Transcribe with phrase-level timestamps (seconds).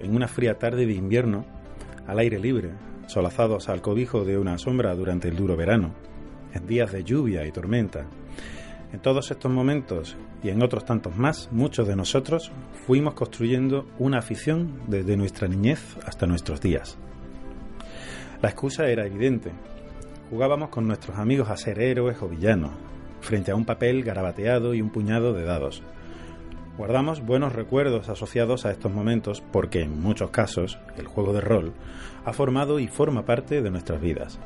[0.00, 1.46] en una fría tarde de invierno,
[2.06, 2.70] al aire libre,
[3.06, 5.94] solazados al cobijo de una sombra durante el duro verano,
[6.52, 8.06] en días de lluvia y tormenta.
[8.92, 12.52] En todos estos momentos y en otros tantos más, muchos de nosotros
[12.86, 16.98] fuimos construyendo una afición desde nuestra niñez hasta nuestros días.
[18.42, 19.52] La excusa era evidente.
[20.28, 22.72] Jugábamos con nuestros amigos a ser héroes o villanos,
[23.20, 25.82] frente a un papel garabateado y un puñado de dados.
[26.80, 31.74] Guardamos buenos recuerdos asociados a estos momentos porque en muchos casos el juego de rol
[32.24, 34.38] ha formado y forma parte de nuestras vidas,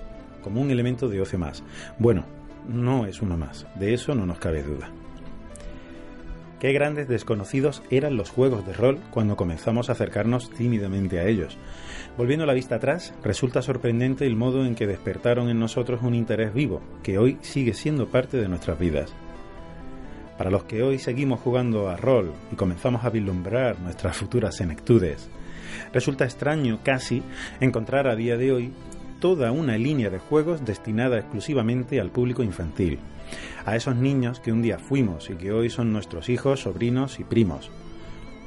[0.43, 1.63] como un elemento de ocio más.
[1.97, 2.25] Bueno,
[2.67, 4.91] no es uno más, de eso no nos cabe duda.
[6.59, 11.57] Qué grandes desconocidos eran los juegos de rol cuando comenzamos a acercarnos tímidamente a ellos.
[12.19, 16.53] Volviendo la vista atrás, resulta sorprendente el modo en que despertaron en nosotros un interés
[16.53, 19.15] vivo, que hoy sigue siendo parte de nuestras vidas.
[20.37, 25.29] Para los que hoy seguimos jugando a rol y comenzamos a vislumbrar nuestras futuras senectudes,
[25.93, 27.23] resulta extraño casi
[27.61, 28.73] encontrar a día de hoy
[29.21, 32.99] toda una línea de juegos destinada exclusivamente al público infantil,
[33.65, 37.25] a esos niños que un día fuimos y que hoy son nuestros hijos, sobrinos y
[37.25, 37.71] primos.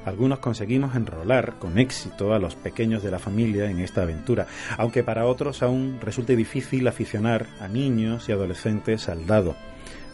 [0.05, 5.03] Algunos conseguimos enrolar con éxito a los pequeños de la familia en esta aventura, aunque
[5.03, 9.55] para otros aún resulte difícil aficionar a niños y adolescentes al dado,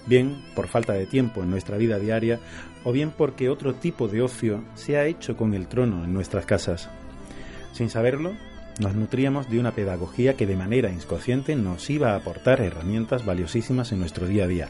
[0.06, 2.40] bien por falta de tiempo en nuestra vida diaria
[2.84, 6.46] o bien porque otro tipo de ocio se ha hecho con el trono en nuestras
[6.46, 6.90] casas.
[7.74, 8.34] Sin saberlo,
[8.80, 13.92] nos nutríamos de una pedagogía que de manera inconsciente nos iba a aportar herramientas valiosísimas
[13.92, 14.70] en nuestro día a día,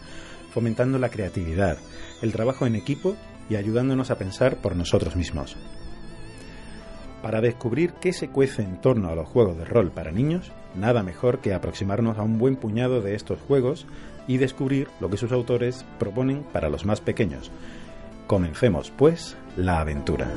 [0.53, 1.77] fomentando la creatividad,
[2.21, 3.15] el trabajo en equipo
[3.49, 5.57] y ayudándonos a pensar por nosotros mismos.
[7.21, 11.03] Para descubrir qué se cuece en torno a los juegos de rol para niños, nada
[11.03, 13.87] mejor que aproximarnos a un buen puñado de estos juegos
[14.27, 17.51] y descubrir lo que sus autores proponen para los más pequeños.
[18.27, 20.31] Comencemos, pues, la aventura.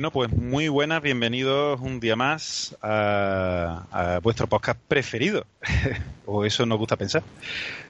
[0.00, 5.44] Bueno, pues muy buenas, bienvenidos un día más a, vuestro podcast preferido,
[6.24, 7.22] o eso nos gusta pensar.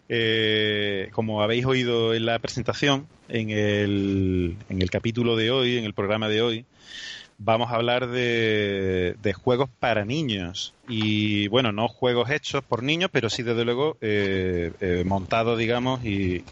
[0.09, 5.85] Eh, como habéis oído en la presentación, en el, en el capítulo de hoy, en
[5.85, 6.65] el programa de hoy,
[7.39, 10.75] vamos a hablar de, juegos para niños.
[10.93, 16.01] Y bueno, no juegos hechos por niños, pero sí desde luego eh, eh, montados, digamos,
[16.05, 16.43] y,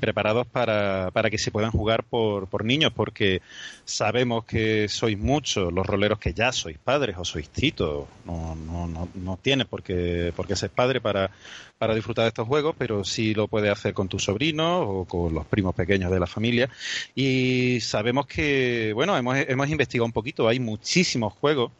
[0.00, 3.40] preparados para, para, que se puedan jugar por, por niños, porque
[3.84, 8.08] sabemos que sois muchos los roleros que ya sois padres o sois titos.
[8.24, 11.30] No, no, no, no tienes por qué, por qué ser padre para,
[11.78, 15.32] para disfrutar de estos juegos, pero sí lo puedes hacer con tus sobrinos o con
[15.32, 16.68] los primos pequeños de la familia.
[17.14, 21.70] Y sabemos que, bueno, hemos, hemos investigado un poquito, hay muchísimos juegos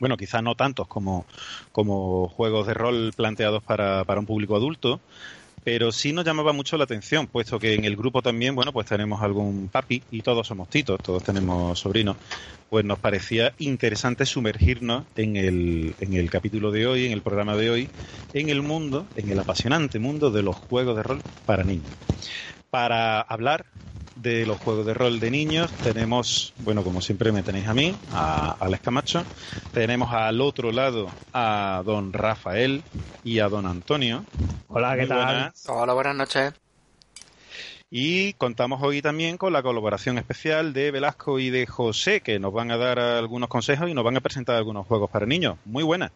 [0.00, 1.24] bueno, quizás no tantos como,
[1.72, 5.00] como juegos de rol planteados para, para un público adulto,
[5.64, 8.86] pero sí nos llamaba mucho la atención, puesto que en el grupo también, bueno, pues
[8.86, 12.16] tenemos algún papi y todos somos titos, todos tenemos sobrinos,
[12.70, 17.56] pues nos parecía interesante sumergirnos en el, en el capítulo de hoy, en el programa
[17.56, 17.88] de hoy,
[18.32, 21.84] en el mundo, en el apasionante mundo de los juegos de rol para niños.
[22.70, 23.66] Para hablar
[24.16, 27.94] de los juegos de rol de niños tenemos, bueno, como siempre me tenéis a mí,
[28.12, 29.24] a Alex Camacho,
[29.72, 32.82] tenemos al otro lado a don Rafael
[33.24, 34.24] y a don Antonio.
[34.68, 35.52] Hola, ¿qué tal?
[35.68, 36.54] Hola, buenas noches.
[37.90, 42.52] Y contamos hoy también con la colaboración especial de Velasco y de José, que nos
[42.52, 45.56] van a dar algunos consejos y nos van a presentar algunos juegos para niños.
[45.64, 46.10] Muy buenas.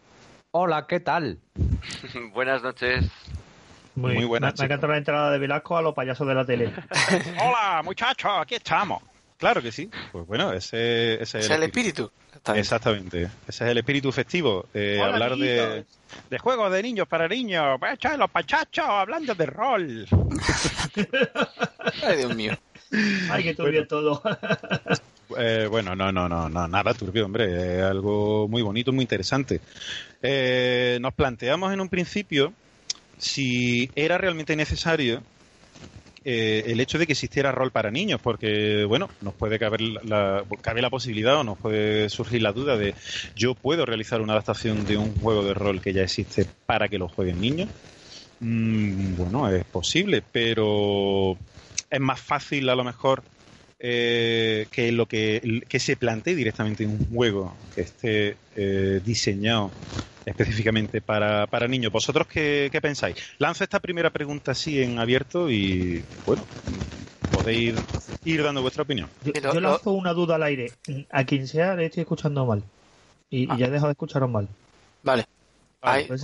[0.51, 1.39] Hola, ¿qué tal?
[2.33, 3.05] buenas noches.
[3.95, 4.57] Muy, Muy buenas.
[4.59, 6.73] Me, encanta la entrada de Velasco a los payasos de la tele.
[7.41, 9.03] Hola, muchachos, aquí estamos.
[9.37, 9.89] Claro que sí.
[10.11, 12.09] Pues bueno, ese, ese es el, espíritu.
[12.55, 13.23] Exactamente.
[13.47, 14.67] Ese es el espíritu festivo.
[14.73, 15.85] Eh, hablar de,
[16.29, 17.77] de, juegos de niños para niños.
[17.79, 20.07] Pues los pachachos hablando de rol.
[22.03, 22.57] Ay, Dios mío.
[23.29, 24.21] Ay, que turbio todo.
[25.35, 27.79] Eh, bueno, no, no, no, no, nada turbio, hombre.
[27.79, 29.61] Es algo muy bonito, muy interesante.
[30.21, 32.53] Eh, nos planteamos en un principio
[33.17, 35.21] si era realmente necesario
[36.25, 40.45] eh, el hecho de que existiera rol para niños, porque, bueno, nos puede caber la,
[40.61, 42.95] cabe la posibilidad o nos puede surgir la duda de
[43.35, 46.97] yo puedo realizar una adaptación de un juego de rol que ya existe para que
[46.97, 47.69] lo jueguen niños.
[48.39, 51.37] Mm, bueno, es posible, pero
[51.89, 53.21] es más fácil a lo mejor
[53.79, 59.71] eh, que lo que, se plantee directamente en un juego que esté eh, diseñado
[60.25, 61.91] específicamente para, para niños.
[61.91, 63.15] ¿Vosotros qué, pensáis?
[63.37, 66.43] Lanzo esta primera pregunta así en abierto y, bueno,
[67.31, 67.75] podéis
[68.25, 69.09] ir dando vuestra opinión.
[69.23, 70.71] Yo, lanzo una duda al aire.
[71.11, 72.63] A quien sea le estoy escuchando mal.
[73.29, 74.47] Y, ya he dejado de escucharos mal.
[75.01, 75.25] Vale.
[75.81, 76.21] Pues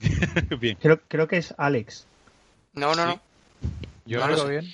[0.60, 0.78] bien.
[0.80, 2.06] Creo, creo que es Alex.
[2.72, 3.20] No, no, no.
[4.06, 4.64] ¿Yo lo oigo bien?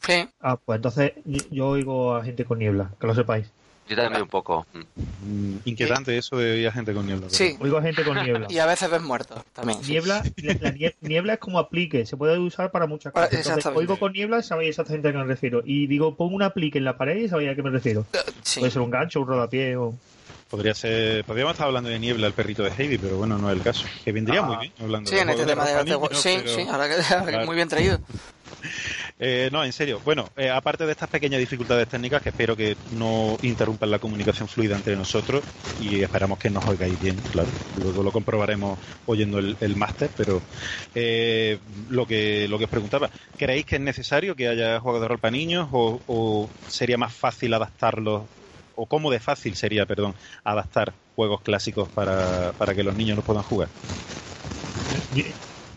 [0.00, 0.28] Sí.
[0.40, 1.12] Ah, pues entonces
[1.50, 3.46] yo oigo a gente con niebla, que lo sepáis.
[3.88, 4.66] Yo también un poco.
[4.72, 7.28] Mm, inquietante eso de oír a gente con niebla.
[7.30, 7.56] Sí.
[7.60, 8.46] Oigo a gente con niebla.
[8.48, 9.80] y a veces ves muertos también.
[9.82, 10.22] Niebla,
[10.60, 10.70] la,
[11.00, 13.32] niebla es como aplique, se puede usar para muchas cosas.
[13.32, 15.62] Entonces, oigo con niebla y sabéis exactamente a qué me refiero.
[15.64, 18.06] Y digo, pongo un aplique en la pared y sabéis a qué me refiero.
[18.12, 18.18] Eh,
[18.58, 19.94] puede ser un gancho, un rodapié o...
[20.48, 23.56] Podría ser, podríamos estar hablando de niebla, el perrito de Heidi, pero bueno, no es
[23.56, 23.86] el caso.
[24.04, 24.42] Que vendría ah.
[24.42, 27.68] muy bien hablando Sí, en este tema de, de, Sí, sí, ahora que, muy bien
[27.68, 27.98] traído.
[29.24, 30.00] Eh, no, en serio.
[30.00, 34.48] Bueno, eh, aparte de estas pequeñas dificultades técnicas, que espero que no interrumpan la comunicación
[34.48, 35.44] fluida entre nosotros
[35.76, 37.56] y esperamos que nos oigáis bien, claro.
[37.74, 40.44] Luego lo comprobaremos oyendo el, máster, pero
[40.92, 45.08] eh, lo que lo que os preguntaba, ¿creéis que es necesario que haya juegos de
[45.08, 48.28] rol para niños o, o sería más fácil adaptarlos
[48.74, 53.24] o cómo de fácil sería, perdón, adaptar juegos clásicos para, para que los niños los
[53.24, 53.72] puedan jugar?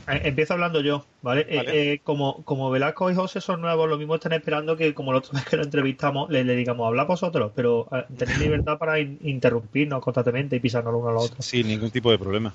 [0.07, 1.45] Eh, empiezo hablando yo, ¿vale?
[1.49, 5.11] Eh, eh, como, como Velasco y José son nuevos, lo mismo están esperando que, como
[5.11, 7.87] la otra vez que lo entrevistamos, le, digamos, habla vosotros, pero
[8.17, 11.41] tenéis libertad para interrumpirnos constantemente y pisarnos uno al otro.
[11.41, 12.53] Sí, ningún tipo de problema.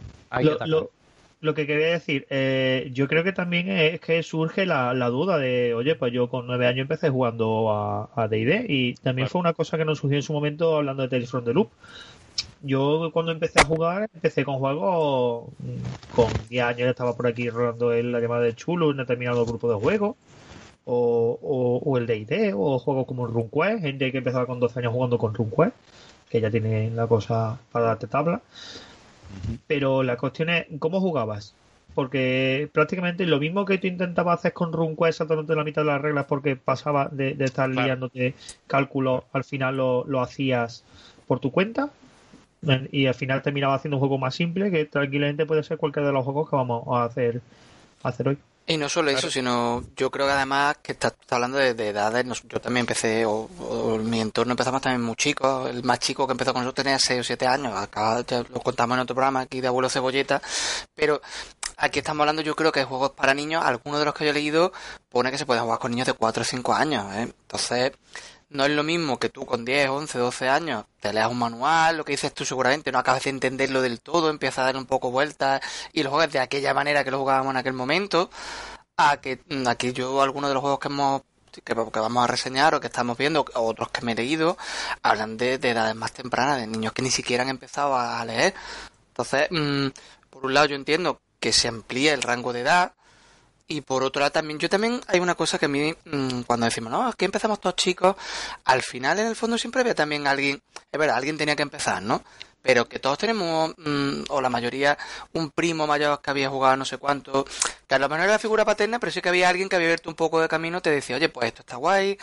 [0.66, 0.90] Lo,
[1.40, 2.26] lo, que quería decir,
[2.92, 6.66] yo creo que también es que surge la, duda de, oye, pues yo con nueve
[6.66, 10.32] años empecé jugando a D&D y también fue una cosa que nos surgió en su
[10.32, 11.70] momento hablando de Tales from the Loop
[12.62, 15.50] yo cuando empecé a jugar, empecé con juegos
[16.14, 19.70] con 10 años, estaba por aquí rodando el, la llamada de Chulo en determinado grupo
[19.70, 20.16] de juegos,
[20.84, 24.92] o, o, el D&D, o juegos como el RunQuest, gente que empezaba con 12 años
[24.92, 25.74] jugando con RunQuest,
[26.28, 28.42] que ya tiene la cosa para darte tabla.
[29.66, 31.54] Pero la cuestión es, ¿cómo jugabas?
[31.94, 36.00] Porque prácticamente lo mismo que tú intentabas hacer con RunQuest saltándote la mitad de las
[36.00, 38.34] reglas porque pasaba de, estar liándote
[38.66, 40.84] cálculos, al final lo, lo hacías
[41.26, 41.90] por tu cuenta
[42.92, 46.12] y al final terminaba haciendo un juego más simple que tranquilamente puede ser cualquiera de
[46.12, 47.40] los juegos que vamos a hacer,
[48.02, 48.38] hacer hoy.
[48.66, 52.24] Y no solo eso, sino yo creo que además que estás está hablando de, edades,
[52.48, 53.48] yo también empecé, o,
[54.00, 57.20] mi entorno empezamos también muy chico, el más chico que empezó con nosotros tenía 6
[57.20, 60.40] o 7 años, acá ya lo contamos en otro programa aquí de Abuelo Cebolleta,
[60.94, 61.20] pero
[61.78, 64.30] aquí estamos hablando yo creo que de juegos para niños, algunos de los que yo
[64.30, 64.72] he leído
[65.08, 67.22] pone que se puede jugar con niños de 4 o 5 años, ¿eh?
[67.22, 67.92] entonces
[68.50, 71.96] no es lo mismo que tú con 10, 11, 12 años te leas un manual,
[71.96, 74.86] lo que dices tú seguramente no acabas de entenderlo del todo, empiezas a dar un
[74.86, 75.60] poco vueltas
[75.92, 78.30] y lo juegas de aquella manera que lo jugábamos en aquel momento,
[78.96, 81.22] a que mm, aquí yo algunos de los juegos que hemos
[81.64, 84.56] que, vamos a reseñar o que estamos viendo, o otros que me he leído,
[85.02, 88.54] hablan de, edades más tempranas, de niños que ni siquiera han empezado a leer.
[89.08, 89.88] Entonces, mm,
[90.30, 92.94] por un lado yo entiendo que se amplía el rango de edad,
[93.70, 96.66] y por otro lado también, yo también hay una cosa que a mí, mm, cuando
[96.66, 98.16] decimos, no, aquí empezamos todos chicos,
[98.64, 102.02] al final en el fondo siempre había también alguien, es verdad, alguien tenía que empezar,
[102.02, 102.20] ¿no?
[102.62, 104.98] Pero que todos tenemos, mm, o la mayoría,
[105.34, 107.46] un primo mayor que había jugado no sé cuánto,
[107.86, 110.10] que a lo mejor era figura paterna, pero sí que había alguien que había abierto
[110.10, 112.18] un poco de camino, te decía, oye, pues esto está guay,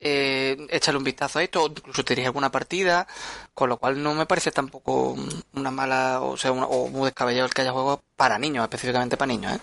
[0.00, 3.06] eh, échale un vistazo a esto, o incluso te diría alguna partida,
[3.52, 5.14] con lo cual no me parece tampoco
[5.52, 9.28] una mala, o sea, o muy descabellado el que haya juegos para niños, específicamente para
[9.28, 9.60] niños, ¿eh?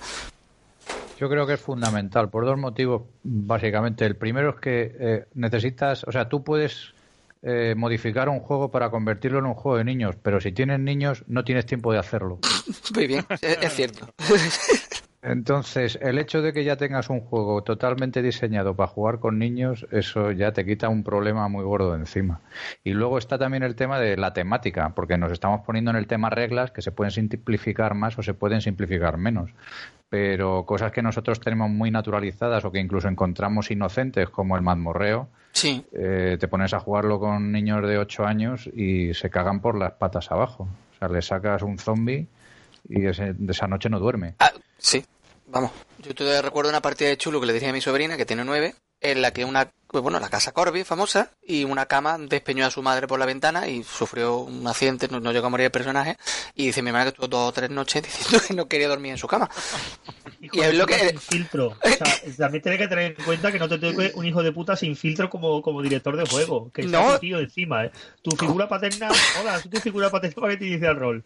[1.19, 4.05] Yo creo que es fundamental por dos motivos, básicamente.
[4.05, 6.93] El primero es que eh, necesitas, o sea, tú puedes
[7.41, 11.23] eh, modificar un juego para convertirlo en un juego de niños, pero si tienes niños
[11.27, 12.39] no tienes tiempo de hacerlo.
[12.95, 14.07] Muy bien, es cierto.
[15.23, 19.87] Entonces, el hecho de que ya tengas un juego totalmente diseñado para jugar con niños,
[19.91, 22.41] eso ya te quita un problema muy gordo de encima.
[22.83, 26.07] Y luego está también el tema de la temática, porque nos estamos poniendo en el
[26.07, 29.49] tema reglas que se pueden simplificar más o se pueden simplificar menos.
[30.09, 35.29] Pero cosas que nosotros tenemos muy naturalizadas o que incluso encontramos inocentes, como el mazmorreo,
[35.53, 35.85] sí.
[35.93, 39.93] Eh, te pones a jugarlo con niños de 8 años y se cagan por las
[39.93, 40.67] patas abajo.
[40.93, 42.27] O sea, le sacas un zombie
[42.89, 44.35] y de esa noche no duerme.
[44.39, 45.05] Ah, sí,
[45.53, 45.71] vamos.
[45.99, 48.43] Yo todavía recuerdo una partida de chulo que le decía a mi sobrina, que tiene
[48.43, 52.65] nueve, en la que una, pues bueno, la casa Corby, famosa, y una cama despeñó
[52.65, 55.71] a su madre por la ventana y sufrió un accidente, no, llegó a morir el
[55.71, 56.17] personaje,
[56.55, 59.11] y dice mi madre que estuvo dos o tres noches diciendo que no quería dormir
[59.11, 59.47] en su cama.
[60.41, 61.09] y es lo que...
[61.09, 61.77] Sin filtro.
[61.79, 62.07] O sea,
[62.39, 64.95] también tienes que tener en cuenta que no te tengo un hijo de puta sin
[64.95, 67.19] filtro como, como director de juego, que no.
[67.19, 67.91] tío encima, ¿eh?
[68.23, 71.23] Tu figura paterna, hola, tu figura paterna para que te dice el rol.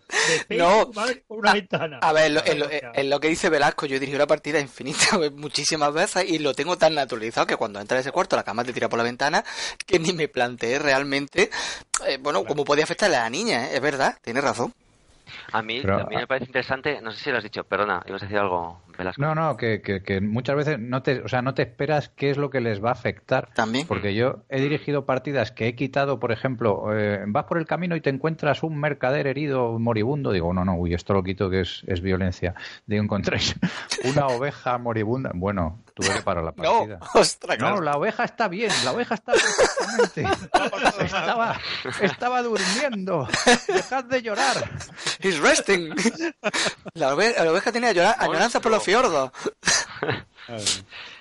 [0.49, 0.91] no.
[0.91, 1.99] por una ventana.
[2.01, 6.29] A ver, en lo, que dice Velasco, yo he dirigido la partida infinita muchísimas veces
[6.29, 8.89] y lo tengo tan naturalizado que cuando entra a ese cuarto la cama te tira
[8.89, 9.43] por la ventana
[9.85, 11.49] que ni me planteé realmente,
[12.05, 13.75] eh, bueno, cómo podía afectarle a la niña, ¿eh?
[13.75, 14.73] es verdad, tiene razón.
[15.51, 18.21] A mí, a mí me parece interesante, no sé si lo has dicho, perdona, ibas
[18.21, 19.21] a decir algo, Velasco.
[19.21, 22.37] No, no, que, que, muchas veces no te, o sea, no te esperas qué es
[22.37, 23.49] lo que les va a afectar.
[23.53, 23.87] También.
[23.87, 27.95] Porque yo he dirigido partidas que he quitado, por ejemplo, eh, vas por el camino
[27.95, 30.31] y te encuentras un mercader herido, moribundo.
[30.31, 32.55] Digo, no, no, uy, esto lo quito que es, es violencia.
[32.85, 33.55] Digo, encontréis
[34.03, 35.31] una oveja moribunda.
[35.33, 36.99] Bueno, tuve que parar la partida.
[36.99, 40.47] No, ostras, no, la oveja está bien, la oveja está perfectamente.
[41.03, 41.59] estaba,
[42.01, 43.27] estaba durmiendo.
[43.67, 44.69] Dejad de llorar.
[45.19, 45.93] He's resting.
[46.93, 49.31] La oveja, tenía añoranza por los fiordos.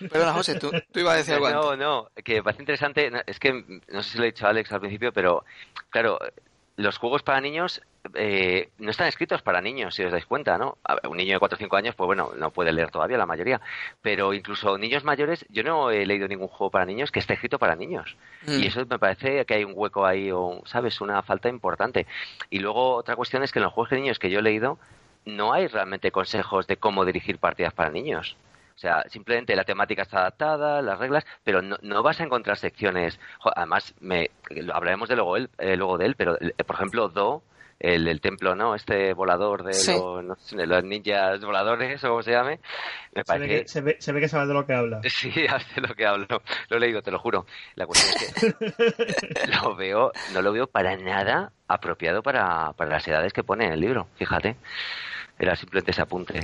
[0.09, 1.51] Perdona, José, tú, tú, ibas a decir algo.
[1.51, 3.11] No, no, que parece interesante.
[3.27, 5.45] Es que no sé si lo he dicho a Alex al principio, pero
[5.91, 6.21] claro,
[6.77, 7.83] los juegos para niños
[8.15, 10.79] eh, no están escritos para niños, si os dais cuenta, ¿no?
[11.11, 13.61] Un niño de 4 o 5 años, pues bueno, no puede leer todavía la mayoría.
[14.01, 17.59] Pero incluso niños mayores, yo no he leído ningún juego para niños que esté escrito
[17.59, 18.17] para niños.
[18.47, 18.63] Y mm.
[18.63, 21.01] eso me parece que hay un hueco ahí, o, ¿sabes?
[21.01, 22.07] Una falta importante.
[22.49, 24.79] Y luego otra cuestión es que en los juegos de niños que yo he leído,
[25.27, 28.37] no hay realmente consejos de cómo dirigir partidas para niños.
[28.75, 33.19] O sea, simplemente la temática está adaptada, las reglas, pero no, vas a encontrar secciones.
[33.55, 34.31] Además, me,
[34.73, 37.43] hablaremos de luego, él, eh, luego de él, pero eh, por ejemplo, Do,
[37.81, 38.75] el, templo, ¿no?
[38.75, 39.73] Este volador de,
[40.67, 42.61] los, ninjas voladores, o como se llame.
[43.15, 45.01] Me se, ve que, se, ve, se, ve que sabes de lo que habla.
[45.09, 46.43] Sí, de lo que hablo.
[46.69, 47.47] Lo he leído, te lo juro.
[47.77, 53.09] La cuestión es que lo veo, no lo veo para nada apropiado para, para las
[53.09, 54.57] edades que pone en el libro, fíjate.
[55.39, 56.41] Era simplemente ese apunte.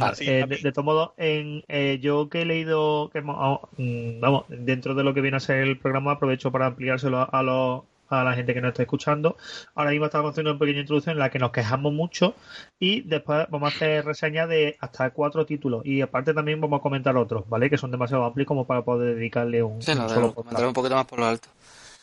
[0.00, 4.94] Ah, eh, de, todo modo, en, eh, yo que he leído, que, mm, vamos, dentro
[4.94, 8.34] de lo que viene a ser el programa, aprovecho para ampliárselo a, los, a la
[8.34, 9.36] gente que nos está escuchando.
[9.74, 12.34] Ahora mismo estamos haciendo una pequeña introducción en la que nos quejamos mucho
[12.78, 16.82] y después vamos a hacer reseñas de hasta cuatro títulos y aparte también vamos a
[16.82, 17.70] comentar otros, ¿vale?
[17.70, 20.34] Que son demasiado amplios como para poder dedicarle un, solo
[20.66, 21.48] un poquito más por lo alto.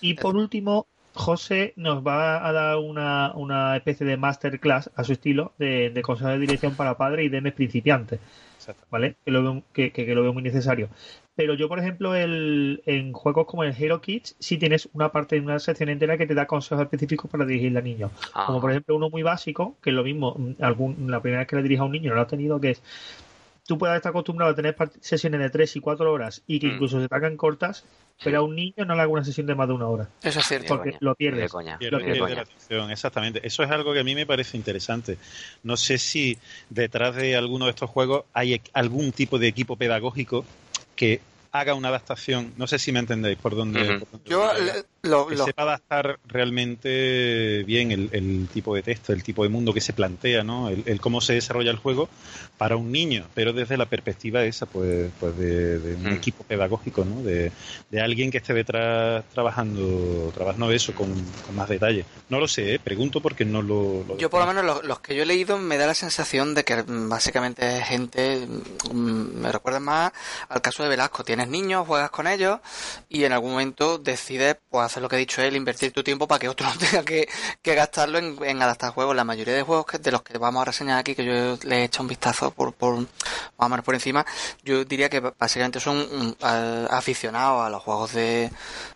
[0.02, 5.14] Y por último, José nos va a dar una, una especie de masterclass a su
[5.14, 8.20] estilo de, de consejo de dirección para padres y DMs principiantes.
[8.90, 9.18] ¿Vale?
[9.26, 10.90] Que lo, veo, que, que, lo veo muy necesario.
[11.36, 15.40] Pero yo, por ejemplo, el, en juegos como el Hero Kids, sí tienes una parte,
[15.40, 18.12] una sección entera que te da consejos específicos para dirigirle a niños.
[18.46, 21.56] Como por ejemplo uno muy básico, que es lo mismo, algún, la primera vez que
[21.56, 22.84] le dirija a un niño no lo ha tenido, que es
[23.66, 26.72] tú puedes estar acostumbrado a tener sesiones de 3 y 4 horas y que mm.
[26.72, 27.86] incluso se te hagan cortas,
[28.24, 30.10] pero a un niño no le haga una sesión de más de una hora.
[30.22, 30.76] Eso es cierto.
[30.76, 31.52] Porque lo pierdes.
[31.54, 32.48] Lo pierdes.
[32.90, 33.46] exactamente.
[33.46, 35.18] Eso es algo que a mí me parece interesante.
[35.64, 36.38] No sé si
[36.70, 40.46] detrás de alguno de estos juegos hay algún tipo de equipo pedagógico
[40.96, 41.22] que
[41.54, 42.52] haga una adaptación.
[42.58, 44.02] No sé si me entendéis por dónde.
[44.26, 44.52] Yo
[45.04, 49.80] lo, que sepa adaptar realmente bien el, tipo de texto, el tipo de mundo que
[49.80, 50.70] se plantea, ¿no?
[50.70, 52.10] El, cómo se desarrolla el juego
[52.58, 56.14] para un niño, pero desde la perspectiva esa, pues, pues de, un mm.
[56.14, 57.22] equipo pedagógico, ¿no?
[57.22, 57.52] De,
[58.02, 61.14] alguien que esté detrás trabajando, trabajando eso con,
[61.54, 62.04] más detalle.
[62.30, 62.80] No lo sé, ¿eh?
[62.80, 64.18] pregunto porque no lo.
[64.18, 66.84] yo por lo menos los, que yo he leído me da la sensación de que
[66.88, 68.48] básicamente gente
[68.92, 70.12] mm, me recuerda más
[70.50, 71.24] al caso de Velasco.
[71.48, 72.60] Niños, juegas con ellos
[73.10, 76.28] y en algún momento decides pues, hacer lo que he dicho él, invertir tu tiempo
[76.28, 77.28] para que otro no tenga que,
[77.64, 79.16] gastarlo en, adaptar juegos.
[79.16, 81.78] La mayoría de juegos que, de los que vamos a reseñar aquí, que yo le
[81.78, 83.06] he hecho un vistazo por, por
[83.58, 84.26] más por encima,
[84.64, 86.36] yo diría que básicamente son mm,
[86.90, 88.52] aficionados a los juegos de,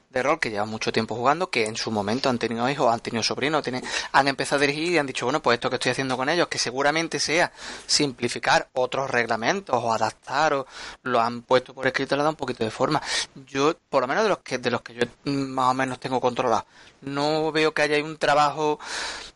[0.10, 3.00] de rol que llevan mucho tiempo jugando, que en su momento han tenido hijos, han
[3.00, 5.92] tenido sobrinos, tienen, han empezado a dirigir y han dicho, bueno, pues esto que estoy
[5.92, 7.52] haciendo con ellos, que seguramente sea
[7.86, 10.68] simplificar otros reglamentos o adaptar o
[11.04, 13.02] lo han puesto por escrito le da un poquito de forma.
[13.46, 16.22] Yo, por lo menos de los que, de los que yo más o menos tengo
[16.22, 16.66] controlado,
[17.02, 18.80] no veo que haya un trabajo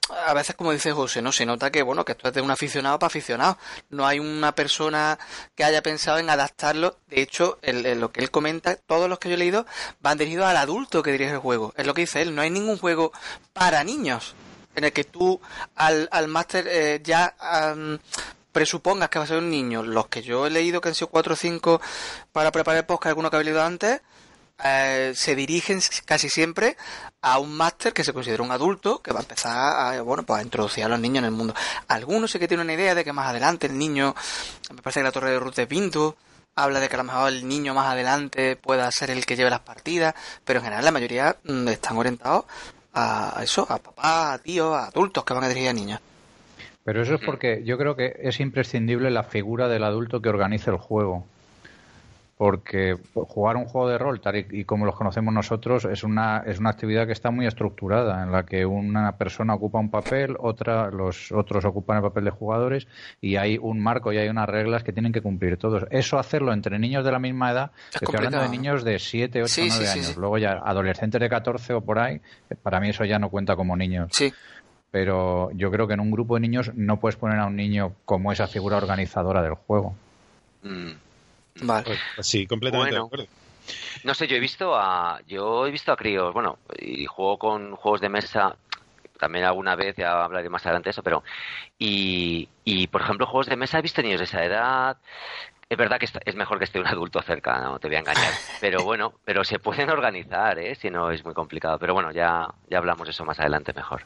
[0.09, 2.51] a veces como dice José, no se nota que bueno, que esto es de un
[2.51, 3.57] aficionado para aficionado.
[3.89, 5.19] No hay una persona
[5.55, 6.97] que haya pensado en adaptarlo.
[7.07, 9.65] De hecho, lo que él comenta, todos los que yo he leído
[10.01, 11.73] van dirigidos al adulto que dirige el juego.
[11.77, 13.11] Es lo que dice él, no hay ningún juego
[13.53, 14.35] para niños
[14.75, 15.39] en el que tú
[15.75, 17.35] al, al máster eh, ya
[18.51, 19.83] presupongas que va a ser un niño.
[19.83, 21.81] Los que yo he leído que han sido 4 o 5
[22.31, 24.01] para preparar el podcast, alguno que ha leído antes,
[24.63, 26.77] eh, se dirigen casi siempre
[27.21, 30.39] a un máster que se considera un adulto que va a empezar a, bueno, pues
[30.39, 31.53] a introducir a los niños en el mundo.
[31.87, 34.15] Algunos sí que tienen una idea de que más adelante el niño,
[34.73, 36.15] me parece que la torre de Ruth de Pinto
[36.55, 39.49] habla de que a lo mejor el niño más adelante pueda ser el que lleve
[39.49, 40.13] las partidas,
[40.43, 42.45] pero en general la mayoría mm, están orientados
[42.93, 45.99] a eso, a papás, a tíos, a adultos que van a dirigir a niños.
[46.83, 50.71] Pero eso es porque yo creo que es imprescindible la figura del adulto que organice
[50.71, 51.25] el juego
[52.41, 56.57] porque jugar un juego de rol tal y, como los conocemos nosotros es una es
[56.57, 60.89] una actividad que está muy estructurada en la que una persona ocupa un papel otra
[60.89, 62.87] los otros ocupan el papel de jugadores
[63.21, 65.85] y hay un marco y hay unas reglas que tienen que cumplir todos.
[65.91, 69.61] Eso hacerlo entre niños de la misma edad estoy hablando de niños de 7, 8,
[69.67, 70.17] 9 años.
[70.17, 72.21] luego ya adolescentes de 14 o por ahí
[72.63, 74.09] para mí eso ya no cuenta como niños.
[74.13, 74.33] Sí.
[74.89, 77.93] Pero yo creo que en un grupo de niños no puedes poner a un niño
[78.03, 79.93] como esa figura organizadora del juego.
[80.63, 81.10] Mm.
[81.61, 81.83] Vale.
[81.85, 83.03] Pues, pues sí, completamente Bueno.
[83.03, 83.27] de acuerdo.
[84.03, 87.75] No sé, yo he visto a yo he visto a críos, bueno, y juego con
[87.75, 88.55] juegos de mesa
[89.19, 91.23] también alguna vez, ya hablaré más adelante de eso, pero
[91.77, 94.97] y, y por ejemplo, juegos de mesa he visto niños de esa edad.
[95.69, 98.33] Es verdad que es mejor que esté un adulto cerca, no te voy a engañar.
[98.59, 100.75] Pero bueno, pero se pueden organizar, ¿eh?
[100.75, 101.79] Si no es muy complicado.
[101.79, 104.01] Pero bueno, ya, ya hablamos de eso más adelante mejor.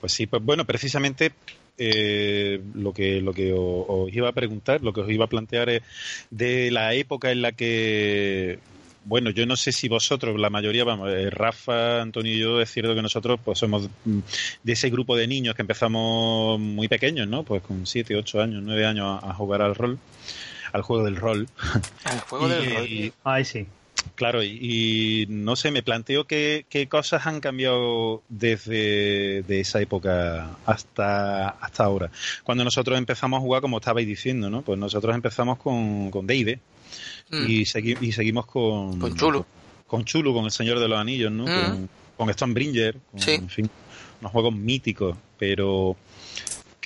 [0.00, 1.32] Pues sí, pues bueno, precisamente
[1.78, 5.68] eh, lo que lo que os, iba a preguntar, lo que os iba a plantear
[5.70, 5.82] es
[6.30, 8.58] de la época en la que
[9.04, 12.72] bueno, yo no sé si vosotros, la mayoría, vamos, eh, Rafa, Antonio y yo, es
[12.72, 17.44] cierto que nosotros pues somos de ese grupo de niños que empezamos muy pequeños, ¿no?
[17.44, 19.98] Pues con 7, 8 años, 9 años a, a jugar al rol,
[20.72, 21.46] al juego del rol.
[22.12, 22.86] El juego del rol.
[22.88, 23.66] y- Ay, sí.
[24.14, 29.80] Claro, y, y no sé, me planteo qué, qué cosas han cambiado desde de esa
[29.80, 32.10] época hasta, hasta ahora.
[32.44, 34.62] Cuando nosotros empezamos a jugar, como estabais diciendo, ¿no?
[34.62, 36.58] Pues nosotros empezamos con, con D&D
[37.30, 37.44] Mm.
[37.50, 39.00] y, segui- y seguimos con...
[39.00, 39.44] Con Chulu.
[39.88, 41.42] Con Chulu, con El Señor de los Anillos, ¿no?
[41.44, 41.48] Mm.
[41.48, 43.32] Con, con Stonebringer, con, Sí.
[43.32, 43.70] en fin,
[44.20, 45.96] unos juegos míticos, pero...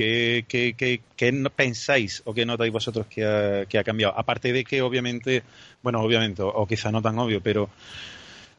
[0.01, 4.19] ¿Qué, qué, qué, qué pensáis o qué notáis vosotros que ha, que ha cambiado?
[4.19, 5.43] Aparte de que, obviamente,
[5.83, 7.69] bueno, obviamente, o, quizá no tan obvio, pero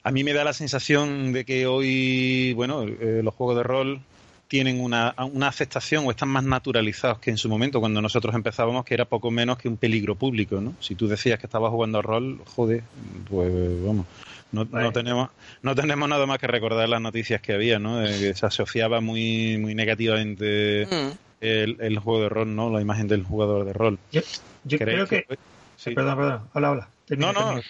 [0.03, 4.01] a mí me da la sensación de que hoy, bueno, eh, los juegos de rol
[4.47, 8.85] tienen una, una aceptación o están más naturalizados que en su momento cuando nosotros empezábamos,
[8.85, 10.75] que era poco menos que un peligro público, ¿no?
[10.79, 12.83] Si tú decías que estabas jugando a rol, joder,
[13.27, 13.51] pues
[13.83, 14.05] vamos,
[14.51, 15.29] no, no tenemos
[15.63, 17.97] no tenemos nada más que recordar las noticias que había, ¿no?
[17.97, 21.30] De que se asociaba muy muy negativamente Mm.
[21.41, 22.69] El, el juego de rol, ¿no?
[22.69, 23.99] La imagen del jugador de rol.
[24.11, 24.21] Yo,
[24.63, 25.37] yo ¿Creéis creo que...
[25.75, 25.93] sí.
[25.93, 26.49] Perdón, perdón.
[26.53, 26.89] Habla, habla.
[27.05, 27.67] Termina, No, no, termina.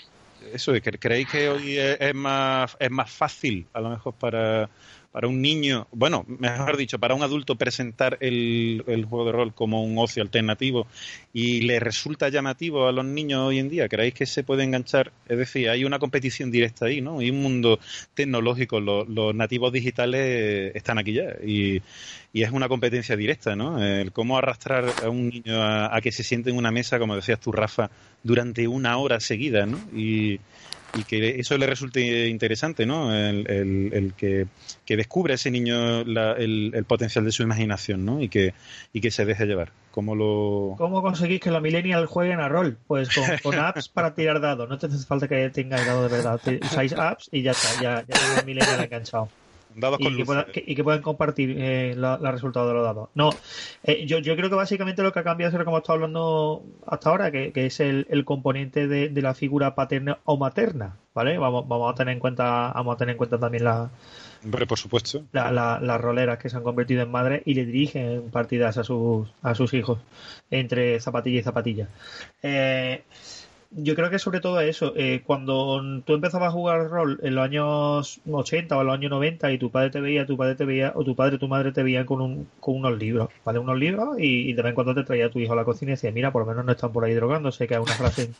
[0.54, 4.13] eso es, que ¿creéis que hoy es, es más es más fácil, a lo mejor
[4.15, 4.69] para,
[5.12, 9.54] para un niño, bueno, mejor dicho, para un adulto presentar el, el juego de rol
[9.54, 10.88] como un ocio alternativo
[11.34, 13.89] y le resulta llamativo a los niños hoy en día?
[13.89, 15.12] ¿Creéis que se puede enganchar?
[15.28, 17.19] Es decir, hay una competición directa ahí, ¿no?
[17.19, 17.80] Hay un mundo
[18.13, 21.82] tecnológico, los, los nativos digitales están aquí ya y,
[22.32, 23.84] y es una competencia directa, ¿no?
[23.84, 27.15] El cómo arrastrar a un niño a, a que se siente en una mesa, como
[27.15, 27.91] decías tú, Rafa,
[28.24, 29.78] durante una hora seguida, ¿no?
[29.93, 30.39] Y,
[30.95, 33.13] y que eso le resulte interesante, ¿no?
[33.15, 34.47] El, el- el que,
[34.86, 38.21] que descubra ese niño la- el, el potencial de su imaginación, ¿no?
[38.21, 38.54] Y que,
[38.93, 39.71] y que se deje llevar.
[39.91, 40.75] ¿Cómo lo...?
[40.77, 42.77] ¿Cómo conseguís que los millennials jueguen a rol?
[42.88, 44.69] Pues con, con apps para tirar dados.
[44.69, 46.39] No te hace falta que tengáis dados de verdad.
[46.63, 47.82] Usáis apps y ya está.
[47.82, 49.27] Ya, ya tenéis los millennials
[49.98, 53.10] con y que, puedan, que- y que puedan compartir eh, los resultados de los dados.
[53.16, 53.30] No,
[53.84, 55.96] eh, yo, yo creo que básicamente lo que ha cambiado es lo que hemos estado
[55.98, 60.38] hablando hasta ahora, que, que es el, el componente de, de la figura paterna o
[60.38, 61.38] materna, ¿vale?
[61.38, 63.90] Vamos, vamos a tener en cuenta, vamos a tener en cuenta también la,
[64.44, 65.24] Hombre, por supuesto.
[65.32, 68.84] la- la- las roleras que se han convertido en madres y le dirigen partidas a
[68.84, 70.00] sus, a sus hijos
[70.50, 71.88] entre zapatilla y zapatilla.
[72.42, 73.04] Eh,
[73.72, 77.44] yo creo que sobre todo eso, eh, cuando tú empezabas a jugar rol en los
[77.44, 80.66] años 80 o en los años 90 y tu padre te veía, tu padre te
[80.66, 83.60] veía, o tu padre tu madre te veían con, un, con unos libros, ¿vale?
[83.60, 85.66] Unos libros y, y de vez en cuando te traía a tu hijo a la
[85.66, 87.94] cocina y decía, mira, por lo menos no están por ahí drogándose, que es una
[87.94, 88.32] frase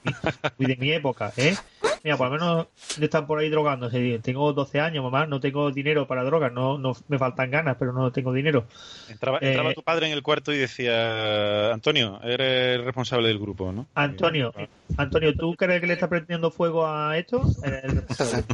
[0.58, 1.56] muy de mi época, ¿eh?
[2.04, 4.20] Mira, por lo menos no están por ahí drogándose.
[4.24, 7.94] Tengo 12 años, mamá, no tengo dinero para drogas, no, no me faltan ganas, pero
[7.94, 8.66] no tengo dinero.
[9.10, 13.38] Entraba, Eh, entraba tu padre en el cuarto y decía, Antonio, eres el responsable del
[13.40, 13.86] grupo, ¿no?
[13.94, 14.52] Antonio,
[14.98, 17.42] Antonio, ¿tú crees que le está prendiendo fuego a esto?
[17.64, 18.44] El responsable.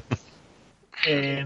[1.07, 1.45] Eh,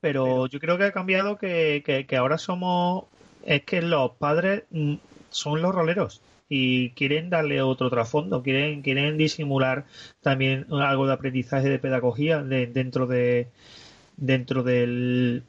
[0.00, 3.04] pero yo creo que ha cambiado que, que- que ahora somos.
[3.44, 4.94] Es que los padres mm,
[5.30, 9.84] son los roleros y quieren darle otro trasfondo, quieren, quieren disimular
[10.22, 13.48] también algo de aprendizaje de pedagogía de- dentro de
[14.16, 15.44] dentro del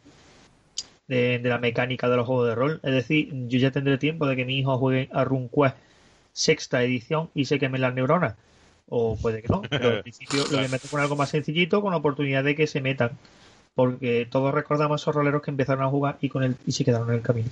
[1.07, 2.79] de, de la mecánica de los juegos de rol.
[2.83, 5.75] Es decir, yo ya tendré tiempo de que mi hijo juegue a RuneQuest
[6.33, 8.35] sexta edición y se quemen las neuronas.
[8.87, 11.91] O puede que no, pero al principio lo que meto con algo más sencillito con
[11.91, 13.11] la oportunidad de que se metan.
[13.75, 17.09] Porque todos recordamos esos roleros que empezaron a jugar y con el, y se quedaron
[17.09, 17.49] en el camino.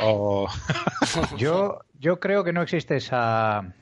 [0.00, 0.48] O-
[1.36, 3.74] Yo, yo creo que no existe esa,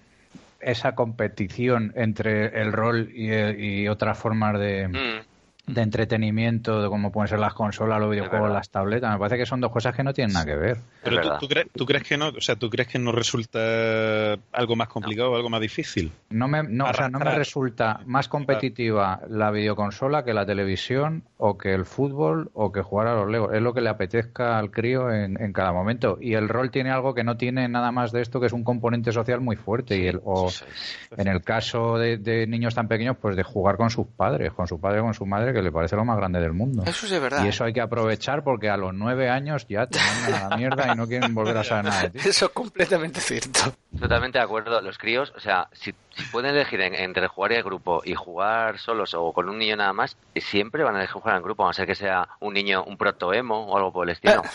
[0.61, 3.33] esa competición entre el rol y,
[3.83, 5.27] y otras formas de, Mm.
[5.67, 9.13] De entretenimiento, de cómo pueden ser las consolas, los videojuegos, las tabletas.
[9.13, 10.79] Me parece que son dos cosas que no tienen nada que ver.
[11.05, 14.33] Pero tú, tú crees, tú crees que no, o sea, tú crees que no resulta
[14.53, 16.11] algo más complicado o algo más difícil.
[16.31, 21.25] No me, no, o sea, no me resulta más competitiva la videoconsola que la televisión
[21.37, 23.55] o que el fútbol o que jugar a los Legos.
[23.55, 26.19] Es lo que le apetezca al crío en, en cada momento.
[26.21, 28.65] Y el rol tiene algo que no tiene nada más de esto, que es un
[28.65, 29.97] componente social muy fuerte.
[29.97, 30.51] y el, o
[31.17, 34.67] en el caso de, de niños tan pequeños, pues de jugar con sus padres, con
[34.67, 36.83] su padre con su madre, que le parece lo más grande del mundo.
[36.87, 37.45] Eso sí es verdad.
[37.45, 40.57] Y eso hay que aprovechar porque a los nueve años ya te mandan a la
[40.57, 42.19] mierda y no quieren volver a saber nada de ti.
[42.29, 43.61] Eso es completamente cierto.
[43.99, 44.81] Totalmente de acuerdo.
[44.81, 48.79] Los críos, o sea, si, si pueden elegir en- entre jugar en grupo y jugar
[48.79, 51.67] solos o con un niño nada más, siempre van a elegir jugar en grupo, a
[51.69, 54.43] no ser que sea un niño, un protoemo o algo por el estilo.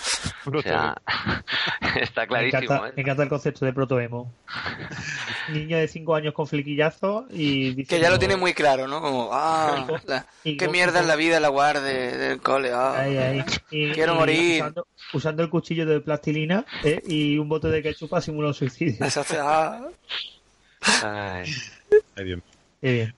[0.55, 0.95] o sea,
[2.01, 2.61] está Me clarísimo.
[2.63, 2.93] encanta, ¿eh?
[2.95, 4.33] me encanta el concepto de protoemo.
[5.49, 9.01] Niño de 5 años con fliquillazo y Que ya lo tiene muy claro, ¿no?
[9.01, 12.71] Como, ah, la- Y qué mierda es la vida, la guarde del cole.
[12.73, 12.99] ah.
[13.01, 13.43] Ahí, ahí.
[13.71, 14.61] Y- Quiero y morir.
[14.61, 17.01] Usando, usando el cuchillo de plastilina ¿eh?
[17.07, 18.97] y un bote de ketchup para simular un suicidio.
[19.41, 19.87] Ah.
[21.03, 21.51] Ay.
[22.15, 22.43] Ay, bien.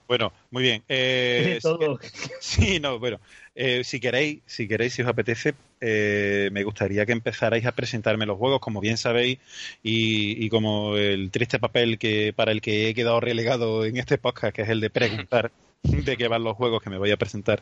[0.08, 0.82] Bueno, muy bien.
[0.88, 1.98] Eh, Todo.
[2.40, 3.20] Sí, no, bueno.
[3.54, 8.26] eh, si queréis, si queréis, si os apetece, eh, me gustaría que empezarais a presentarme
[8.26, 9.38] los juegos, como bien sabéis,
[9.82, 14.18] y, y como el triste papel que para el que he quedado relegado en este
[14.18, 15.50] podcast, que es el de preguntar
[15.82, 17.60] de qué van los juegos que me voy a presentar,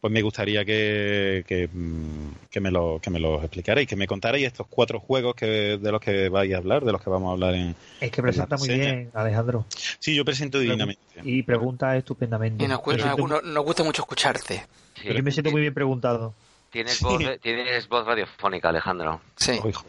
[0.00, 4.06] pues me gustaría que, que, mm, que me lo, que me los explicarais, que me
[4.06, 7.28] contarais estos cuatro juegos que, de los que vais a hablar, de los que vamos
[7.28, 7.74] a hablar en...
[8.00, 9.64] Es que presenta muy bien, Alejandro.
[9.98, 11.00] Sí, yo presento dignamente.
[11.24, 12.64] Y pregunta estupendamente.
[12.64, 14.66] Y nos, gusta mucho escucharte.
[15.00, 15.14] Sí.
[15.14, 16.34] yo me siento muy bien preguntado.
[16.72, 17.04] Tienes, Sí.
[17.04, 19.20] voz, tienes voz radiofónica, Alejandro.
[19.36, 19.60] Sí.
[19.62, 19.84] Uy, jo-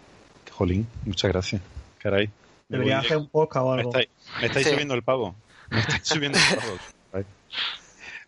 [0.52, 1.62] jolín, muchas gracias.
[1.98, 2.28] Caray.
[2.68, 3.90] Me Debería hacer un podcast o Me algo.
[3.92, 4.10] estáis,
[4.42, 4.72] me estáis Sí.
[4.74, 5.36] subiendo el pavo.
[5.70, 7.26] Me estáis subiendo el pavo.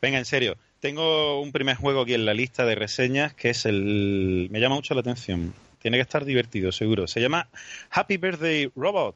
[0.02, 0.56] Venga, en serio.
[0.80, 4.48] Tengo un primer juego aquí en la lista de reseñas que es el.
[4.52, 5.54] Me llama mucho la atención.
[5.82, 7.08] Tiene que estar divertido, seguro.
[7.08, 7.48] Se llama
[7.92, 9.16] Happy Birthday Robot.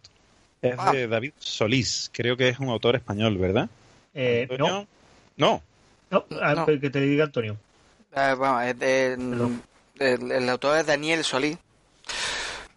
[0.61, 0.91] Es Ah.
[0.91, 2.09] de David Solís.
[2.13, 3.69] Creo que es un autor español, ¿verdad?
[4.13, 4.87] Eh, no?
[5.37, 5.61] No.
[6.11, 6.65] no, ah, No.
[6.65, 7.57] que te diga Antonio.
[8.15, 9.13] Eh, vamos, es de-
[9.99, 11.57] el, el autor es Daniel Solís.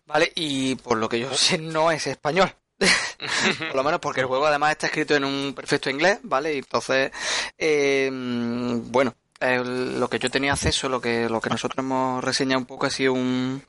[0.07, 2.53] Vale, y por lo que yo sé, no es español.
[2.79, 6.55] por lo menos porque el juego además está escrito en un perfecto inglés, ¿vale?
[6.55, 7.13] Y entonces,
[7.57, 12.67] eh, bueno, lo que yo tenía acceso, lo que, lo que nosotros hemos reseñado un
[12.67, 13.63] poco ha sido un,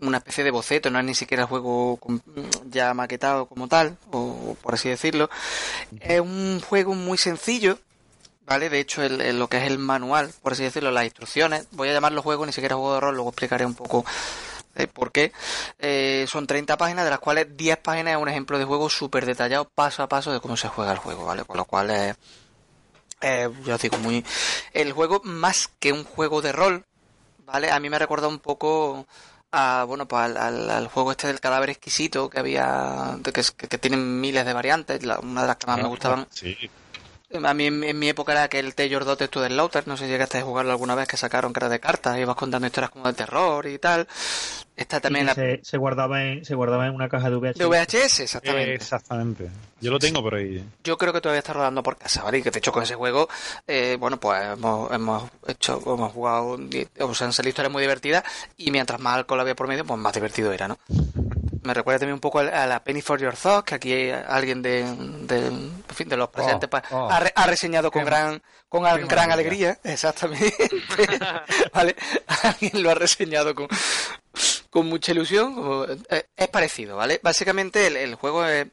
[0.00, 1.98] una especie de boceto, no es ni siquiera el juego
[2.66, 5.30] ya maquetado como tal, o por así decirlo.
[6.00, 7.78] Es un juego muy sencillo,
[8.48, 8.68] ¿vale?
[8.70, 11.88] De hecho, el, el- lo que es el manual, por así decirlo, las instrucciones, voy
[11.88, 14.04] a llamarlo juego, ni siquiera juego de rol, luego explicaré un poco
[14.74, 15.32] eh, por qué.
[15.78, 19.26] Eh, son 30 páginas, de las cuales 10 páginas es un ejemplo de juego súper
[19.26, 21.44] detallado, paso a paso, de cómo se juega el juego, ¿vale?
[21.44, 22.16] Con lo cual es,
[23.20, 24.24] eh, yo digo, muy...
[24.72, 26.84] El juego, más que un juego de rol,
[27.44, 27.70] ¿vale?
[27.70, 29.06] A mí me recuerda un poco
[29.50, 33.42] a, bueno, pues al, al- al juego este del cadáver exquisito que había, que, que,
[33.42, 36.70] que tienen miles de variantes, la- una de las que más me gustaban Sí.
[37.30, 40.10] A mí en, mi época era aquel Taylor Dot to the Slaughter, no sé si
[40.10, 43.06] llegaste a jugarlo alguna vez que sacaron que era de cartas, ibas contando historias como
[43.06, 44.06] de terror y tal.
[44.76, 47.36] Está también Y la que se, se guardaba en, se guardaba en una caja de
[47.36, 47.58] VHS.
[47.58, 48.74] de VHS, exactamente.
[48.74, 49.50] Exactamente.
[49.80, 50.64] Yo lo tengo por ahí.
[50.84, 52.38] Yo creo que todavía está rodando por casa, ¿vale?
[52.38, 53.28] Y que de hecho con ese juego,
[53.66, 56.58] eh, bueno, pues hemos, hemos hecho, hemos jugado,
[57.00, 58.22] o sea, han salido historias muy divertidas
[58.56, 60.78] y mientras más alcohol había por medio, pues más divertido era, ¿no?
[61.62, 64.82] Me recuerda también un poco a la Penny for Your Thoughts, que aquí alguien de,
[64.84, 67.08] de, en fin, de los presentes pues, oh.
[67.10, 69.32] ha, re- ha reseñado con gran con gran maravilla.
[69.34, 70.54] alegría, exactamente.
[71.72, 71.96] ¿Vale?
[72.42, 73.68] Alguien lo ha reseñado con,
[74.70, 75.98] con mucha ilusión.
[76.10, 77.20] eh, es parecido, ¿vale?
[77.22, 78.66] Básicamente el, el juego es,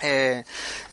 [0.00, 0.44] eh,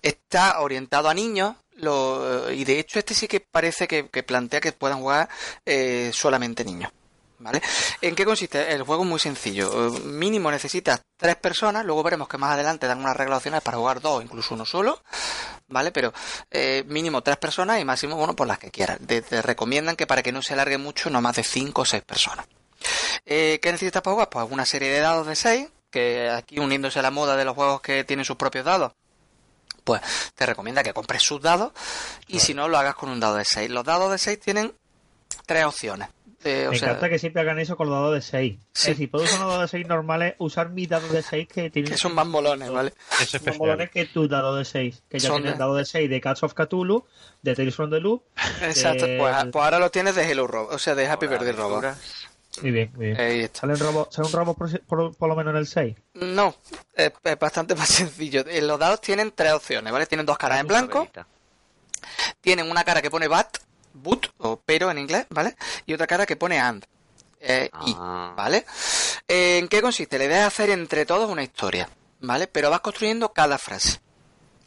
[0.02, 4.60] está orientado a niños lo, y de hecho este sí que parece que, que plantea
[4.62, 5.30] que puedan jugar
[5.66, 6.92] eh, solamente niños.
[7.42, 7.60] ¿Vale?
[8.02, 8.72] ¿En qué consiste?
[8.72, 9.88] El juego es muy sencillo.
[9.88, 14.00] Eh, Mínimo necesitas tres personas, luego veremos que más adelante dan unas regulaciones para jugar
[14.00, 15.02] dos, incluso uno solo,
[15.68, 15.92] ¿vale?
[15.92, 16.14] Pero
[16.52, 19.00] eh, mínimo tres personas y máximo, bueno, por las que quieras.
[19.06, 21.86] Te, te recomiendan que para que no se alargue mucho, no más de cinco o
[21.86, 22.46] seis personas.
[23.26, 24.30] Eh, ¿Qué necesitas para jugar?
[24.30, 27.56] Pues una serie de dados de seis, que aquí uniéndose a la moda de los
[27.56, 28.94] juegos que tienen sus propios dados,
[29.84, 30.02] pues
[30.36, 31.72] te recomienda que compres sus dados
[32.28, 33.70] y si no lo hagas con un dado de 6.
[33.72, 34.76] Los dados de 6 tienen
[35.46, 36.10] tres opciones.
[36.44, 38.56] Eh, o Me sea, encanta que siempre hagan eso con los dados de 6.
[38.60, 38.62] Sí.
[38.74, 41.70] Es decir, puedo usar unos dados de 6 normales, usar mis dados de 6 que
[41.70, 42.94] tienen que son más molones, ¿vale?
[43.12, 43.58] Es más especial.
[43.60, 45.04] molones que tu dado de 6.
[45.10, 47.06] Que ya Son tienes dado de 6 de Cats of Cthulhu,
[47.44, 48.24] de Tales from the Loop.
[48.64, 51.86] Exacto, pues, pues ahora lo tienes de Hello Robot, o sea, de Happy Birthday Robot.
[52.64, 53.20] Muy bien, muy bien.
[53.22, 53.62] Ahí está.
[53.62, 55.96] ¿Salen robos, ¿Sale un robot por, por- por lo menos en el 6?
[56.16, 56.54] No,
[56.94, 58.42] es, es bastante más sencillo.
[58.48, 60.06] Eh, Los dados tienen tres opciones, ¿vale?
[60.06, 61.08] Tienen dos caras en blanco,
[62.42, 63.58] tienen una cara que pone bat,
[63.94, 65.56] but o pero en inglés, ¿vale?
[65.86, 66.84] Y otra cara que pone and.
[67.40, 68.34] eh, y, Ah.
[68.38, 68.66] ¿vale?
[69.28, 70.18] Eh, ¿En qué consiste?
[70.18, 72.48] La idea es hacer entre todos una historia, ¿vale?
[72.48, 74.00] Pero vas construyendo cada frase.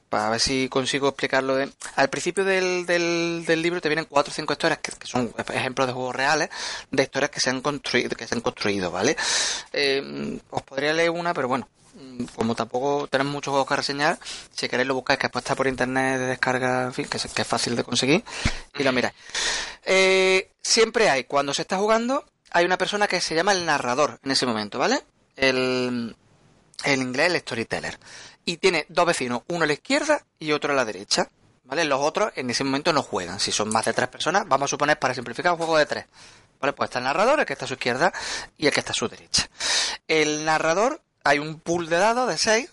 [0.08, 1.56] Para ver si consigo explicarlo.
[1.56, 1.70] De...
[1.96, 5.32] Al principio del, del, del libro te vienen cuatro o cinco historias que, que son
[5.52, 6.50] ejemplos de juegos reales,
[6.90, 9.16] de historias que se han construido, que se han construido, ¿vale?
[9.72, 11.68] Eh, os podría leer una, pero bueno,
[12.34, 14.18] como tampoco tenemos muchos juegos que reseñar,
[14.52, 17.84] si queréis lo buscáis, que después está por internet de descarga, que es fácil de
[17.84, 18.24] conseguir,
[18.76, 19.14] y lo miráis.
[19.84, 24.20] Eh, siempre hay, cuando se está jugando, hay una persona que se llama el narrador
[24.22, 25.02] en ese momento, ¿vale?
[25.36, 26.16] El,
[26.84, 27.98] el inglés, el storyteller.
[28.44, 31.28] Y tiene dos vecinos, uno a la izquierda y otro a la derecha.
[31.64, 31.86] ¿Vale?
[31.86, 33.40] Los otros en ese momento no juegan.
[33.40, 36.04] Si son más de tres personas, vamos a suponer, para simplificar, un juego de tres.
[36.60, 36.74] ¿Vale?
[36.74, 38.12] Pues está el narrador, el que está a su izquierda
[38.58, 39.48] y el que está a su derecha.
[40.06, 42.70] El narrador, hay un pool de dados de seis.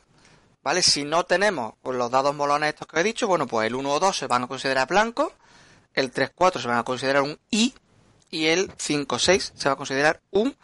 [0.64, 0.84] ¿Vale?
[0.84, 3.90] Si no tenemos pues, los dados molones estos que he dicho, bueno, pues el 1
[3.90, 5.34] o 2 se van a considerar blancos,
[5.96, 7.74] el 3 4 se van a considerar un I
[8.30, 10.56] y el 5 6 se va a considerar un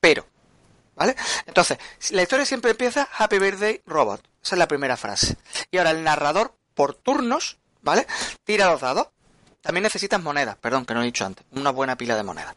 [0.00, 0.26] pero.
[0.96, 1.14] ¿Vale?
[1.46, 1.78] Entonces,
[2.10, 4.20] la historia siempre empieza Happy Birthday Robot.
[4.42, 5.36] Esa es la primera frase.
[5.70, 8.06] Y ahora el narrador, por turnos, ¿vale?
[8.44, 9.08] Tira los dados.
[9.62, 11.46] También necesitas monedas, perdón, que no he dicho antes.
[11.52, 12.54] Una buena pila de monedas.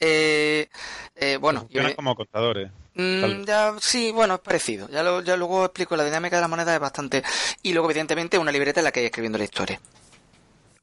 [0.00, 0.68] Eh,
[1.14, 2.70] eh, bueno, Funcionan y- como contadores.
[2.94, 4.88] Mm, ya, sí, bueno, es parecido.
[4.88, 7.22] Ya, lo- ya luego explico la dinámica de la moneda es bastante.
[7.62, 9.80] Y luego, evidentemente, una libreta en la que hay escribiendo la historia.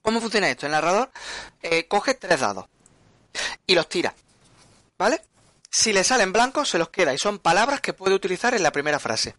[0.01, 0.65] ¿Cómo funciona esto?
[0.65, 1.11] El narrador
[1.61, 2.65] eh, coge tres dados
[3.65, 4.13] y los tira.
[4.97, 5.21] ¿Vale?
[5.69, 8.71] Si le salen blancos, se los queda y son palabras que puede utilizar en la
[8.71, 9.35] primera frase.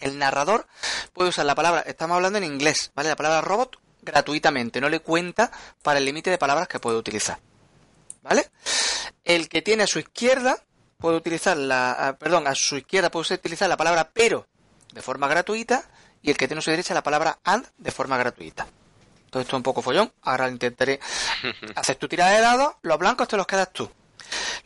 [0.00, 0.66] El narrador
[1.12, 3.10] puede usar la palabra, estamos hablando en inglés, ¿vale?
[3.10, 5.50] La palabra robot gratuitamente, no le cuenta
[5.82, 7.38] para el límite de palabras que puede utilizar.
[8.22, 8.50] ¿Vale?
[9.24, 10.62] El que tiene a su izquierda
[10.98, 14.46] puede utilizar la, ah, perdón, a su izquierda puede utilizar la palabra pero
[14.92, 15.88] de forma gratuita
[16.22, 18.66] y el que tiene a su derecha la palabra and de forma gratuita.
[19.30, 20.12] Todo esto es un poco follón.
[20.22, 21.00] Ahora intentaré
[21.76, 22.74] hacer tu tirada de dados.
[22.82, 23.90] Los blancos te los quedas tú.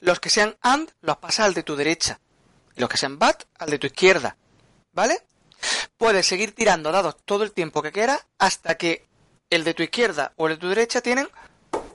[0.01, 2.19] Los que sean and los pasas al de tu derecha.
[2.75, 4.37] Y los que sean bat al de tu izquierda.
[4.93, 5.27] ¿Vale?
[5.97, 9.07] Puedes seguir tirando dados todo el tiempo que quieras hasta que
[9.51, 11.29] el de tu izquierda o el de tu derecha tienen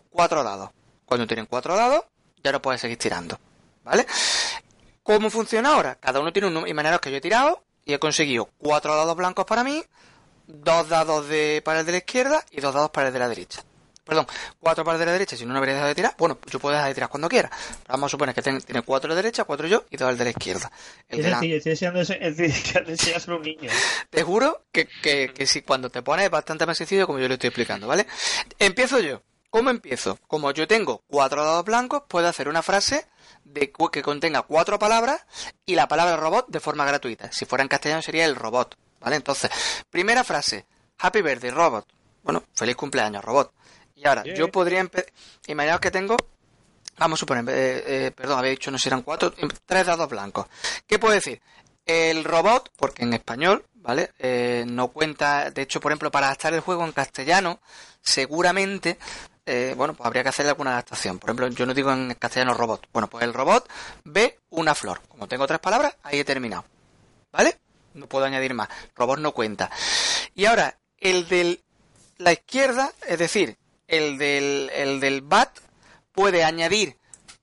[0.10, 0.70] cuatro dados.
[1.10, 2.04] Cuando tienen cuatro dados,
[2.44, 3.38] ya no puedes seguir tirando.
[3.84, 4.06] ¿Vale?
[5.04, 5.96] ¿Cómo funciona ahora?
[5.96, 6.70] Cada uno tiene un número.
[6.72, 9.84] Imaginaros que yo he tirado y he conseguido cuatro dados blancos para mí,
[10.46, 13.28] dos dados de, para el de la izquierda y dos dados para el de la
[13.28, 13.64] derecha.
[14.06, 14.26] Perdón,
[14.60, 16.16] cuatro para el de la derecha, si no, no habría dejado de tirar.
[16.18, 17.50] Bueno, yo puedo dejar de tirar cuando quiera.
[17.50, 20.18] Pero vamos a suponer que ten- tiene cuatro de derecha, cuatro yo y dos el
[20.18, 20.72] de la izquierda.
[21.08, 21.54] El Es de la- decir,
[22.94, 23.70] estoy a un niño.
[24.10, 27.28] te juro que, que, que si cuando te pones es bastante más sencillo como yo
[27.28, 28.06] lo estoy explicando, ¿vale?
[28.58, 29.22] Empiezo yo.
[29.50, 30.20] ¿Cómo empiezo?
[30.28, 33.08] Como yo tengo cuatro dados blancos, puedo hacer una frase
[33.44, 35.26] de que contenga cuatro palabras
[35.66, 37.32] y la palabra robot de forma gratuita.
[37.32, 39.16] Si fuera en castellano sería el robot, ¿vale?
[39.16, 39.50] Entonces,
[39.90, 40.66] primera frase,
[41.00, 41.88] Happy Birthday Robot.
[42.22, 43.54] Bueno, feliz cumpleaños robot.
[43.96, 44.36] Y ahora, Yeah.
[44.36, 45.12] yo podría empezar...
[45.48, 46.16] Imaginaos que tengo...
[46.98, 50.10] Vamos a suponer, eh, eh, perdón, había dicho no si eran cuatro, em, tres dados
[50.10, 50.48] blancos.
[50.86, 51.42] ¿Qué puedo decir?
[51.86, 54.12] El robot, porque en español, ¿vale?
[54.20, 57.62] Eh, no cuenta, de hecho, por ejemplo, para adaptar el juego en castellano,
[58.02, 59.00] seguramente,
[59.52, 61.18] eh, bueno, pues habría que hacerle alguna adaptación.
[61.18, 62.88] Por ejemplo, yo no digo en castellano robot.
[62.94, 63.68] Bueno, pues el robot
[64.04, 65.02] ve una flor.
[65.08, 66.66] Como tengo tres palabras, ahí he terminado.
[67.32, 67.58] ¿Vale?
[67.96, 68.70] No puedo añadir más.
[68.96, 69.72] Robot no cuenta.
[70.36, 71.60] Y ahora, el de
[72.18, 73.58] la izquierda, es decir,
[73.88, 75.58] el del, el del bat,
[76.12, 76.98] puede añadir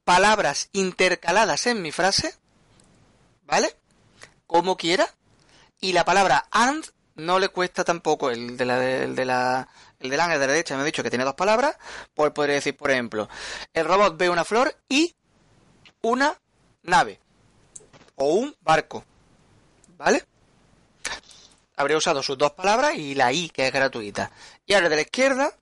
[0.05, 2.37] palabras intercaladas en mi frase,
[3.47, 3.75] ¿vale?
[4.47, 5.09] Como quiera.
[5.81, 9.69] Y la palabra and no le cuesta tampoco el de la el de la
[10.01, 11.77] el del de la derecha me ha dicho que tiene dos palabras,
[12.15, 13.29] pues podría decir, por ejemplo,
[13.73, 15.15] el robot ve una flor y
[16.03, 16.39] una
[16.83, 17.21] nave
[18.17, 19.05] o un barco.
[19.97, 20.25] ¿Vale?
[21.77, 24.31] Habría usado sus dos palabras y la i que es gratuita.
[24.67, 25.53] Y ahora de la izquierda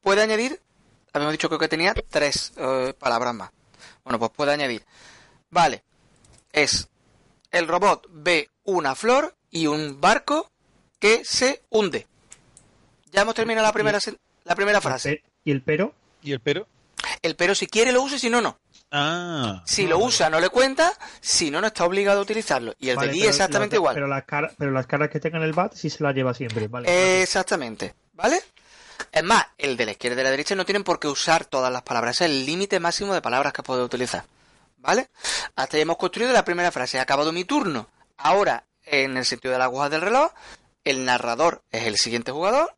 [0.00, 0.60] puede añadir,
[1.12, 3.50] habíamos dicho creo que tenía tres eh, palabras más.
[4.04, 4.84] Bueno, pues puede añadir.
[5.50, 5.82] Vale,
[6.52, 6.88] es
[7.50, 10.50] el robot ve una flor y un barco
[10.98, 12.06] que se hunde.
[13.10, 13.98] Ya hemos terminado la primera,
[14.44, 15.22] la primera frase.
[15.44, 15.94] ¿Y el pero?
[16.22, 16.66] ¿Y el pero?
[17.22, 18.58] El pero si quiere lo use, si no, no.
[18.92, 19.62] Ah.
[19.66, 22.74] Si lo usa no le cuenta, si no, no está obligado a utilizarlo.
[22.78, 23.94] Y el Vale, de pero exactamente igual.
[23.94, 26.66] Pero las, caras, pero las caras que tengan el bat sí se las lleva siempre,
[26.68, 27.22] ¿vale?
[27.22, 28.42] Exactamente, ¿vale?
[29.12, 31.44] Es más, el de la izquierda y de la derecha no tienen por qué usar
[31.44, 32.16] todas las palabras.
[32.16, 34.24] Ese es el límite máximo de palabras que puedo utilizar.
[34.78, 35.10] ¿Vale?
[35.56, 36.96] Hasta ahí hemos construido la primera frase.
[36.96, 37.88] He acabado mi turno.
[38.16, 40.32] Ahora, en el sentido de la aguja del reloj,
[40.84, 42.76] el narrador es el siguiente jugador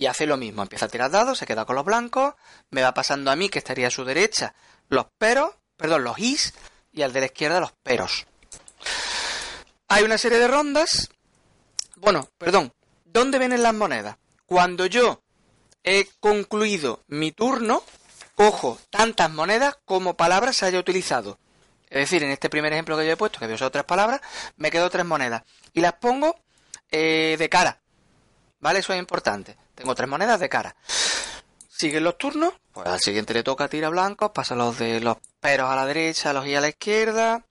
[0.00, 0.62] y hace lo mismo.
[0.62, 2.34] Empieza a tirar dados, se queda con los blancos,
[2.70, 4.54] me va pasando a mí, que estaría a su derecha,
[4.88, 6.54] los peros, perdón, los is,
[6.90, 8.26] y al de la izquierda los peros.
[9.88, 11.10] Hay una serie de rondas.
[11.96, 12.72] Bueno, perdón.
[13.04, 14.16] ¿Dónde vienen las monedas?
[14.46, 15.20] Cuando yo
[15.84, 17.82] he concluido mi turno,
[18.34, 21.38] cojo tantas monedas como palabras haya utilizado.
[21.90, 24.22] Es decir, en este primer ejemplo que yo he puesto, que había usado tres palabras,
[24.56, 25.42] me quedo tres monedas.
[25.74, 26.40] Y las pongo
[26.90, 27.82] eh, de cara.
[28.60, 28.78] ¿Vale?
[28.78, 29.56] Eso es importante.
[29.80, 30.76] Tengo tres monedas de cara.
[31.70, 35.70] Siguen los turnos, pues al siguiente le toca tira blancos, pasa los de los peros
[35.70, 37.42] a la derecha, los y a la izquierda.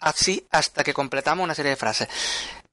[0.00, 2.08] así hasta que completamos una serie de frases.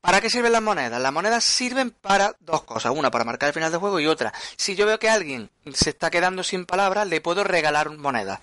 [0.02, 1.00] ¿Para qué sirven las monedas?
[1.00, 2.92] Las monedas sirven para dos cosas.
[2.96, 4.34] Una para marcar el final del juego y otra.
[4.58, 8.40] Si yo veo que alguien se está quedando sin palabras, le puedo regalar monedas.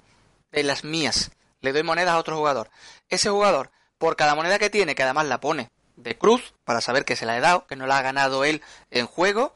[0.52, 1.32] De las mías.
[1.60, 2.70] Le doy monedas a otro jugador.
[3.08, 7.04] Ese jugador, por cada moneda que tiene, que además la pone de cruz, para saber
[7.04, 9.54] que se la he dado, que no la ha ganado él en juego,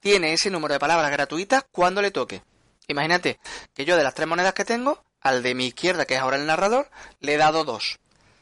[0.00, 2.42] tiene ese número de palabras gratuitas cuando le toque.
[2.86, 3.38] Imagínate
[3.74, 6.36] que yo de las tres monedas que tengo, al de mi izquierda, que es ahora
[6.36, 6.88] el narrador,
[7.20, 7.98] le he dado dos.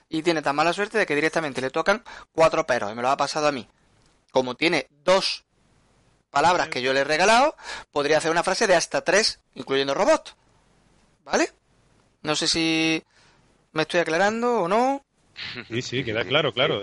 [0.08, 3.10] Y tiene tan mala suerte de que directamente le tocan cuatro peros, y me lo
[3.10, 3.68] ha pasado a mí.
[4.30, 5.44] Como tiene dos
[6.30, 7.56] palabras que yo le he regalado,
[7.90, 10.36] podría hacer una frase de hasta tres, incluyendo robot.
[11.24, 11.50] ¿Vale?
[12.22, 13.02] No sé si
[13.72, 15.04] me estoy aclarando o no.
[15.68, 16.82] Sí, sí, queda claro, claro.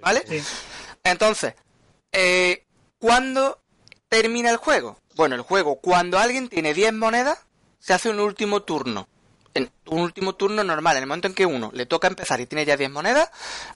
[0.00, 0.24] ¿Vale?
[0.28, 0.42] Sí.
[1.04, 1.54] Entonces,
[2.12, 2.64] eh,
[2.98, 3.60] ¿cuándo
[4.08, 4.98] termina el juego?
[5.14, 7.38] Bueno, el juego, cuando alguien tiene 10 monedas,
[7.78, 9.08] se hace un último turno.
[9.54, 10.96] En un último turno normal.
[10.96, 13.30] En el momento en que uno le toca empezar y tiene ya 10 monedas,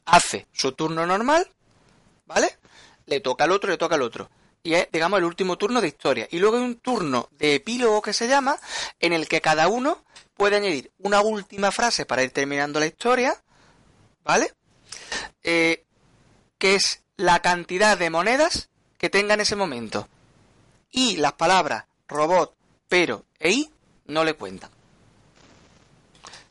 [0.05, 1.51] hace su turno normal,
[2.27, 2.59] ¿vale?
[3.07, 4.31] Le toca al otro, le toca al otro.
[4.63, 6.29] Y es, digamos, el último turno de historia.
[6.31, 8.59] Y luego hay un turno de epílogo que se llama,
[8.99, 10.05] en el que cada uno
[10.35, 13.43] puede añadir una última frase para ir terminando la historia,
[14.23, 14.53] ¿vale?
[15.43, 15.87] Eh,
[16.61, 18.69] que es la cantidad de monedas
[18.99, 20.09] que tenga en ese momento.
[20.93, 22.55] Y las palabras robot,
[22.89, 23.71] pero e i
[24.07, 24.71] no le cuentan.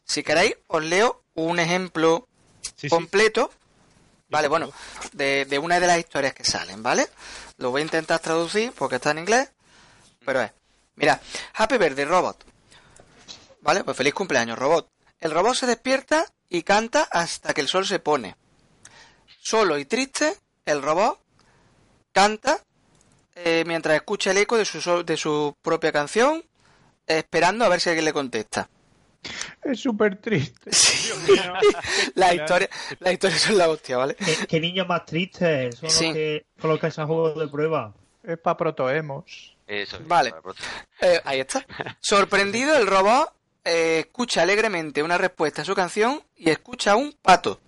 [0.04, 2.28] Si queréis, os leo un ejemplo
[2.62, 2.90] Sí, sí.
[2.90, 3.52] completo,
[4.30, 4.72] vale, bueno,
[5.14, 7.08] de, de una de las historias que salen, ¿vale?
[7.58, 9.50] Lo voy a intentar traducir porque está en inglés,
[10.26, 10.52] pero es,
[10.96, 11.22] mira,
[11.54, 12.44] Happy Birthday Robot,
[13.62, 13.84] ¿vale?
[13.84, 14.90] Pues feliz cumpleaños, robot.
[15.20, 18.36] El robot se despierta y canta hasta que el sol se pone.
[19.50, 21.20] Solo y triste, el robot
[22.12, 22.60] canta
[23.34, 26.46] eh, mientras escucha el eco de su, so- de su propia canción,
[27.08, 28.70] esperando a ver si alguien le contesta.
[29.64, 30.70] Es súper triste.
[32.14, 34.14] La historia, la historia son la hostia, ¿vale?
[34.16, 36.06] ¿Qué, qué niños más tristes son Sí.
[36.06, 37.92] los que con los que se han jugado de prueba.
[38.24, 39.58] Es para protoemos.
[39.66, 40.32] Eso es, Vale.
[41.02, 41.66] Eh, ahí está.
[42.00, 43.34] Sorprendido, el robot
[43.66, 47.60] eh, escucha alegremente una respuesta a su canción y escucha un pato.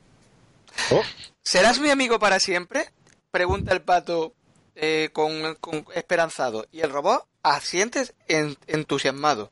[0.91, 1.01] Oh.
[1.43, 2.89] ¿Serás mi amigo para siempre?
[3.31, 4.33] Pregunta el pato
[4.75, 6.67] eh, con, con esperanzado.
[6.71, 9.51] Y el robot asiente en- entusiasmado.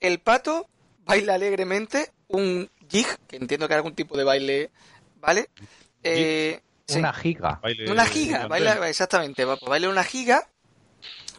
[0.00, 0.68] El pato
[1.04, 4.70] baila alegremente un jig, que entiendo que es algún tipo de baile,
[5.16, 5.50] ¿vale?
[6.02, 6.98] Eh, sí.
[6.98, 7.60] Una giga.
[7.62, 10.48] Baile- Una giga, baila, exactamente, baila una giga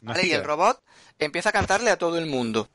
[0.02, 0.28] Una ¿vale?
[0.28, 0.82] Y el robot
[1.18, 2.70] empieza a cantarle a todo el mundo.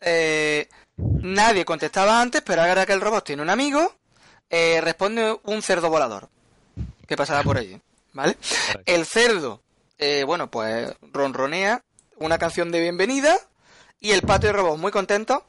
[0.00, 3.94] Eh, nadie contestaba antes, pero ahora que el robot tiene un amigo,
[4.52, 6.28] eh, responde un cerdo volador
[7.08, 7.80] que pasaba por allí,
[8.12, 8.36] ¿vale?
[8.84, 9.62] El cerdo,
[9.98, 11.82] eh, bueno, pues ronronea
[12.18, 13.36] una canción de bienvenida
[13.98, 15.42] y el pato y el robot muy contentos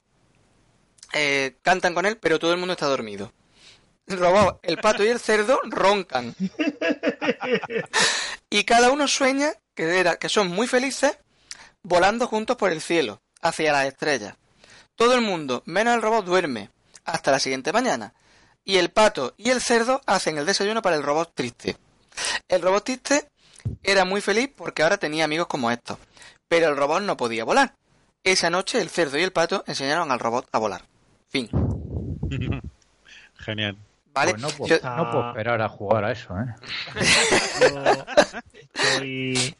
[1.11, 3.31] eh, cantan con él, pero todo el mundo está dormido.
[4.07, 6.35] El robot, el pato y el cerdo roncan.
[8.49, 11.17] y cada uno sueña que, era, que son muy felices
[11.83, 14.35] volando juntos por el cielo, hacia las estrellas.
[14.95, 16.69] Todo el mundo, menos el robot, duerme
[17.05, 18.13] hasta la siguiente mañana.
[18.65, 21.77] Y el pato y el cerdo hacen el desayuno para el robot triste.
[22.47, 23.27] El robot triste
[23.83, 25.97] era muy feliz porque ahora tenía amigos como estos.
[26.47, 27.73] Pero el robot no podía volar.
[28.23, 30.81] Esa noche el cerdo y el pato enseñaron al robot a volar.
[31.29, 31.49] Fin.
[33.37, 33.75] Genial.
[34.13, 34.31] ¿Vale?
[34.33, 36.55] Pues no, puedo, Yo- no puedo esperar a jugar a eso, ¿eh?
[37.59, 37.67] Yo
[38.75, 39.55] estoy,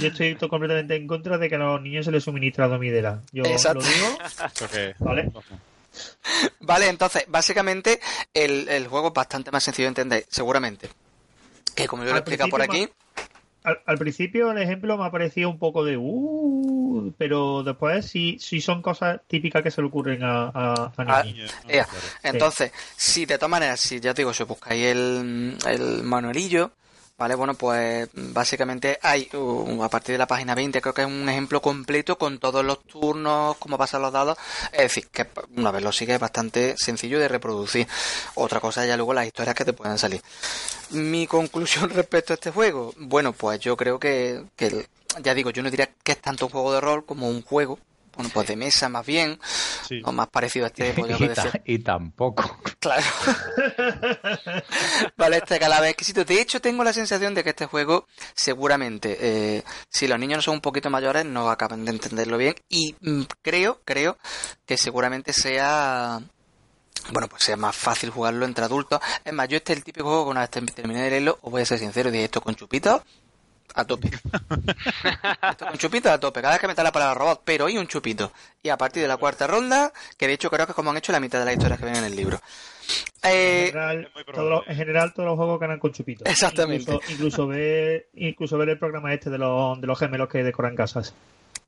[0.00, 3.20] yo estoy to- completamente en contra de que a los niños se les suministra dormidera.
[3.32, 3.80] Yo Exacto.
[3.80, 4.18] lo digo,
[4.98, 5.30] ¿vale?
[6.60, 8.00] Vale, entonces, básicamente,
[8.34, 10.88] el, el juego es bastante más sencillo de entender, seguramente.
[11.74, 12.88] Que como yo lo he explicado por aquí,
[13.64, 18.36] Al, al principio el ejemplo me ha parecido un poco de uh, pero después sí,
[18.40, 21.54] sí son cosas típicas que se le ocurren a, a, a Ah, niños.
[21.66, 21.88] Claro.
[22.22, 26.72] Entonces, si de todas maneras, si ya te digo, si buscáis el, el manualillo,
[27.22, 27.36] ¿vale?
[27.36, 29.28] Bueno, pues básicamente hay,
[29.80, 32.82] a partir de la página 20, creo que es un ejemplo completo con todos los
[32.82, 34.36] turnos, cómo pasan los dados.
[34.72, 37.86] Es decir, que una vez lo sigues es bastante sencillo de reproducir.
[38.34, 40.20] Otra cosa ya luego las historias que te puedan salir.
[40.90, 44.88] Mi conclusión respecto a este juego, bueno, pues yo creo que, que
[45.22, 47.78] ya digo, yo no diría que es tanto un juego de rol como un juego,
[48.14, 49.38] bueno, pues de mesa más bien,
[49.88, 50.00] Sí.
[50.04, 51.50] o más parecido a este, podríamos Y, decir.
[51.52, 52.58] ta- y tampoco.
[52.78, 53.02] Claro.
[55.16, 56.24] vale, este calaba exquisito.
[56.24, 60.42] De hecho, tengo la sensación de que este juego, seguramente, eh, si los niños no
[60.42, 62.54] son un poquito mayores, no acaban de entenderlo bien.
[62.68, 64.18] Y mm, creo, creo
[64.66, 66.20] que seguramente sea.
[67.10, 69.00] Bueno, pues sea más fácil jugarlo entre adultos.
[69.24, 71.38] Es más, yo este es el típico juego que una vez term- terminé de leerlo,
[71.42, 73.02] os voy a ser sincero, dije esto con chupitos
[73.74, 74.08] a tope.
[75.50, 76.40] esto con chupitos a tope.
[76.40, 78.32] Cada vez que me la palabra robot, pero hoy un chupito.
[78.62, 80.96] Y a partir de la cuarta ronda, que de hecho creo que es como han
[80.96, 82.40] hecho la mitad de las historias que ven en el libro.
[83.22, 86.28] Eh, En general, los, en general, todos los juegos ganan con chupitos.
[86.28, 86.92] Exactamente.
[86.92, 90.74] Incluso, incluso ver, incluso ver el programa este de los, de los gemelos que decoran
[90.74, 91.14] casas.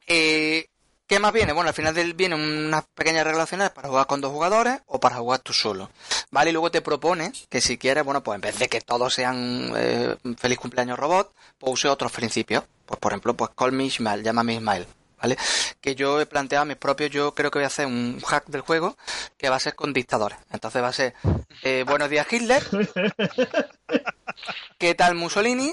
[0.06, 0.66] Eh,
[1.06, 1.52] ¿Qué más viene?
[1.52, 5.16] Bueno, al final del viene unas pequeñas regulaciones para jugar con dos jugadores o para
[5.16, 5.90] jugar tú solo.
[6.30, 6.48] ¿Vale?
[6.48, 9.70] Y luego te propone que si quieres, bueno, pues en vez de que todos sean
[9.76, 12.64] eh, feliz cumpleaños robot, pues use otros principios.
[12.86, 14.86] Pues por ejemplo, pues call me Ismael, llámame Ismael.
[15.20, 15.36] ¿Vale?
[15.80, 18.62] Que yo he planteado mis propios, yo creo que voy a hacer un hack del
[18.62, 18.96] juego
[19.36, 20.38] que va a ser con dictadores.
[20.52, 21.14] Entonces va a ser
[21.62, 22.62] eh, Buenos días Hitler,
[24.78, 25.72] ¿qué tal Mussolini?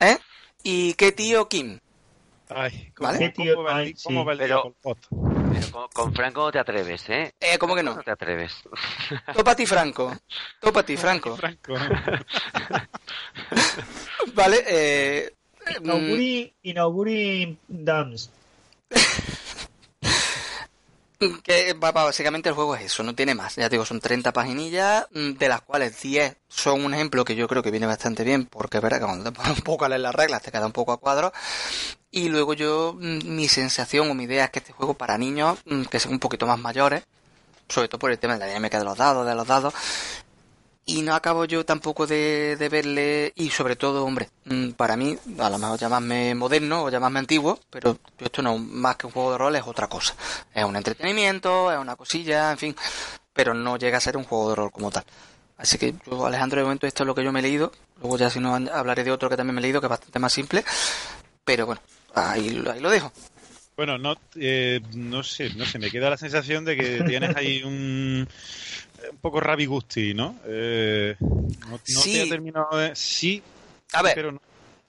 [0.00, 0.18] ¿Eh?
[0.62, 1.80] ¿Y qué tío Kim?
[2.50, 3.32] Ay, ¿Vale?
[3.34, 4.38] ¿cómo, tío- cómo va el, ay, cómo sí.
[4.38, 4.74] Pero-
[5.72, 7.32] con, con Franco no te atreves, ¿eh?
[7.40, 7.94] Eh, ¿cómo que no?
[7.96, 8.52] No te atreves.
[9.34, 10.14] Topa ti Franco.
[10.60, 11.36] Topa ti Franco.
[11.36, 11.74] Franco.
[14.34, 15.32] Vale, eh,
[15.80, 18.30] mm, Inauguri, inauguri Dams.
[21.42, 23.56] que básicamente el juego es eso, no tiene más.
[23.56, 27.34] Ya te digo, son 30 paginillas, mm, de las cuales 10 son un ejemplo que
[27.34, 29.84] yo creo que viene bastante bien, porque es verdad que cuando te pones un poco
[29.84, 31.32] a leer las reglas te queda un poco a cuadro.
[32.10, 35.58] Y luego yo, mm, mi sensación o mi idea es que este juego para niños,
[35.66, 37.04] mm, que sean un poquito más mayores,
[37.68, 39.74] sobre todo por el tema de la dinámica de los dados, de los dados,
[40.86, 45.18] y no acabo yo tampoco de, de verle, y sobre todo, hombre, mm, para mí,
[45.38, 49.32] a lo mejor llamarme moderno o llamarme antiguo, pero esto no, más que un juego
[49.32, 50.14] de rol es otra cosa.
[50.54, 52.76] Es un entretenimiento, es una cosilla, en fin,
[53.34, 55.04] pero no llega a ser un juego de rol como tal.
[55.58, 58.16] Así que yo, Alejandro, de momento esto es lo que yo me he leído, luego
[58.16, 60.32] ya si no hablaré de otro que también me he leído, que es bastante más
[60.32, 60.64] simple,
[61.44, 61.82] pero bueno,
[62.18, 63.12] ahí, lo- ahí lo dejo.
[63.76, 67.62] Bueno, no, eh, no sé, no sé, me queda la sensación de que tienes ahí
[67.62, 68.26] un,
[69.12, 70.34] un poco Ravi Gusti, ¿no?
[70.46, 72.12] Eh, no no Sí.
[72.12, 72.96] te ha terminado de...
[72.96, 73.40] Sí,
[73.92, 74.40] A ver, pero no.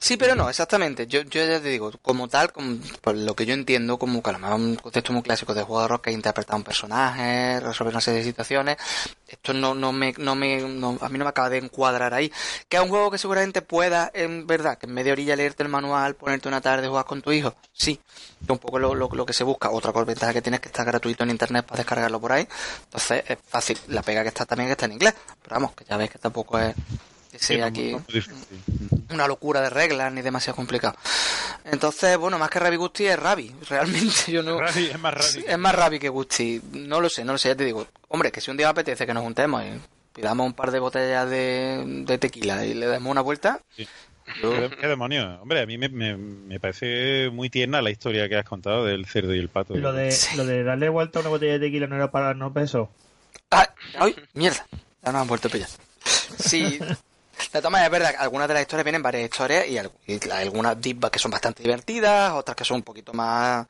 [0.02, 1.08] Sí, pero no, exactamente.
[1.08, 4.30] Yo, yo ya te digo, como tal, como, por lo que yo entiendo, como que
[4.30, 8.20] a un concepto muy clásico de rol que es interpretar un personaje, resolver una serie
[8.20, 8.78] de situaciones,
[9.28, 12.32] esto no, no me, no me, no- a mí no me acaba de encuadrar ahí.
[12.70, 15.70] Que es un juego que seguramente pueda, en verdad, que en media orilla leerte el
[15.70, 18.00] manual, ponerte una tarde jugar con tu hijo, sí.
[18.42, 19.70] Es un poco lo, lo, lo que se busca.
[19.70, 22.48] Otra ventaja que tiene es que está gratuito en internet para descargarlo por ahí.
[22.86, 23.78] Entonces es fácil.
[23.90, 25.14] La pega que está también que está en inglés.
[25.44, 26.74] Pero vamos, que ya ves que tampoco es
[27.32, 27.96] que Sí, sea aquí
[29.10, 30.96] una locura de reglas ni demasiado complicado.
[31.66, 33.54] Entonces, bueno, más que Ravi Gusti es Ravi.
[33.70, 34.60] Realmente yo no.
[34.60, 36.62] Ravi, es más Es Ravi que Gusti.
[36.74, 37.88] No lo sé, no lo sé, ya te digo.
[38.08, 39.80] Hombre, que si un día me apetece que nos juntemos y
[40.14, 43.60] pidamos un par de botellas de, de tequila y le demos una vuelta.
[43.76, 43.88] Sí.
[44.42, 45.40] yo- ¿Qué, qué demonios?
[45.42, 49.06] Hombre, a mí me, me, me parece muy tierna la historia que has contado del
[49.06, 49.76] cerdo y el pato.
[49.76, 50.36] Lo de, Sí.
[50.38, 52.90] lo de darle vuelta a una botella de tequila no era para no peso.
[53.52, 53.68] ¡Ah!
[54.00, 54.16] ¡Ay!
[54.34, 54.66] ¡Mierda!
[55.04, 55.70] Ya nos han vuelto a pillar.
[56.38, 56.80] Sí.
[57.54, 59.78] De todas maneras, es verdad algunas de las historias vienen varias historias y,
[60.30, 63.68] algunas divas que son bastante divertidas, otras que son un poquito más...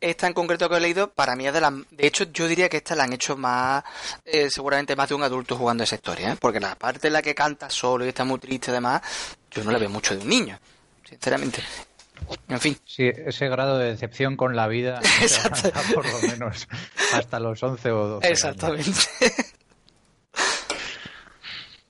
[0.00, 1.72] Esta en concreto que he leído, para mí es de las...
[1.90, 3.82] De hecho, yo diría que esta la han hecho más...
[4.24, 6.36] eh, seguramente más de un adulto jugando esa historia, ¿eh?
[6.38, 9.00] Porque la parte en la que canta solo y está muy triste y demás,
[9.50, 10.58] yo no la veo mucho de un niño,
[11.08, 11.62] sinceramente.
[12.48, 12.76] En fin.
[12.84, 15.70] Sí, ese grado de decepción con la vida Exacto.
[15.94, 16.68] por lo menos
[17.12, 19.08] hasta los 11 o 12 años.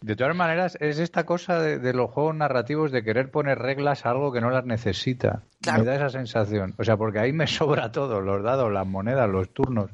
[0.05, 4.05] De todas maneras, es esta cosa de, de los juegos narrativos de querer poner reglas
[4.05, 5.41] a algo que no las necesita.
[5.63, 5.79] Claro.
[5.79, 6.75] Me da esa sensación.
[6.77, 9.91] O sea, porque ahí me sobra todo, los dados, las monedas, los turnos.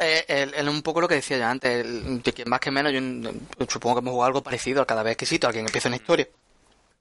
[0.00, 3.00] Eh, el- el- un poco lo que decía yo antes, el- más que menos yo
[3.68, 5.96] supongo que hemos jugado algo parecido a cada vez que cito a alguien empieza una
[5.96, 6.26] historia.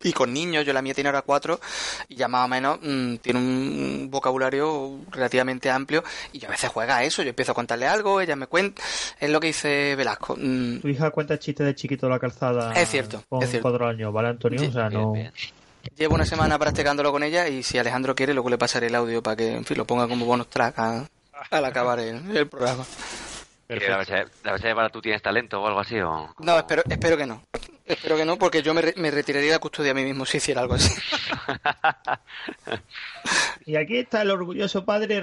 [0.01, 1.59] Y con niños, yo la mía tiene ahora cuatro
[2.07, 6.69] y ya más o menos mm, tiene un vocabulario relativamente amplio y yo a veces
[6.69, 8.81] juega a eso, yo empiezo a contarle algo, ella me cuenta,
[9.19, 10.37] es lo que dice Velasco.
[10.39, 12.71] mm, Tu hija cuenta chistes de chiquito de la calzada.
[12.73, 13.69] Es cierto, Con es cierto.
[13.69, 14.57] cuatro años, ¿vale, Antonio?
[14.59, 15.11] Sí, o sea, Bien, no.
[15.11, 15.33] bien.
[15.97, 19.21] llevo una semana practicándolo con ella y si Alejandro quiere luego le pasaré el audio
[19.21, 21.05] para que, en fin, lo ponga como bonus track a-
[21.51, 22.85] al acabar el, el programa.
[23.67, 24.23] Que Perfecto.
[24.43, 25.99] La versión de para tú tienes talento o algo así.
[25.99, 26.33] O...
[26.39, 27.43] No, espero, espero que no.
[27.89, 30.37] Espero que no, porque yo me, re- me retiraría la custodia a mí mismo si
[30.37, 30.93] hiciera algo así.
[33.65, 35.17] Y aquí está el orgulloso padre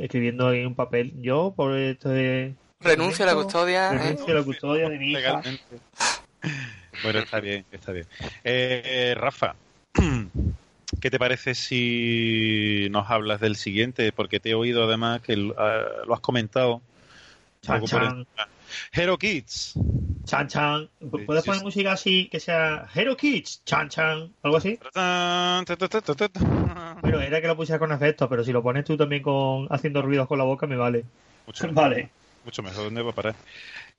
[0.00, 1.12] escribiendo ahí un papel.
[1.20, 2.54] Yo, por esto de.
[2.80, 3.92] Renuncio a la custodia.
[3.92, 3.98] ¿eh?
[3.98, 5.18] Renuncio a la custodia de mi hija.
[5.18, 5.64] Legalmente.
[7.02, 8.06] Bueno, está bien, está bien.
[8.44, 9.56] Eh, Rafa,
[11.00, 14.12] ¿qué te parece si nos hablas del siguiente?
[14.12, 16.80] Porque te he oído además que lo ah, has comentado.
[17.62, 18.48] Chan, por chan, encima.
[18.92, 19.74] Hero Kids.
[20.24, 20.88] chan, chan.
[21.26, 21.64] ¿Puedes sí, poner sí.
[21.64, 23.62] música así que sea Hero Kids?
[23.64, 24.32] Chan, chan.
[24.42, 24.78] Algo así.
[27.00, 30.02] Bueno, era que lo pusiera con efectos, pero si lo pones tú también con haciendo
[30.02, 31.04] ruidos con la boca, me vale.
[31.46, 31.68] Mucho.
[31.72, 32.10] Vale.
[32.44, 33.34] Mucho mejor, ¿dónde va a parar?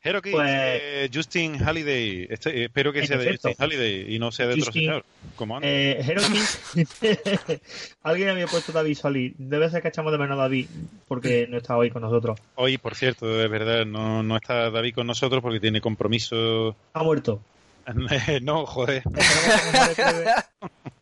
[0.05, 2.27] Hero Kids, Pues- eh, Justin Halliday.
[2.29, 3.49] Este, eh, espero que En sea de efecto.
[3.49, 5.05] Justin Halliday y no sea de otro Justin- señor.
[5.35, 5.69] Como antes.
[5.71, 7.61] Eh, Hero Kids-
[8.03, 9.33] Alguien había puesto David Solís.
[9.37, 10.67] Debe ser que echamos de menos a David
[11.07, 12.39] porque no está hoy con nosotros.
[12.55, 16.75] Hoy, por cierto, es verdad, no, no está David con nosotros porque tiene compromiso.
[16.93, 17.41] Ha muerto.
[18.41, 19.03] no, joder.
[19.05, 20.31] Esperamos que mejore,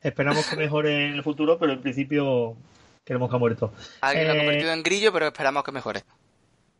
[0.01, 2.55] esperamos que mejore en el futuro, pero en principio
[3.05, 3.73] queremos que ha muerto.
[4.01, 6.01] Alguien lo ha Eh, convertido en grillo, pero esperamos que mejore.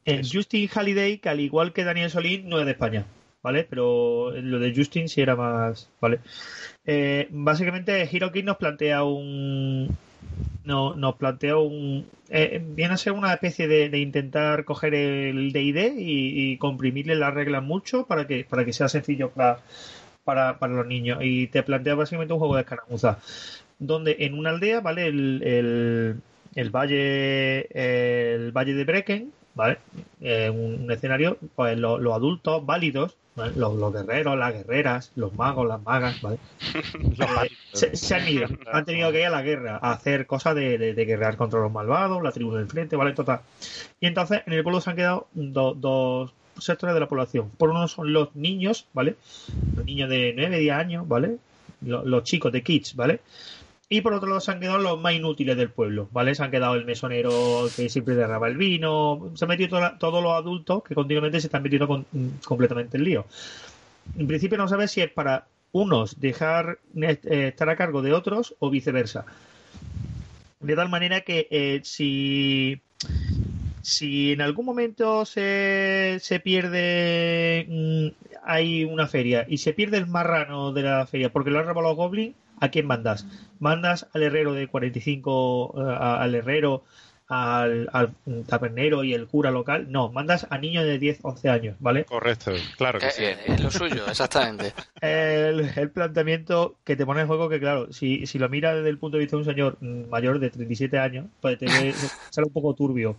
[0.06, 3.06] Eh, Justin Halliday, que al igual que Daniel Solín, no es de España,
[3.42, 3.66] ¿vale?
[3.70, 6.20] Pero lo de Justin sí era más, ¿vale?
[6.86, 9.96] Eh, básicamente, Hiroki nos plantea un...
[10.66, 12.06] No, nos plantea un...
[12.30, 17.16] eh, viene a ser una especie de, de intentar coger el D&D y, y comprimirle
[17.16, 19.60] las reglas mucho para que, para que sea sencillo para,
[20.24, 21.20] para, para los niños.
[21.22, 23.20] Y te plantea básicamente un juego de escaramuza,
[23.80, 25.08] donde en una aldea, ¿vale?
[25.08, 26.16] El, el,
[26.56, 27.68] el valle
[28.36, 29.78] el valle de Brecken, ¿vale?
[30.22, 33.54] Eh, un, un escenario, pues lo- los adultos válidos, ¿vale?
[33.56, 36.38] los, los guerreros, las guerreras, los magos, las magas, ¿vale?
[37.44, 40.56] Eh, se, se han ido, han tenido que ir a la guerra, a hacer cosas
[40.56, 43.14] de, de, de guerrear contra los malvados, la tribu del frente, ¿vale?
[43.14, 43.42] Total.
[44.00, 47.50] Y entonces en el pueblo se han quedado do- dos sectores de la población.
[47.58, 49.16] Por uno son los niños, ¿vale?
[49.76, 51.38] Los niños de 9, 10 años, ¿vale?
[51.82, 53.20] Lo- los chicos de kids, ¿vale?
[53.94, 56.34] Y por otro lado se han quedado los más inútiles del pueblo, ¿vale?
[56.34, 60.34] Se han quedado el mesonero que siempre derrama el vino, se han metido todos los
[60.34, 62.04] adultos que continuamente se están metiendo
[62.44, 63.28] completamente en lío.
[64.18, 67.20] En principio no sabes si es para unos dejar eh,
[67.50, 69.26] estar a cargo de otros o viceversa.
[70.60, 72.82] De tal manera que eh, si,
[73.84, 78.08] si en algún momento se, se pierde, mm,
[78.44, 81.90] hay una feria y se pierde el marrano de la feria porque lo han robado
[81.90, 82.34] los goblins,
[82.64, 83.28] ¿a quién mandas?
[83.60, 86.84] ¿Mandas al herrero de 45, eh, a- al herrero,
[87.28, 88.16] al, al
[88.48, 89.92] tabernero y el cura local?
[89.92, 92.06] No, mandas a niños de 10, 11 años, ¿vale?
[92.06, 93.24] Correcto, claro que Eh, sí.
[93.24, 94.74] eh, es lo suyo, exactamente.
[95.02, 98.90] el, el planteamiento que te pone en juego que, claro, si, si lo miras desde
[98.90, 101.70] el punto de vista de un señor mm, mayor de 37 años, pues te
[102.30, 103.18] sale un poco turbio.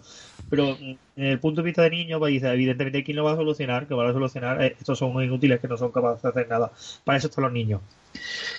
[0.48, 3.32] Pero mm, en el punto de vista de niño, pues dice, evidentemente, ¿quién lo va
[3.32, 3.86] a solucionar?
[3.86, 6.48] Que van a solucionar, eh, estos son unos inútiles que no son capaces de hacer
[6.48, 6.72] nada.
[7.04, 7.80] Para eso están los niños.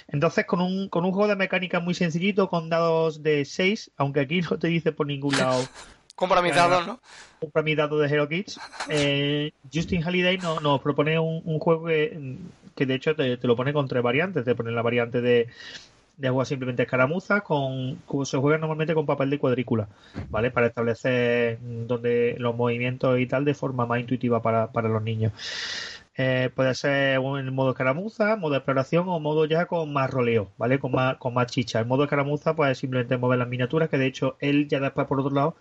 [0.08, 4.22] Entonces, con un, con un juego de mecánica muy sencillito, con dados de 6, aunque
[4.22, 5.64] aquí no te dice por ningún lado
[6.16, 7.01] Compra mis dados, ¿no?
[7.41, 8.58] compra mi dato de Hero Kids.
[8.89, 12.38] Eh, Justin Halliday nos, nos propone un, un juego que,
[12.74, 14.45] que de hecho te, te lo pone con tres variantes.
[14.45, 15.49] Te pone la variante de,
[16.18, 19.88] de jugar simplemente escaramuza, con, se juega normalmente con papel de cuadrícula,
[20.30, 20.51] ¿vale?
[20.51, 25.34] Para establecer donde los movimientos y tal de forma más intuitiva para, para los niños.
[26.18, 30.80] Eh, puede ser en modo escaramuza, modo exploración o modo ya con más roleo, ¿vale?
[30.80, 31.80] Con más, con más chicha.
[31.80, 35.20] El modo escaramuza, pues simplemente mover las miniaturas, que de hecho él ya después por
[35.20, 35.55] otro lado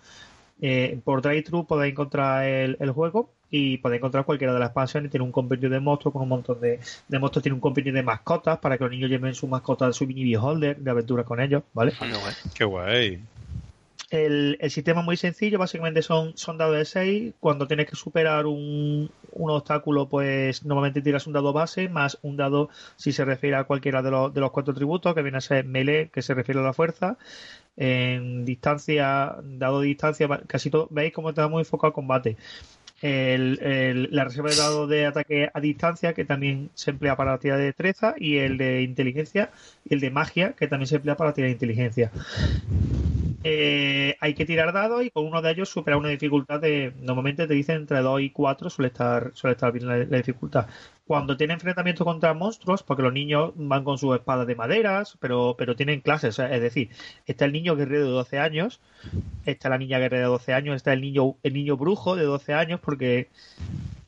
[0.61, 5.11] eh, por drive-thru podéis encontrar el, el juego y podéis encontrar cualquiera de las expansiones.
[5.11, 7.43] Tiene un compendio de monstruos con un montón de, de monstruos.
[7.43, 10.77] Tiene un compendio de mascotas para que los niños lleven su mascota, su mini beholder
[10.77, 11.93] de aventuras con ellos, ¿vale?
[12.01, 13.21] Ah, qué guay.
[14.11, 17.35] El, el sistema es muy sencillo, básicamente son, son dados de 6.
[17.41, 22.37] Cuando tienes que superar un, un obstáculo, pues normalmente tiras un dado base, más un
[22.37, 25.41] dado si se refiere a cualquiera de los, de los cuatro tributos, que viene a
[25.41, 27.17] ser melee, que se refiere a la fuerza.
[27.77, 32.37] En distancia, dado distancia, casi todo, veis cómo está muy enfocado al combate.
[33.03, 37.39] El- la reserva de dados de ataque a distancia, que también se emplea para la
[37.39, 39.51] tirada de destreza, y el de inteligencia,
[39.85, 42.11] y el de magia, que también se emplea para la tirada de inteligencia.
[43.47, 46.95] Eh, hay que tirar dados y con uno de ellos superar una dificultad de.
[47.03, 50.67] Normalmente te dicen entre 2 y 4 suele estar, suele estar bien la dificultad.
[51.07, 55.55] Cuando tiene enfrentamiento contra monstruos, porque los niños van con sus espadas de maderas, pero,
[55.59, 56.39] pero tienen clases.
[56.39, 56.89] es decir,
[57.27, 58.81] está el niño guerrero de 12 años,
[59.45, 62.55] está la niña guerrera de 12 años, está el niño, el niño brujo de 12
[62.55, 63.29] años, porque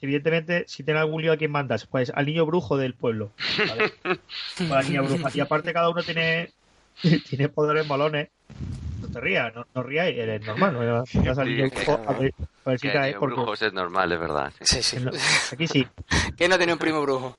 [0.01, 3.33] evidentemente, si tiene algún lío a quién mandas, pues al niño brujo del pueblo.
[3.69, 3.93] ¿vale?
[4.71, 5.31] O a la niña bruja.
[5.35, 6.53] Y aparte, cada uno tiene,
[7.29, 8.29] tiene poderes molones.
[9.17, 10.75] No te rías, no, no ríais, es normal.
[10.75, 14.53] No a ver, a ver si hay porque brujos es normal, es verdad.
[14.61, 14.83] sí.
[14.83, 14.99] Sí,
[15.53, 15.87] aquí sí.
[16.37, 17.35] ¿Quién no tiene un primo brujo?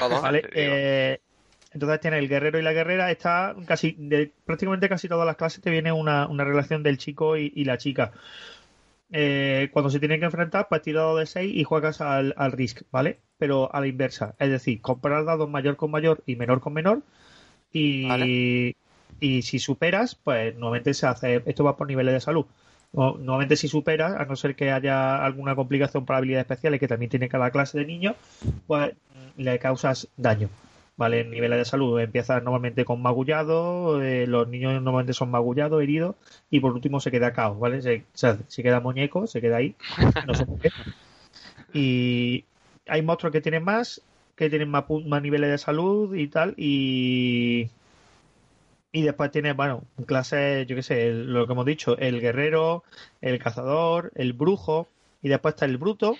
[0.00, 0.44] ¿vale?
[0.54, 1.18] Eh,
[1.72, 3.10] entonces tiene el guerrero y la guerrera.
[3.10, 7.36] Está casi, de prácticamente casi todas las clases te viene una, una relación del chico
[7.36, 8.12] y, y la chica.
[9.10, 12.52] Eh, cuando se tienen que enfrentar, pues tiras dado de 6 y juegas al, al
[12.52, 13.18] Risk, ¿vale?
[13.36, 14.36] Pero a la inversa.
[14.38, 17.02] Es decir, comprar dados mayor con mayor y menor con menor.
[17.72, 18.76] Y, Vale.
[19.20, 21.42] Y si superas, pues normalmente se hace.
[21.46, 22.46] Esto va por niveles de salud.
[22.92, 26.88] No- Normalmente si superas, a no ser que haya alguna complicación por habilidades especiales que
[26.88, 28.14] también tiene cada clase de niño,
[28.66, 28.94] pues
[29.36, 30.48] le causas daño.
[30.98, 31.20] ¿Vale?
[31.20, 36.14] En niveles de salud empiezas normalmente con magullado, eh, los niños normalmente son magullados, heridos,
[36.50, 37.82] y por último se queda caos, ¿vale?
[37.82, 39.74] Se, se, se queda muñeco, se queda ahí,
[40.26, 40.70] no sé por qué.
[41.72, 42.44] Y
[42.88, 44.00] hay monstruos que tienen más,
[44.36, 47.68] que tienen más, más niveles de salud y tal, y
[48.98, 52.82] y después tienes, bueno, clases, yo qué sé, el- lo que hemos dicho, el guerrero,
[53.20, 54.88] el cazador, el brujo,
[55.22, 56.16] y después está el bruto,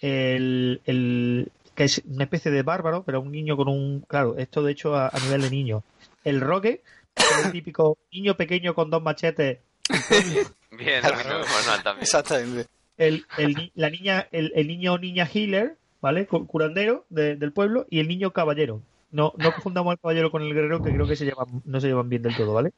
[0.00, 4.62] el, el que es una especie de bárbaro, pero un niño con un, claro, esto
[4.62, 5.82] de hecho a, a nivel de niño.
[6.24, 6.82] El rogue,
[7.14, 9.58] que es el típico niño pequeño con dos machetes,
[10.70, 12.02] Bien, manual también.
[12.02, 12.66] Exactamente.
[12.98, 16.26] el, el la niña, el, el niño niña healer, ¿vale?
[16.26, 18.80] Cu- Curandero de- del pueblo, y el niño caballero.
[19.10, 21.86] No, no confundamos al caballero con el guerrero, que creo que se llevan, no se
[21.86, 22.72] llevan bien del todo, ¿vale?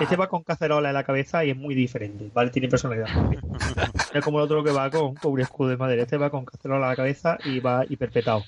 [0.00, 2.50] Este va con cacerola en la cabeza y es muy diferente, ¿vale?
[2.50, 3.08] Tiene personalidad.
[4.14, 6.02] Es como el otro que va con, un escudo de madera.
[6.02, 8.44] Este va con cacerola en la cabeza y va hiperpetado.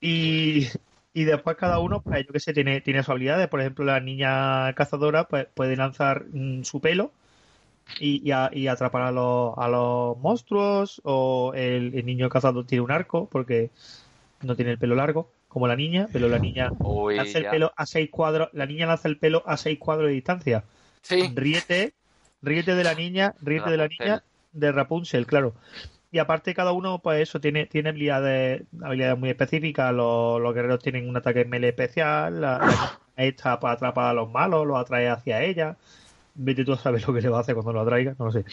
[0.00, 0.68] Y,
[1.12, 3.48] y después cada uno, pues yo que sé, tiene, tiene sus habilidades.
[3.48, 7.12] Por ejemplo, la niña cazadora pues, puede lanzar mm, su pelo
[8.00, 11.00] y, y, a- y atrapar a los, a los monstruos.
[11.04, 13.70] O el, el niño cazador tiene un arco porque
[14.42, 17.50] no tiene el pelo largo, como la niña, pero la niña Uy, lanza el ya.
[17.50, 18.48] pelo a seis cuadros.
[18.52, 20.64] La niña lanza el pelo a seis cuadros de distancia.
[21.02, 21.32] Sí.
[21.34, 21.92] Ríete,
[22.40, 24.22] ríete de la niña, ríete de la niña
[24.52, 25.54] de Rapunzel, claro.
[26.12, 29.92] Y aparte cada uno, pues eso, tiene, tiene habilidades, habilidades muy específicas.
[29.92, 34.30] Los, los guerreros tienen un ataque melee especial, la, la esta para atrapar a los
[34.30, 35.76] malos, los atrae hacia ella.
[36.34, 38.32] Vete tú a saber lo que le va a hacer cuando lo atraiga, no lo
[38.32, 38.44] sé.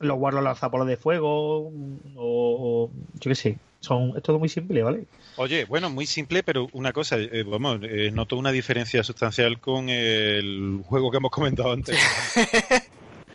[0.00, 1.72] Los guardos lanza bolas de fuego, o,
[2.16, 3.58] o yo qué sé.
[3.80, 5.04] Son, es todo muy simple, ¿vale?
[5.36, 9.88] Oye, bueno, muy simple, pero una cosa, eh, vamos, eh, noto una diferencia sustancial con
[9.88, 11.96] el juego que hemos comentado antes.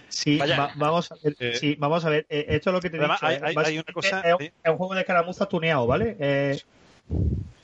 [0.07, 1.36] Sí, va- vamos a ver.
[1.39, 2.26] Eh, sí, vamos a ver.
[2.30, 3.28] eh, esto es lo que te he Además, dicho.
[3.28, 6.16] hay- hay- hay básicamente una cosa- Es, un- es un juego de escaramuzas tuneado, ¿vale?
[6.20, 6.59] Eh,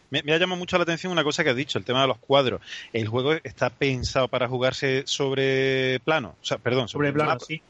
[0.10, 2.08] Me, me ha llamado mucho la atención una cosa que has dicho, el tema de
[2.08, 2.60] los cuadros.
[2.92, 7.46] El juego está pensado para jugarse sobre plano, o sea, perdón, sobre, plano, mapa.
[7.46, 7.62] sí.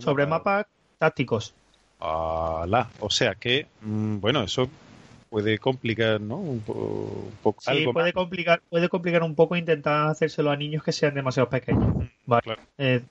[0.00, 0.68] Sobre mapa.
[0.98, 1.54] Tácticos.
[1.98, 2.88] Alá.
[3.00, 4.68] O sea que, mm, bueno, eso
[5.30, 6.36] puede complicar, ¿no?
[6.36, 8.12] Un, po- un poco Sí, algo puede más.
[8.14, 11.94] complicar, puede complicar un poco intentar hacérselo a niños que sean demasiado pequeños.
[12.26, 12.42] Vale.
[12.42, 12.62] Claro.
[12.78, 13.02] Eh,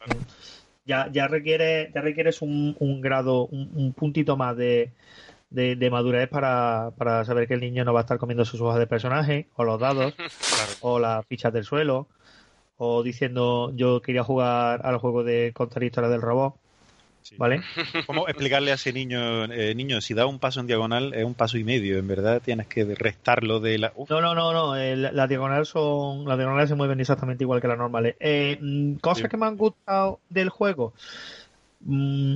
[0.86, 4.91] ya, ya requiere, ya requieres un, un grado, un, un puntito más de,
[5.49, 8.61] de, de madurez para, para saber que el niño no va a estar comiendo sus
[8.61, 10.13] hojas de personaje, o los dados,
[10.81, 12.07] o las fichas del suelo,
[12.77, 16.55] o diciendo yo quería jugar al juego de contar historias del robot,
[17.28, 17.36] Sí.
[17.39, 17.61] ¿vale?
[18.05, 21.34] ¿Cómo explicarle a ese niño, eh, niño, si da un paso en diagonal es un
[21.34, 23.91] paso y medio, en verdad tienes que restarlo de la...
[23.95, 24.76] Uf, No, no, no, no.
[24.76, 26.26] eh, la- las diagonales son.
[26.26, 28.15] Las diagonales se mueven exactamente igual que las normales.
[28.19, 29.30] Eh, mm, cosas Sí.
[29.30, 30.93] que me han gustado del juego.
[31.82, 32.36] Mm,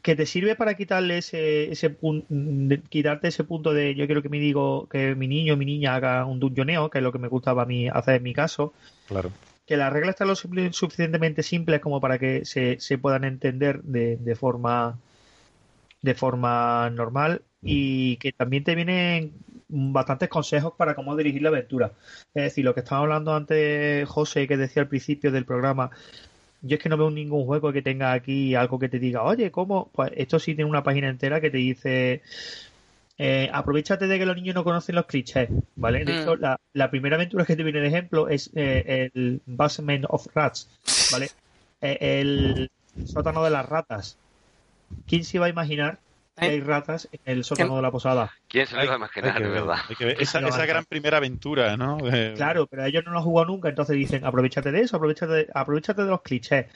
[0.00, 4.06] que te sirve para quitarle ese, ese pun- mm, de- quitarte ese punto de yo
[4.06, 7.04] quiero que mi digo que mi niño o mi niña haga un dungeoneo, que es
[7.04, 8.72] lo que me gustaba a mí hacer en mi caso.
[9.08, 9.30] claro.
[9.66, 14.16] Que las reglas están lo suficientemente simples como para que se, se puedan entender de,
[14.16, 14.98] de forma
[16.02, 19.32] de forma normal y que también te vienen
[19.68, 21.92] bastantes consejos para cómo dirigir la aventura.
[22.34, 25.90] Es decir, lo que estaba hablando antes José, que decía al principio del programa,
[26.60, 29.50] yo es que no veo ningún juego que tenga aquí algo que te diga, oye,
[29.50, 29.90] ¿cómo?
[29.94, 32.22] Pues esto sí tiene una página entera que te dice,
[33.18, 36.04] eh, aprovechate de que los niños no conocen los clichés, ¿vale?
[36.04, 36.14] De Mm.
[36.14, 40.26] hecho, la, la primera aventura que te viene de ejemplo es eh, el Basement of
[40.34, 40.70] Rats,
[41.08, 41.30] ¿vale?
[41.80, 42.70] Eh, el
[43.04, 44.18] sótano de las ratas.
[45.06, 46.00] ¿Quién se iba a imaginar.
[46.36, 48.32] Hay ratas en el sótano de la posada?
[48.48, 49.78] ¿Quién se lo iba a imaginar, hay que de ver, verdad?
[49.88, 50.22] hay que ver.
[50.22, 51.98] Esa, esa gran primera aventura, ¿no?
[52.12, 55.32] Eh, Claro, pero ellos no lo han jugado nunca, entonces dicen, aprovechate de eso, aprovechate
[55.32, 56.66] de, aprovechate de los clichés.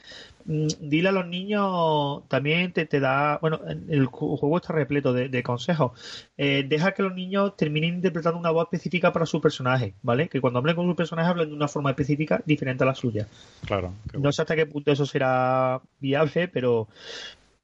[0.45, 5.11] Mm, Dile a los niños, también te, te da, bueno, el ju- juego está repleto
[5.13, 5.91] de, de consejos.
[6.37, 10.29] Eh, deja que los niños terminen interpretando una voz específica para su personaje, ¿vale?
[10.29, 13.27] Que cuando hablen con su personaje hablen de una forma específica diferente a la suya.
[13.65, 13.93] Claro.
[14.13, 16.87] No sé hasta qué punto eso será viable, pero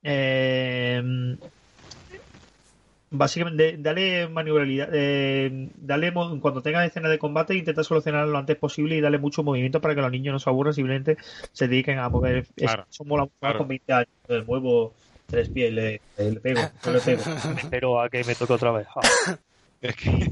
[0.03, 1.37] eh,
[3.17, 8.95] básicamente dale maniobrabilidad, eh, dale cuando tengas escenas de combate intenta solucionarlo lo antes posible
[8.95, 11.17] y dale mucho movimiento para que los niños no se aburran, simplemente
[11.51, 12.45] se dediquen a mover.
[12.55, 13.59] Claro, Eso mola claro.
[13.59, 14.07] con 20 años.
[14.29, 14.93] eh, muevo
[15.25, 16.61] tres pies, le, le pego,
[16.91, 17.23] le pego.
[17.57, 18.87] Espero a que me toque otra vez.
[18.95, 19.37] Ah.
[19.81, 20.31] Es que,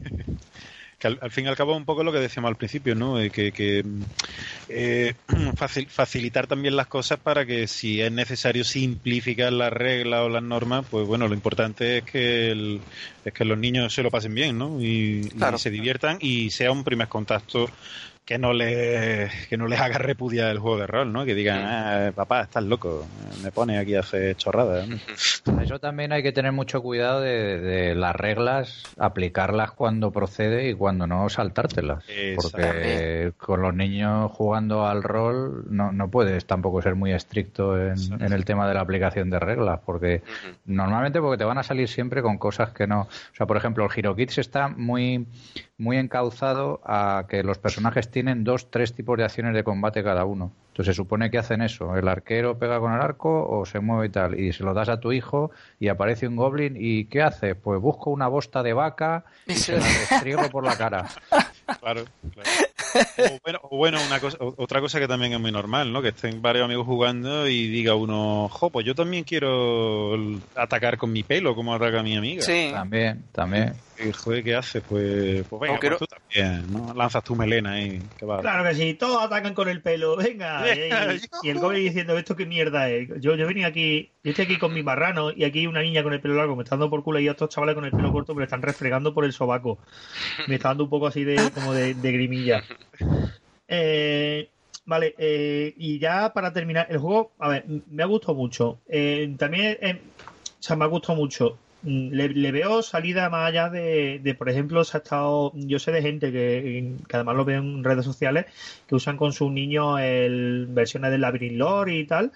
[1.03, 3.19] que al, al fin y al cabo un poco lo que decíamos al principio, ¿no?
[3.19, 3.83] Eh, que, que,
[4.69, 5.13] eh,
[5.55, 10.43] facil- facilitar también las cosas para que si es necesario simplificar las reglas o las
[10.43, 12.79] normas, pues bueno, lo importante es que el-
[13.25, 14.81] es que los niños se lo pasen bien, ¿no?
[14.81, 15.21] Y,
[15.55, 17.69] y se diviertan y sea un primer contacto
[18.25, 21.25] que no les que no les haga repudiar el juego de rol, ¿no?
[21.25, 23.05] Que digan, ah, papá, estás loco,
[23.43, 24.87] me pone aquí a hacer chorradas.
[25.45, 25.61] ¿no?
[25.61, 30.73] Eso también hay que tener mucho cuidado de, de las reglas, aplicarlas cuando procede y
[30.73, 32.05] cuando no saltártelas.
[32.41, 37.95] Porque con los niños jugando al rol no, no puedes tampoco ser muy estricto en,
[38.19, 40.21] en el tema de la aplicación de reglas, porque
[40.65, 43.01] normalmente porque te van a salir siempre con cosas que no.
[43.01, 45.25] O sea, por ejemplo, el Hero Kids está muy
[45.77, 50.25] muy encauzado a que los personajes tienen dos, tres tipos de acciones de combate cada
[50.25, 50.51] uno.
[50.69, 51.95] Entonces se supone que hacen eso.
[51.95, 54.39] El arquero pega con el arco o se mueve y tal.
[54.39, 56.75] Y se lo das a tu hijo y aparece un goblin.
[56.79, 57.55] ¿Y qué hace?
[57.55, 61.07] Pues busco una bosta de vaca y se la destriego por la cara.
[61.79, 62.03] Claro,
[62.33, 62.49] claro.
[63.17, 66.01] O bueno, o bueno una cosa, otra cosa que también es muy normal, ¿no?
[66.01, 70.13] Que estén varios amigos jugando y diga uno, jo, pues yo también quiero
[70.55, 72.43] atacar con mi pelo como ataca mi amiga.
[72.43, 72.69] Sí.
[72.73, 73.73] También, también.
[73.99, 74.83] Y, joder, ¿qué haces?
[74.87, 76.93] Pues, pues venga, pues tú también, ¿no?
[76.93, 78.01] Lanzas tu melena ahí.
[78.17, 78.41] Que va.
[78.41, 80.63] Claro que sí, todos atacan con el pelo, venga.
[80.73, 83.09] Y, y el goblin diciendo, ¿esto qué mierda es?
[83.19, 86.13] Yo, yo venía aquí, yo estoy aquí con mi marrano y aquí una niña con
[86.13, 88.33] el pelo largo me está dando por culo y estos chavales con el pelo corto
[88.33, 89.77] me lo están refregando por el sobaco.
[90.47, 92.63] Me está dando un poco así de como de, de grimilla.
[93.67, 94.49] Eh,
[94.85, 98.79] vale, eh, y ya para terminar, el juego, a ver, me ha gustado mucho.
[98.87, 100.01] Eh, también, eh,
[100.59, 101.57] o sea, me ha gustado mucho.
[101.83, 105.79] Mm, Le, le veo salida más allá de, de, por ejemplo, se ha estado, yo
[105.79, 108.45] sé de gente que, que además lo veo en redes sociales,
[108.87, 112.31] que usan con sus niños el, versiones del Labyrinth Lore y tal,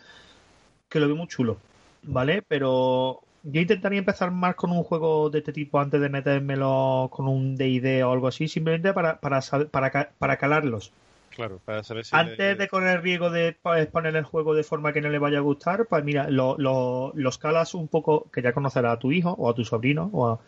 [0.89, 1.59] que lo veo muy chulo,
[2.03, 2.41] ¿vale?
[2.43, 7.27] Pero yo intentaría empezar más con un juego de este tipo antes de metérmelo con
[7.27, 9.41] un D&D o algo así, simplemente para, para,
[9.71, 10.93] para, para calarlos.
[11.37, 12.15] Claro, para saber si.
[12.15, 15.19] Antes le- de correr el riesgo de exponer el juego de forma que no le
[15.19, 18.99] vaya a gustar, pues mira, lo, lo- los calas un poco, que ya conocerás a
[18.99, 20.39] tu hijo o a tu sobrino o a,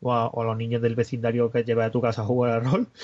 [0.00, 2.50] o a- o a los niños del vecindario que lleva a tu casa a jugar
[2.54, 2.88] al rol.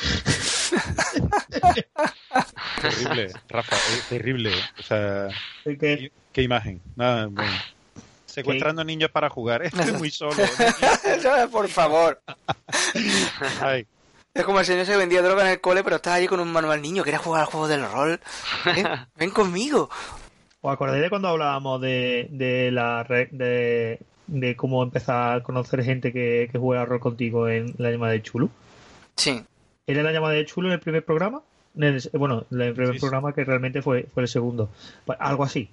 [2.83, 4.53] Terrible, Rafa, es terrible.
[4.79, 5.29] O sea,
[5.65, 6.81] qué, qué imagen.
[6.97, 7.51] Nada, bueno.
[8.27, 9.63] Secuestrando niños para jugar.
[9.65, 10.35] Estoy muy solo.
[11.53, 12.21] Por favor.
[13.61, 13.87] Ay,
[14.35, 16.53] Es como el señor se vendía droga en el cole, pero estás allí con un
[16.53, 17.03] manual niño.
[17.03, 18.21] ¿Quieres jugar al juego del rol?
[18.65, 18.87] Ven,
[19.19, 19.91] ven conmigo.
[20.61, 25.83] ¿Os acordáis de cuando hablábamos de, de la re- de, de cómo empezar a conocer
[25.83, 28.51] gente que, que juega al rol contigo en la llamada de Chulu?
[29.17, 29.43] Sí.
[29.87, 31.43] ¿Era la llamada de Chulo en el primer programa?
[31.77, 33.01] En el- bueno, en el primer Sí, sí.
[33.01, 34.69] programa que realmente fue, fue el segundo.
[35.05, 35.69] Pues algo así.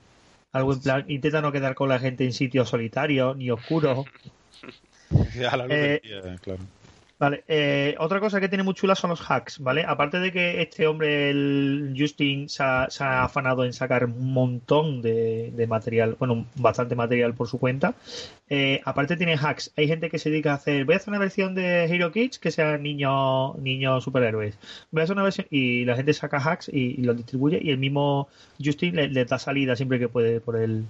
[0.54, 4.06] Algo en plan, intenta no quedar con la gente en sitios solitarios ni oscuros.
[5.52, 6.60] a la luz Eh, del día, claro.
[7.26, 9.84] Vale, eh, otra cosa que tiene muy chula son los hacks, ¿vale?
[9.84, 15.66] Aparte de que este hombre, el Justin, se ha, afanado en sacar un montón de,
[15.68, 17.96] material, bueno, bastante material por su cuenta.
[18.48, 19.74] eh, aparte tiene hacks.
[19.76, 22.38] Hay gente que se dedica a hacer, voy a hacer una versión de Hero Kids
[22.38, 24.60] que sea niños niños superhéroes.
[24.92, 27.80] Voy a hacer una versión y la gente saca hacks y, los distribuye y el
[27.80, 28.28] mismo
[28.64, 30.86] Justin le, le da salida siempre que puede por el...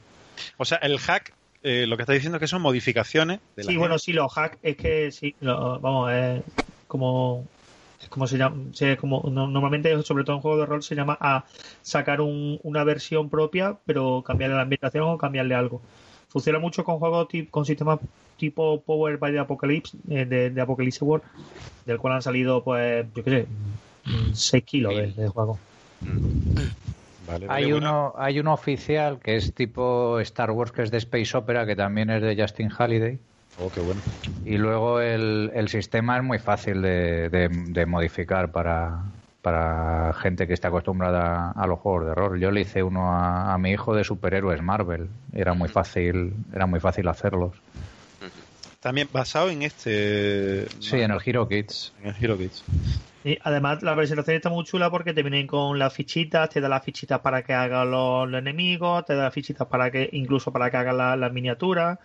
[0.58, 1.34] O sea, el hack,
[1.66, 4.32] eh, lo que está diciendo es que son modificaciones de la Sí, bueno, sí, los
[4.38, 6.42] hacks es que sí, lo- vamos, es
[6.88, 7.44] como
[8.00, 10.96] es como se llama, se- como no- normalmente sobre todo en juegos de rol se
[10.96, 11.44] llama a
[11.82, 15.82] sacar un- una versión propia, pero cambiarle la ambientación o cambiarle algo.
[16.30, 18.00] Funciona mucho con juegos tip- con sistemas
[18.38, 21.24] tipo Power by the Apocalypse eh, de, de Apocalypse World,
[21.86, 23.48] del cual han salido pues yo qué sé
[24.34, 25.58] 6 kilos de, de juego.
[27.26, 31.36] Vale, Hay uno, hay uno oficial que es tipo Star Wars, que es de Space
[31.36, 33.18] Opera, que también es de Justin Halliday.
[33.58, 34.02] Oh, qué bueno.
[34.46, 39.00] Y luego el, el sistema es muy fácil de, de- de modificar para,
[39.42, 42.40] para gente que está acostumbrada a los juegos de rol.
[42.40, 45.08] Yo le hice uno a, a mi hijo de superhéroes Marvel.
[45.34, 47.54] Era muy fácil, era muy fácil hacerlos.
[48.82, 50.68] También basado en este.
[50.80, 51.92] Sí, en el Hero Kids.
[52.04, 52.64] En el Hero Kids.
[53.26, 56.70] Y además la presentación está muy chula porque te vienen con las fichitas, te da
[56.70, 60.70] las fichitas para que hagan los, enemigos, te da las fichitas para que, incluso para
[60.70, 61.98] que hagan la- las miniaturas,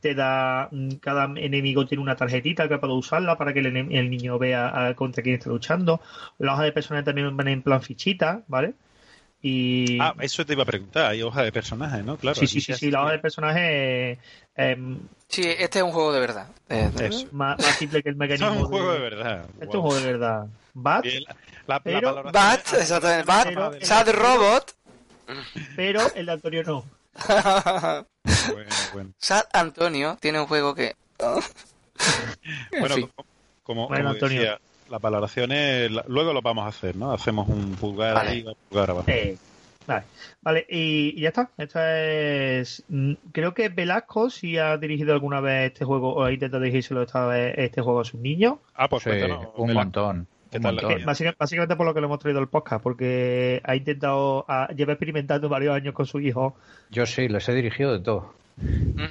[0.00, 4.10] te da, mm, cada enemigo tiene una tarjetita que puede usarla para que el, el
[4.10, 6.00] niño vea contra quién está luchando.
[6.38, 8.74] Las hojas de personaje también van en plan fichitas, ¿vale?
[9.40, 11.06] Y Ah, eso te iba a preguntar.
[11.10, 12.16] Hay hoja de personajes, ¿no?
[12.16, 12.34] Claro.
[12.34, 14.18] sí, sí, sí, sí, la hoja de personaje es,
[14.56, 16.48] em, Sí, este es un juego de verdad.
[16.70, 17.26] Eh, Eso.
[17.32, 18.48] más, más simple que el mecanismo.
[18.52, 19.44] es un juego de de- verdad.
[19.60, 20.46] Esto es un juego de verdad.
[20.74, 21.36] Bat, la-
[21.66, 23.24] la- Pero- la valoración Bat, es- exactamente.
[23.26, 24.74] Bat, Pero- Sad Robot.
[25.76, 26.84] pero el de Antonio no.
[28.52, 29.10] Bueno, bueno.
[29.18, 30.96] Sad Antonio tiene un juego que.
[32.72, 33.10] En Bueno, fin.
[33.64, 34.40] como, Bueno, como Antonio.
[34.40, 34.60] decía,
[34.90, 37.12] las valoraciones la- luego lo vamos a hacer, ¿no?
[37.12, 38.28] Hacemos un pulgar Vale.
[38.30, 39.10] arriba, pulgar abajo.
[39.10, 39.36] Eh,
[39.86, 40.04] vale,
[40.42, 41.50] vale y, y ya está.
[41.58, 42.84] Esta es.
[42.88, 47.02] mm, Creo que Velasco si ha dirigido alguna vez este juego o ha intentado dirigírselo
[47.02, 48.56] esta vez este juego a sus niños.
[48.74, 49.84] Ah, pues Sí, cuéntanos, un Velasco.
[49.84, 50.26] montón.
[50.50, 50.82] ¿Qué tal la?
[51.04, 54.94] Básica- Básicamente por lo que le hemos traído el podcast, porque ha intentado, ha- lleva
[54.94, 56.56] experimentando varios años con su hijo.
[56.90, 58.32] Yo sí, les he dirigido de todo.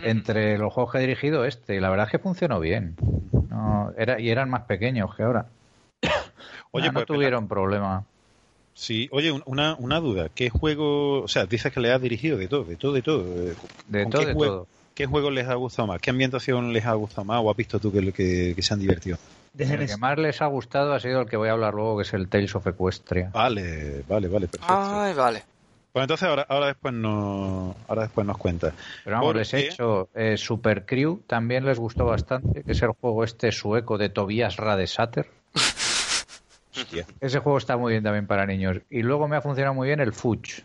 [0.04, 2.96] Entre los juegos que he dirigido, este, y la verdad es que funcionó bien.
[3.50, 5.46] No, era, y eran más pequeños que ahora.
[6.72, 8.04] Oye, Ah, no pues, tuvieron problema.
[8.74, 10.30] Sí, oye, un- una, una duda.
[10.30, 13.22] ¿Qué juego, o sea, dices que le has dirigido de todo, de todo, de todo?
[13.26, 13.56] eh,
[13.88, 14.68] De ¿con todo, qué de juego- todo.
[14.94, 16.00] ¿Qué juego les ha gustado más?
[16.02, 17.40] ¿Qué ambientación les ha gustado más?
[17.44, 19.18] ¿O has visto tú que, que, que se han divertido?
[19.58, 22.02] El que más les ha gustado ha sido el que voy a hablar luego, que
[22.04, 23.30] es el Tales of Equestria.
[23.32, 24.66] Vale, vale, vale, perfecto.
[24.68, 25.44] Ay, vale.
[25.94, 28.74] Pues entonces ahora, ahora después no, ahora después nos cuenta.
[29.04, 32.82] Pero vamos, ¿Por les he hecho eh, Super Crew, también les gustó bastante, que es
[32.84, 35.28] el juego este sueco de Tobias Radesater.
[36.78, 37.06] Hostia.
[37.20, 38.78] Ese juego está muy bien también para niños.
[38.90, 40.62] Y luego me ha funcionado muy bien el Fuch,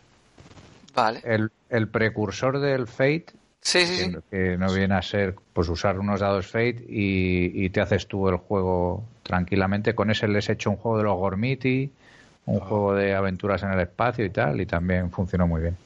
[0.95, 1.21] Vale.
[1.25, 3.27] el, el precursor del Fate,
[3.61, 4.17] Sí, sí, sí.
[4.31, 8.29] que, no viene a ser pues usar unos dados Fate y, y te haces tú
[8.29, 9.95] el juego tranquilamente.
[9.95, 11.91] Con ese les he hecho un juego de los Gormiti,
[12.47, 12.65] un Ah.
[12.67, 15.77] juego de aventuras en el espacio y tal, y también funcionó muy bien.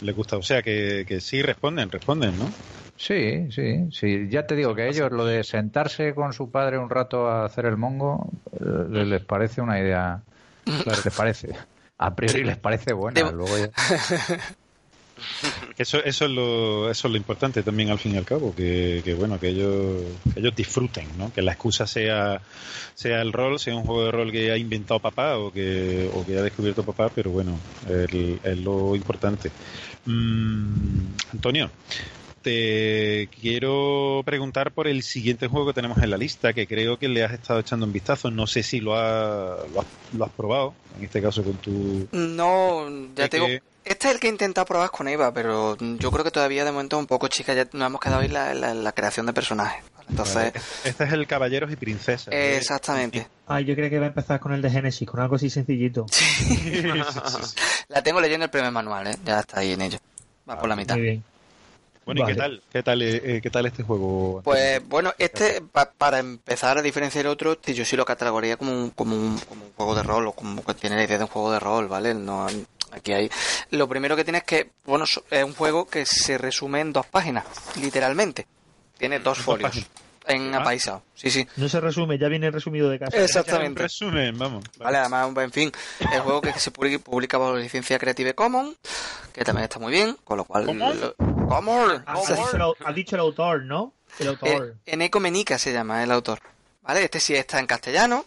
[0.00, 2.46] Les gusta, o sea que, que sí responden, responden, ¿no?
[2.96, 4.28] Sí, sí, sí.
[4.30, 7.44] Ya te digo que a ellos lo de sentarse con su padre un rato a
[7.44, 10.22] hacer el mongo eh, les, les parece una idea.
[10.66, 11.54] Les parece.
[11.98, 13.20] A priori les parece buena.
[13.20, 13.70] Debo- Luego ya-
[15.76, 19.02] Eso, eso, es lo, eso es lo importante también al fin y al cabo, que,
[19.04, 20.02] que bueno, que ellos,
[20.32, 21.32] que ellos disfruten, ¿no?
[21.32, 22.40] Que la excusa sea,
[22.94, 26.24] sea el rol, sea un juego de rol que ha inventado papá o que, o
[26.24, 27.58] que ha descubierto papá, pero bueno,
[27.88, 29.50] el- es lo importante.
[30.06, 31.70] Mm, Antonio,
[32.42, 37.08] te quiero preguntar por el siguiente juego que tenemos en la lista, que creo que
[37.08, 38.30] le has estado echando un vistazo.
[38.30, 39.86] No sé si lo, ha- lo, has,
[40.16, 42.06] lo has probado, en este caso con tu...
[42.12, 43.46] No, ya Es te digo.
[43.48, 46.64] que- Este es el que he intentado probar con Eva, pero yo creo que todavía
[46.64, 47.52] de momento es un poco chica.
[47.54, 49.84] Ya nos hemos quedado ahí en la, la- la creación de personajes.
[49.94, 50.06] ¿vale?
[50.08, 50.52] Entonces,
[50.84, 52.28] Este es el Caballeros y Princesas.
[52.32, 52.56] ¿eh?
[52.56, 53.26] exactamente.
[53.46, 56.06] Ay, yo creo que va a empezar con el de Genesis, con algo así sencillito.
[57.88, 59.16] La tengo leyendo el primer manual, ¿eh?
[59.24, 59.98] Ya está ahí en ello.
[60.48, 60.94] Va por la mitad.
[60.96, 61.24] Muy bien.
[62.06, 62.62] Bueno, ¿y qué tal?
[62.70, 64.42] ¿Qué tal, eh, eh, qué tal este juego?
[64.44, 68.72] Pues bueno, este, pa- para empezar a diferenciar otro, este yo sí lo catalogaría como
[68.72, 71.24] un, como, un, como un juego de rol, o como que tiene la idea de
[71.24, 72.12] un juego de rol, ¿vale?
[72.14, 72.46] No,
[72.92, 73.30] aquí hay.
[73.70, 77.06] Lo primero que tiene es que, bueno, es un juego que se resume en dos
[77.06, 77.44] páginas,
[77.80, 78.46] literalmente.
[78.98, 79.70] Tiene dos folios.
[79.70, 79.90] páginas.
[80.26, 80.58] En Ah.
[80.60, 81.02] apaisado.
[81.14, 81.46] Sí, sí.
[81.56, 83.14] No se resume, ya viene resumido de casa.
[83.22, 83.72] Exactamente.
[83.72, 84.64] Un resumen, vamos.
[84.78, 85.72] Vale, además, en fin,
[86.12, 88.74] el juego que se publica, publica bajo licencia Creative Commons,
[89.34, 90.64] que también está muy bien, con lo cual...
[90.64, 90.92] ¿Cómo?
[90.94, 91.14] lo-
[92.06, 93.92] Ah, ha, dicho el, au- ha dicho el autor, ¿no?
[94.18, 94.48] El autor.
[94.86, 96.40] Eh, Eneco Menica se llama el autor.
[96.82, 97.04] ¿Vale?
[97.04, 98.26] Este sí está en castellano.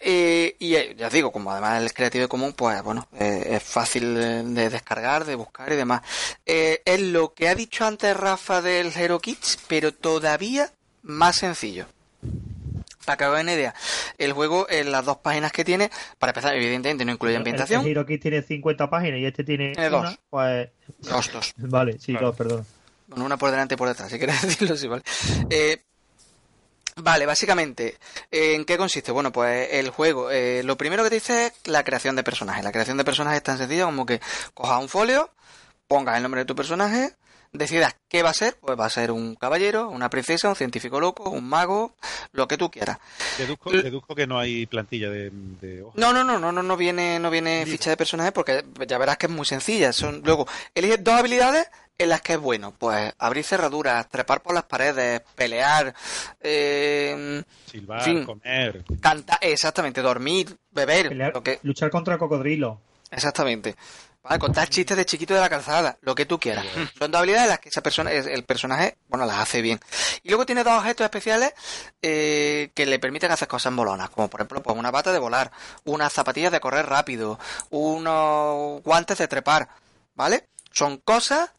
[0.00, 4.14] Eh, y eh, ya os digo, como además el Creative Commons, pues bueno, es fácil
[4.14, 6.00] de, de descargar, de buscar y demás.
[6.46, 10.70] Eh, es lo que ha dicho antes Rafa del Hero Kids, pero todavía
[11.02, 11.84] más sencillo.
[13.06, 13.74] Para que hagan una idea,
[14.18, 17.80] el juego en las dos páginas que tiene, para empezar, evidentemente no incluye El, ambientación.
[17.82, 20.00] el Hiroki tiene 50 páginas y este tiene Tiene dos.
[20.00, 20.68] una, pues...
[20.98, 21.54] Dos, dos.
[21.56, 22.26] Vale, sí, Claro.
[22.26, 22.66] dos, perdón.
[23.06, 25.02] Bueno, una por delante y por detrás, si quieres decirlo así, ¿vale?
[25.48, 25.82] Eh,
[26.96, 27.96] vale, básicamente,
[28.30, 29.12] eh, ¿en qué consiste?
[29.12, 32.64] Bueno, pues el juego, eh, lo primero que te dice es la creación de personajes.
[32.64, 34.20] La creación de personajes es tan sencilla como que
[34.54, 35.30] cojas un folio,
[35.88, 37.12] pongas el nombre de tu personaje,
[37.58, 41.00] decidas qué va a ser, pues va a ser un caballero, una princesa, un científico
[41.00, 41.94] loco, un mago,
[42.32, 42.98] lo que tú quieras.
[43.38, 45.96] Deduzco, deduzco que no hay plantilla de, de hojas.
[45.96, 49.16] No, no, no, no, no, no viene, no viene ficha de personaje porque ya verás
[49.16, 49.92] que es muy sencilla.
[49.92, 52.72] Son, luego, eliges dos habilidades en las que es bueno.
[52.78, 55.94] Pues abrir cerraduras, trepar por las paredes, pelear,
[56.40, 58.24] eh, Silbar, fin.
[58.24, 58.84] comer.
[59.00, 62.80] cantar, exactamente, dormir, beber, Pelear- lo que, Luchar contra el cocodrilo.
[63.10, 63.74] exactamente.
[64.38, 66.64] Contar chistes de chiquito de la calzada, lo que tú quieras.
[66.98, 69.80] Son dos habilidades las que esa persona, el personaje, bueno, las hace bien.
[70.22, 71.52] Y luego tiene dos objetos especiales
[72.02, 75.52] eh, que le permiten hacer cosas molonas, como por ejemplo, pues una bata de volar,
[75.84, 77.38] unas zapatillas de correr rápido,
[77.70, 79.68] unos guantes de trepar,
[80.14, 80.48] ¿vale?
[80.72, 81.50] Son cosas,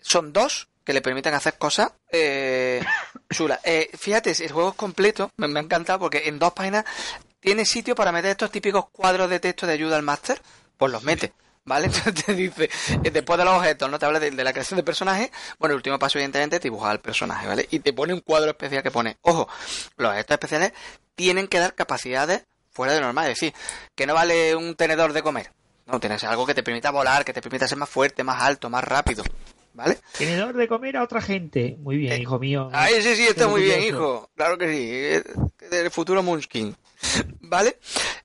[0.00, 2.84] son dos que le permiten hacer cosas eh,
[3.30, 3.60] chulas.
[3.64, 6.84] Eh, fíjate, el juego es completo, me, me ha encantado porque en dos páginas
[7.40, 10.42] tiene sitio para meter estos típicos cuadros de texto de ayuda al máster,
[10.76, 11.32] pues los mete.
[11.66, 11.86] ¿Vale?
[11.94, 12.70] Entonces te dice,
[13.04, 15.30] eh, después de los objetos, no te habla de, de la creación de personaje.
[15.58, 17.66] Bueno, el último paso, evidentemente, es dibujar al personaje, ¿vale?
[17.70, 19.48] Y te pone un cuadro especial que pone, ojo,
[19.96, 20.72] los objetos especiales
[21.14, 23.24] tienen que dar capacidades fuera de normal.
[23.30, 23.54] Es decir,
[23.94, 25.50] que no vale un tenedor de comer.
[25.86, 28.68] No, tienes algo que te permita volar, que te permita ser más fuerte, más alto,
[28.70, 29.24] más rápido.
[29.76, 29.98] ¿Vale?
[30.16, 31.76] Tenedor de comer a otra gente.
[31.80, 32.70] Muy bien, Eh, hijo mío.
[32.72, 34.30] Ay, sí, sí, está muy bien, hijo.
[34.34, 35.68] Claro que sí.
[35.70, 36.74] Del futuro Munchkin.
[37.40, 37.78] ¿Vale?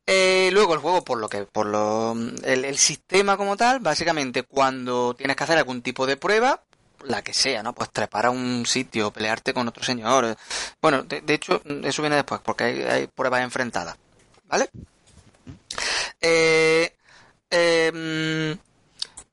[0.06, 4.44] Eh, luego el juego, por lo que, por lo, el, el sistema como tal, básicamente
[4.44, 6.64] cuando tienes que hacer algún tipo de prueba,
[7.04, 7.74] la que sea, ¿no?
[7.74, 10.38] Pues trepar a un sitio, pelearte con otro señor.
[10.82, 13.98] Bueno, de, de hecho, eso viene después, porque hay, hay pruebas enfrentadas.
[14.46, 14.70] ¿vale?
[16.22, 16.96] Eh,
[17.50, 18.56] eh,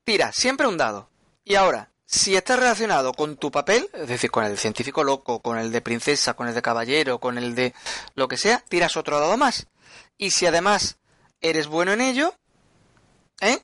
[0.03, 1.09] tira siempre un dado.
[1.45, 5.59] Y ahora, si está relacionado con tu papel, es decir, con el científico loco, con
[5.59, 7.75] el de princesa, con el de caballero, con el de
[8.15, 9.67] lo que sea, tiras otro dado más.
[10.17, 10.97] Y si además
[11.43, 12.35] eres bueno en ello,
[13.43, 13.61] ¿eh?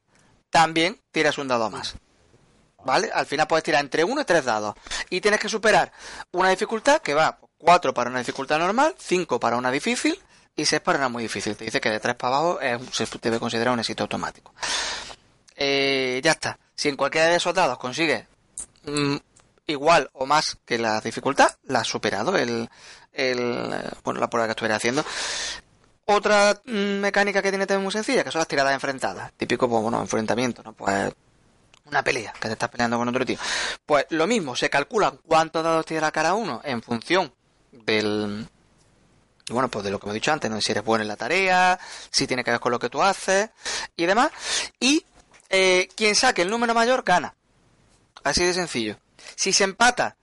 [0.51, 1.95] también tiras un dado más.
[2.85, 3.11] ¿Vale?
[3.15, 4.75] Al final puedes tirar entre uno y tres dados.
[5.09, 5.91] Y tienes que superar
[6.31, 10.21] una dificultad que va 4 para una dificultad normal, 5 para una difícil
[10.55, 11.57] y 6 para una muy difícil.
[11.57, 14.53] Te dice que de 3 para abajo es, se debe considerar un éxito automático.
[15.57, 16.59] Eh, ya está.
[16.75, 18.27] Si en cualquiera de esos dados consigues
[18.87, 19.17] mm,
[19.67, 22.69] igual o más que la dificultad, la has superado el,
[23.13, 25.05] el bueno, la prueba que estuviera haciendo.
[26.07, 29.33] Otra mm, mecánica que tiene también muy sencilla, que son las tiradas enfrentadas.
[29.37, 30.73] Típico, pues, bueno, enfrentamiento, ¿no?
[30.73, 31.13] Pues
[31.87, 33.39] una pelea, que te estás peleando con otro tío.
[33.85, 37.33] Pues lo mismo, se calculan cuántos dados tira cada uno en función
[37.73, 38.49] del
[39.51, 40.61] bueno, pues de lo que me he dicho antes, ¿no?
[40.61, 41.79] si eres bueno en la tarea,
[42.11, 43.51] si tiene que ver con lo que tú haces
[43.97, 44.31] y demás.
[44.81, 45.05] Y
[45.51, 47.35] eh, quien saque el número mayor gana.
[48.25, 48.97] Así de sencillo.
[49.37, 50.17] Si se empata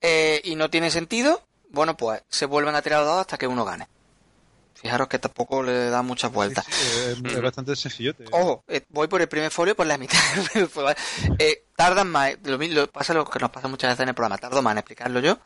[0.00, 3.46] eh, y no tiene sentido, bueno, pues se vuelven a tirar los dados hasta que
[3.46, 3.86] uno gane.
[4.74, 6.64] Fijaros que tampoco le da muchas vueltas.
[6.68, 8.24] Sí, sí, es, es bastante sencillote.
[8.32, 10.18] Ojo, eh, voy por el primer folio por la mitad.
[11.38, 14.38] eh, tardan más, lo, lo pasa lo que nos pasa muchas veces en el programa,
[14.38, 15.38] tardo más en explicarlo yo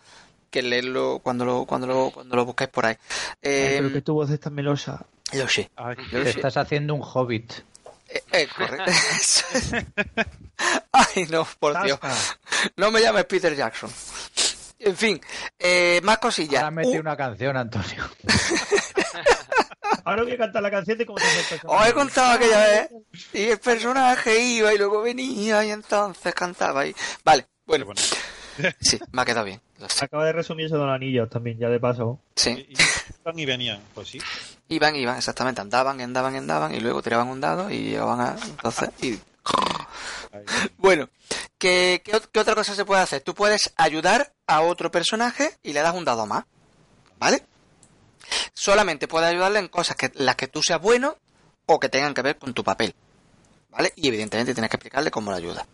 [0.51, 2.97] que leerlo cuando lo, cuando lo, cuando lo buscáis por ahí.
[3.43, 5.05] Eh, Ay, pero que tu voz es tan melosa.
[5.33, 5.71] Lo sé.
[5.77, 7.53] Ay, Te estás haciendo un hobbit.
[8.09, 8.91] Eh, eh, correcto.
[10.93, 11.99] Ay, no, por Dios.
[12.77, 13.91] No me llames Peter Jackson.
[14.79, 15.21] En fin,
[15.59, 16.63] eh, más cosillas.
[16.63, 18.09] Ahora mete Uh, una canción, Antonio.
[20.05, 21.83] Ahora voy a cantar la canción de cómo se hace el personaje.
[21.83, 22.91] Os he contado aquella vez.
[23.33, 26.87] Y el personaje iba y luego venía y entonces cantaba.
[26.87, 26.95] Y...
[27.25, 27.87] Vale, bueno.
[27.87, 28.01] bueno.
[28.81, 29.61] Sí, me ha quedado bien.
[30.01, 32.21] Acaba de resumir eso de los anillos también, ya de paso.
[32.35, 32.51] Sí.
[32.51, 34.19] Y, y y venían, pues sí.
[34.69, 35.61] Iban, iban, exactamente.
[35.61, 38.37] Andaban, andaban, andaban y luego tiraban un dado y llegaban a...
[38.45, 39.19] Entonces, y...
[40.77, 41.09] Bueno,
[41.57, 43.23] ¿qué, qué, ot- qué otra cosa se puede hacer?
[43.23, 46.45] Tú puedes ayudar a otro personaje y le das un dado más.
[47.19, 47.43] ¿Vale?
[48.53, 51.17] Solamente puedes ayudarle en cosas que las que tú seas bueno
[51.65, 52.95] o que tengan que ver con tu papel.
[53.71, 53.93] ¿Vale?
[53.97, 55.67] Y evidentemente tienes que explicarle cómo le ayuda.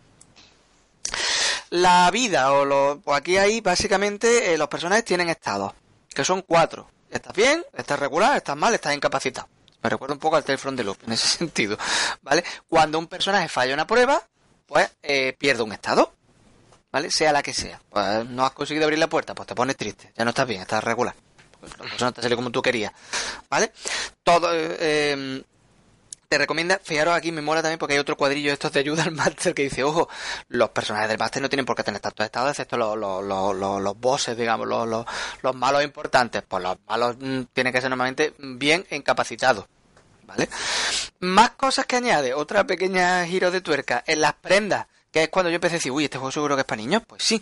[1.71, 5.73] La vida o lo, pues aquí hay básicamente eh, los personajes tienen estados,
[6.13, 6.87] que son cuatro.
[7.13, 7.63] ¿Estás bien?
[7.73, 8.35] ¿Estás regular?
[8.37, 8.73] ¿Estás mal?
[8.73, 9.47] ¿Estás incapacitado?
[9.83, 11.77] Me recuerda un poco al Tale de Loop en ese sentido,
[12.23, 12.43] ¿vale?
[12.67, 14.19] Cuando un personaje falla una prueba,
[14.65, 16.11] pues eh, pierde un estado,
[16.91, 17.11] ¿vale?
[17.11, 17.79] Sea la que sea.
[17.87, 20.61] Pues no has conseguido abrir la puerta, pues te pones triste, ya no estás bien,
[20.61, 21.13] estás regular.
[21.59, 22.91] Pues no te sale como tú querías,
[23.47, 23.71] ¿vale?
[24.23, 25.43] Todo, eh, eh,
[26.33, 29.03] te recomienda, fijaros aquí me mola también porque hay otro cuadrillo de estos de ayuda
[29.05, 30.09] al máster que dice, ojo,
[30.47, 33.99] los personajes del máster no tienen por qué tener tantos estados, excepto los, los, los,
[33.99, 35.05] bosses, digamos, los, los,
[35.43, 36.41] los malos importantes.
[36.47, 39.65] Pues los malos mm, tienen que ser normalmente bien incapacitados.
[40.25, 40.49] ¿Vale?
[41.19, 45.51] Más cosas que añade, otra pequeña giro de tuerca, en las prendas, que es cuando
[45.51, 47.41] yo empecé a decir, uy, este juego seguro que es para niños, pues sí.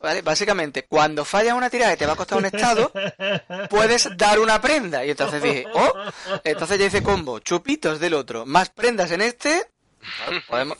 [0.00, 0.22] ¿Vale?
[0.22, 2.90] Básicamente, cuando fallas una tirada y te va a costar un estado,
[3.70, 5.06] puedes dar una prenda.
[5.06, 5.92] Y entonces dije, oh,
[6.42, 9.70] entonces ya hice combo, chupitos del otro, más prendas en este,
[10.48, 10.78] podemos,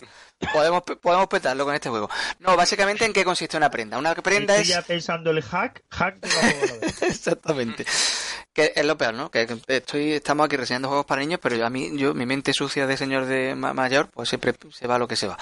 [0.53, 2.09] podemos, podemos petarlo con este juego.
[2.41, 3.99] No, básicamente en qué consiste una prenda.
[3.99, 4.69] Una prenda Estoy es...
[4.69, 6.87] ya pensando el hack, hack de la.
[7.07, 7.85] Exactamente.
[8.53, 9.31] Que es lo peor, ¿no?
[9.31, 12.53] Que estoy, estamos aquí reseñando juegos para niños, pero yo, a mí, yo, mi mente
[12.55, 15.37] sucia de señor de ma- mayor, pues siempre se va lo que se va.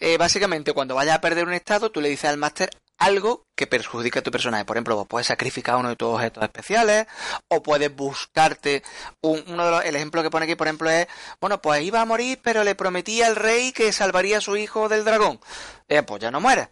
[0.00, 2.70] Eh, básicamente, cuando vayas a perder un estado, tú le dices al máster
[3.00, 4.64] algo que perjudica a tu personaje.
[4.64, 7.06] Por ejemplo, puedes sacrificar uno de tus objetos especiales,
[7.48, 8.82] o puedes buscarte
[9.22, 11.08] un- uno el ejemplo que pone aquí, por ejemplo, es,
[11.40, 14.88] bueno, pues iba a morir, pero le prometí al rey que salvaría a su hijo
[14.88, 15.40] del dragón.
[15.88, 16.68] Eh, pues ya no mueres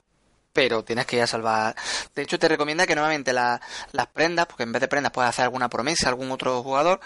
[0.50, 1.76] pero tienes que ir a salvar.
[2.16, 3.60] De hecho, te recomienda que normalmente la-
[3.92, 6.98] las prendas, porque en vez de prendas puedes hacer alguna promesa a algún otro jugador,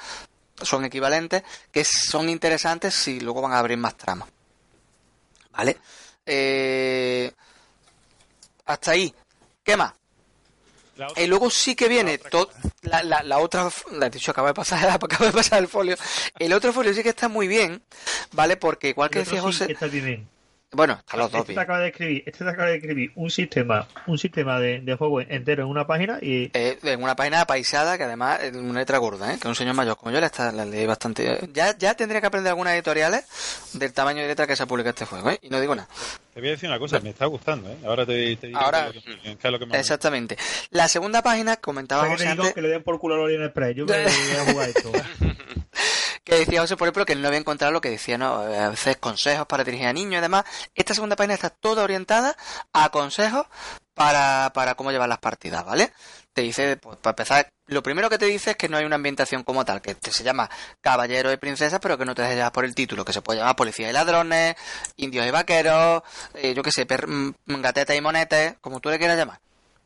[0.63, 4.31] son equivalentes, que son interesantes si luego van a abrir más tramas.
[5.51, 5.77] ¿Vale?
[6.25, 7.31] Eh,
[8.65, 9.15] hasta ahí.
[9.65, 9.93] ¿Qué más?
[10.97, 12.61] La otra- Y luego sí que viene otra to- cosa.
[12.83, 15.97] la, la, la otra, la acaba de pasar, acaba de pasar el folio.
[16.39, 17.83] El otro folio sí que está muy bien,
[18.33, 18.57] ¿vale?
[18.57, 20.29] Porque igual que decía sí José, que está bien.
[20.73, 23.31] Bueno, están los dos Este te acaba de escribir, este te acaba de escribir un
[23.31, 27.43] sistema, un sistema de, de juego entero en una página y Eh, en una página
[27.43, 29.39] apaisada que además es una letra gorda, ¿eh?
[29.41, 31.49] que un señor mayor como yo la, está, la leí bastante.
[31.53, 33.25] Ya, ya tendría que aprender algunas editoriales
[33.75, 35.39] del tamaño de letra que se ha publicado este juego, ¿eh?
[35.43, 35.89] y no digo nada.
[36.35, 37.77] Te voy a decir una cosa, me está gustando, ¿eh?
[37.85, 39.03] Ahora te, te digo Ahora- lo que-
[39.37, 40.37] qué es lo que me Exactamente.
[40.71, 43.45] La segunda página comentaba O sea, que antes, que le den por culo a Orient
[43.45, 43.77] Express.
[43.77, 44.93] Yo me voy a jugar esto.
[46.25, 48.35] que decía José, por ejemplo, que él no había encontrado lo que decía, ¿no?
[48.37, 50.45] A veces consejos para dirigir a niños y demás.
[50.75, 52.37] Esta segunda página está toda orientada
[52.73, 53.47] a consejos
[53.95, 55.93] para, para cómo llevar las partidas, ¿vale?
[56.33, 58.97] Te dice, pues para empezar, lo primero que te dice es que no hay una
[58.97, 60.49] ambientación como tal, que se llama
[60.81, 63.41] Caballero y Princesas, pero que no te dejes llevar por el título, que se puede
[63.41, 64.55] llamar Policía y Ladrones,
[64.97, 66.03] Indios y Vaqueros,
[66.35, 69.41] eh, yo qué sé, mm, Gatetas y Monetes, como tú le quieras llamar.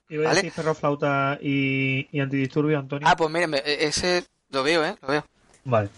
[0.08, 0.42] Iba a ¿Vale?
[0.42, 3.08] decir perro flauta y, y antidisturbio, Antonio.
[3.08, 4.96] Ah, pues miren, e- ese lo veo, ¿eh?
[5.02, 5.24] Lo veo.
[5.66, 5.88] Vale.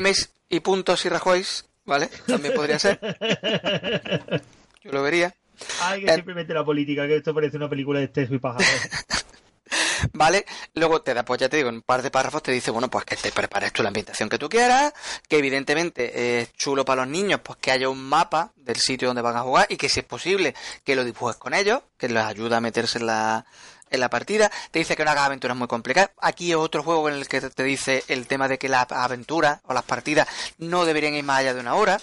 [0.00, 2.08] M's y puntos y Rajoy's, ¿vale?
[2.26, 2.98] También podría ser.
[4.82, 5.34] Yo lo vería.
[5.82, 6.14] Ay, que Eh.
[6.14, 8.64] siempre mete la política, que esto parece una película de Esteso y pájaro.
[10.14, 10.44] ¿Vale?
[10.74, 12.88] Luego te da, pues ya te digo, en un par de párrafos te dice, bueno,
[12.90, 14.92] pues que te prepares tú la ambientación que tú quieras,
[15.28, 19.22] que evidentemente es chulo para los niños, pues que haya un mapa del sitio donde
[19.22, 22.24] van a jugar y que si es posible que lo dibujes con ellos, que les
[22.24, 23.44] ayuda a meterse en la,
[23.90, 24.50] en la partida.
[24.70, 26.10] Te dice que no hagas aventuras muy complicadas.
[26.20, 29.60] Aquí es otro juego en el que te dice el tema de que las aventuras
[29.66, 30.28] o las partidas
[30.58, 31.98] no deberían ir más allá de una hora.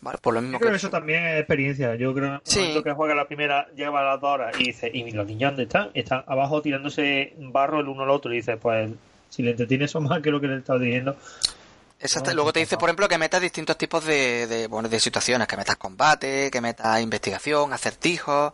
[0.00, 0.18] ¿Vale?
[0.22, 0.76] Por lo mismo Yo creo que que...
[0.76, 1.96] eso también es experiencia.
[1.96, 2.80] Yo creo que Sí.
[2.84, 5.90] que juega la primera, lleva las dos horas y dice, ¿y los niños dónde están?
[5.92, 8.32] Están abajo tirándose barro el uno al otro.
[8.32, 8.90] Y dice, pues,
[9.28, 11.16] si le entretiene eso más que lo que le estaba diciendo.
[12.00, 12.32] Exacto.
[12.32, 15.56] Luego te dice, por ejemplo, que metas distintos tipos de, de, bueno, de situaciones, que
[15.56, 18.52] metas combate, que metas investigación, acertijos,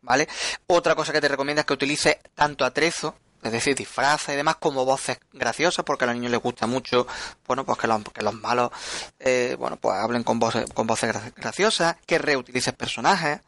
[0.00, 0.26] ¿vale?
[0.66, 4.56] Otra cosa que te recomienda es que utilices tanto atrezo, es decir, disfraces y demás,
[4.56, 7.06] como voces graciosas, porque a los niños les gusta mucho,
[7.46, 8.70] bueno, pues que los, que los malos,
[9.18, 13.40] eh, bueno, pues hablen con voces, con voces gra- graciosas, que reutilices personajes,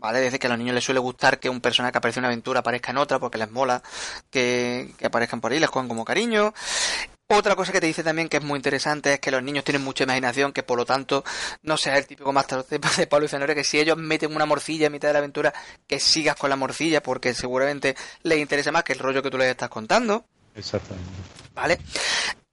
[0.00, 0.20] ¿Vale?
[0.20, 2.28] Desde que a los niños les suele gustar que un personaje que aparece en una
[2.28, 3.82] aventura aparezca en otra porque les mola
[4.30, 6.54] que, que aparezcan por ahí, les cogen como cariño.
[7.30, 9.82] Otra cosa que te dice también que es muy interesante es que los niños tienen
[9.84, 11.22] mucha imaginación, que por lo tanto
[11.62, 14.46] no sea el típico máster de de Pablo y Zanahoria, que si ellos meten una
[14.46, 15.52] morcilla en mitad de la aventura,
[15.86, 19.36] que sigas con la morcilla porque seguramente les interesa más que el rollo que tú
[19.36, 20.24] les estás contando.
[20.54, 21.10] Exactamente.
[21.54, 21.78] ¿Vale?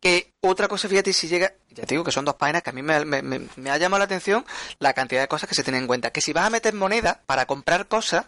[0.01, 2.73] Que otra cosa, fíjate, si llega, ya te digo que son dos páginas que a
[2.73, 4.45] mí me, me- me- me ha llamado la atención
[4.79, 6.11] la cantidad de cosas que se tienen en cuenta.
[6.11, 8.25] Que si vas a meter moneda para comprar cosas,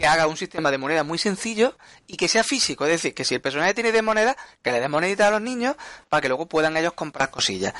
[0.00, 1.76] que haga un sistema de moneda muy sencillo
[2.06, 2.86] y que sea físico.
[2.86, 5.42] Es decir, que si el personaje tiene de moneda, que le des moneditas a los
[5.42, 5.76] niños
[6.08, 7.74] para que luego puedan ellos comprar cosillas.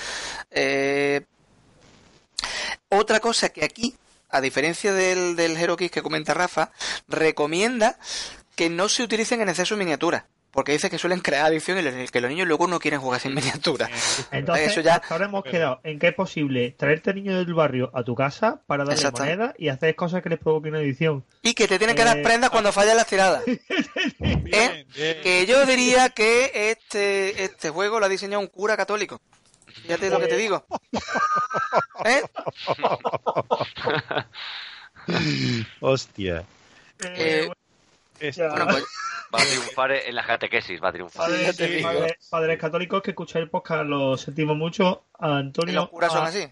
[0.50, 1.22] Eh,
[2.90, 3.96] otra cosa que aquí,
[4.28, 6.72] a diferencia del, del Hero Kiss que comenta Rafa,
[7.08, 7.98] recomienda
[8.54, 10.24] que no se utilicen en exceso miniaturas.
[10.52, 13.20] Porque dice que suelen crear adicción y los- que los niños luego no quieren jugar
[13.20, 14.26] sin miniaturas.
[14.32, 17.90] Entonces, Eso ya- hasta ahora hemos quedado en que es posible traerte niños del barrio
[17.94, 19.22] a tu casa para darle Exacto.
[19.22, 21.24] moneda y hacer cosas que les provoquen adicción.
[21.42, 23.44] Y que te tienen que dar Eh, prendas cuando fallan las tiradas.
[24.18, 25.22] Bien, bien.
[25.22, 29.20] Que yo diría que este, este juego lo ha diseñado un cura católico.
[29.84, 30.66] Fíjate lo que te digo.
[32.04, 32.22] ¿Eh?
[35.80, 36.44] Hostia.
[37.02, 37.48] Eh,
[38.20, 38.84] Bueno, pues
[39.32, 41.28] Va a triunfar en la catequesis, va a triunfar.
[41.30, 41.88] Padres, digo.
[41.88, 45.04] padres- padres católicos que escucháis el podcast, lo sentimos mucho.
[45.20, 45.72] A Antonio.
[45.74, 46.46] los curas son a- así.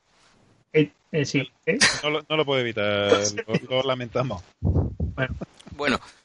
[0.73, 1.77] eh, eh, sí, ¿eh?
[2.05, 3.11] no, lo, no lo puedo evitar,
[3.69, 4.45] lo, lo lamentamos.
[4.61, 5.35] Bueno,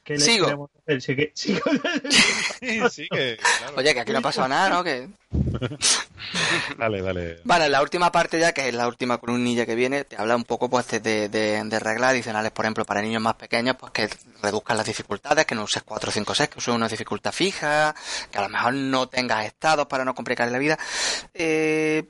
[0.02, 0.44] ¿Qué le Sigo.
[0.46, 1.00] queremos hacer?
[1.02, 1.60] Sí, que- sigo.
[2.60, 3.38] Sí, sí, que.
[3.58, 3.74] Claro.
[3.76, 4.84] oye, que aquí no ha pasado nada, ¿no?
[4.84, 5.08] Que...
[6.78, 7.40] Dale, dale.
[7.44, 10.44] Vale, la última parte ya, que es la última columnilla que viene, te habla un
[10.44, 14.08] poco pues de, de, de reglas adicionales, por ejemplo, para niños más pequeños, pues que
[14.42, 17.94] reduzcan las dificultades, que no uses 4, 5, 6, que uses una dificultad fija,
[18.30, 20.78] que a lo mejor no tengas estados para no complicar la vida.
[21.34, 22.04] Eh,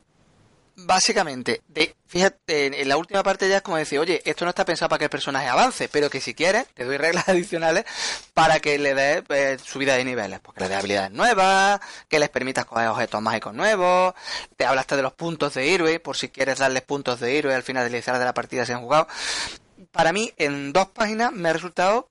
[0.76, 4.64] básicamente, de, fíjate, en, la última parte ya es como decir, oye, esto no está
[4.64, 7.84] pensado para que el personaje avance, pero que si quieres, te doy reglas adicionales
[8.34, 12.28] para que le des eh, subida de niveles, porque le des habilidades nuevas, que les
[12.28, 14.14] permitas coger objetos mágicos nuevos,
[14.56, 17.62] te hablaste de los puntos de héroe, por si quieres darles puntos de héroe al
[17.62, 19.08] finalizar de la partida si han jugado.
[19.92, 22.08] Para mí, en dos páginas me ha resultado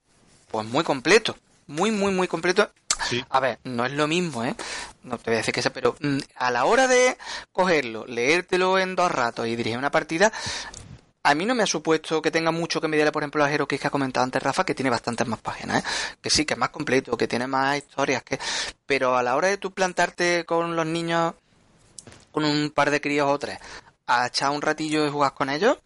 [0.49, 1.36] pues muy completo,
[1.68, 2.70] muy, muy, muy completo.
[3.14, 3.26] Sí.
[3.30, 4.55] A ver, no es lo mismo, ¿eh?
[5.03, 7.18] No te voy a decir que sea, pero mm, a la hora de
[7.51, 10.32] cogerlo, leértelo en dos ratos y dirigir una partida,
[11.26, 13.66] a mí no me ha supuesto que tenga mucho que mediarle, por ejemplo, a Hero
[13.68, 15.88] que ha comentado antes Rafa, que tiene bastantes más páginas, ¿eh?
[16.22, 18.38] Que sí, que es más completo, que tiene más historias, que...
[18.85, 21.34] Pero a la hora de tú plantarte con los niños,
[22.31, 23.57] con un par de críos o tres,
[24.07, 25.77] a echar un ratillo y jugar con ellos,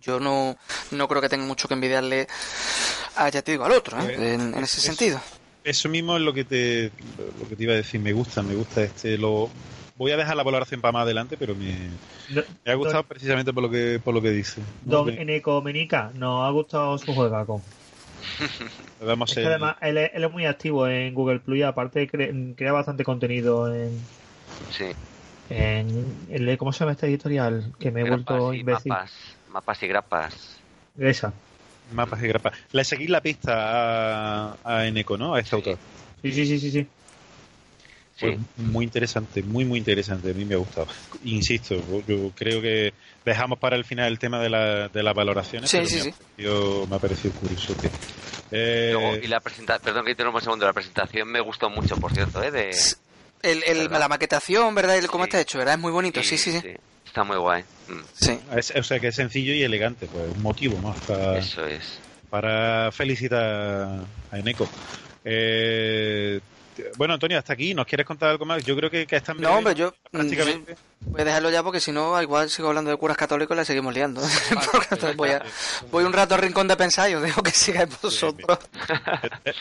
[0.00, 0.56] yo no,
[0.92, 2.26] no creo que tenga mucho que envidiarle
[3.16, 4.14] a, ya te digo, al otro, ¿eh?
[4.34, 5.20] En, en ese es- sentido.
[5.66, 8.00] Eso mismo es lo que te lo que te iba a decir.
[8.00, 9.18] Me gusta, me gusta este.
[9.18, 9.50] Lo
[9.96, 11.98] voy a dejar la valoración para más adelante, pero me,
[12.64, 14.64] me ha gustado Don, precisamente por lo que por lo que dice.
[14.84, 15.08] don.
[15.08, 17.64] Eneco Menica, nos ha gustado su juegaco.
[19.00, 21.62] Le damos Es que además él es, él es muy activo en Google Plus y
[21.62, 24.08] aparte cre- crea bastante contenido en,
[24.68, 24.84] Sí.
[25.48, 27.72] en el- ¿cómo se llama este editorial?
[27.78, 28.92] Que me he vuelto Grapas imbécil.
[28.92, 29.12] mapas.
[29.46, 30.66] Mapas y grapas.
[30.98, 31.40] Esa.
[31.92, 32.52] Mapas y grapas.
[32.72, 35.34] Le seguís la pista a, a Eneco, ¿no?
[35.34, 35.78] A este autor.
[36.22, 36.86] Sí, sí, sí, sí, sí.
[38.18, 40.30] Pues muy interesante, muy, muy interesante.
[40.30, 40.86] A mí me ha gustado.
[41.24, 41.76] Insisto,
[42.08, 42.94] yo creo que
[43.26, 45.70] dejamos para el final el tema de, la, de las valoraciones.
[45.70, 46.08] Sí, pero sí, me, sí.
[46.08, 47.74] Ha parecido, me ha parecido curioso.
[47.76, 47.90] que-
[48.52, 51.96] eh, Luego, y la presentación, perdón que interrumpa un segundo, la presentación me gustó mucho,
[51.96, 52.50] por cierto, ¿eh?
[52.50, 52.70] De,
[53.42, 54.96] El, el- la maquetación, ¿verdad?
[54.96, 55.28] El cómo Sí.
[55.28, 55.74] está hecho, ¿verdad?
[55.74, 56.74] Es muy bonito, sí, sí, sí.
[57.16, 57.64] Está muy guay.
[57.88, 58.38] Mm, Sí.
[58.58, 60.06] es- o sea, que es sencillo y elegante.
[60.06, 61.98] Pues un motivo más para, Eso es.
[62.28, 64.68] para felicitar a Eneco.
[65.24, 66.40] Eh,
[66.98, 67.72] bueno, Antonio, hasta aquí.
[67.72, 68.62] ¿Nos quieres contar algo más?
[68.66, 70.76] Yo creo que, que están No, hombre, yo mm, prácticamente.
[71.00, 73.64] voy a dejarlo ya porque si no, igual sigo hablando de curas católicos y la
[73.64, 74.20] seguimos liando.
[75.16, 75.42] Voy, a-
[75.90, 78.58] voy un rato al rincón de pensar y os dejo que sigáis vosotros.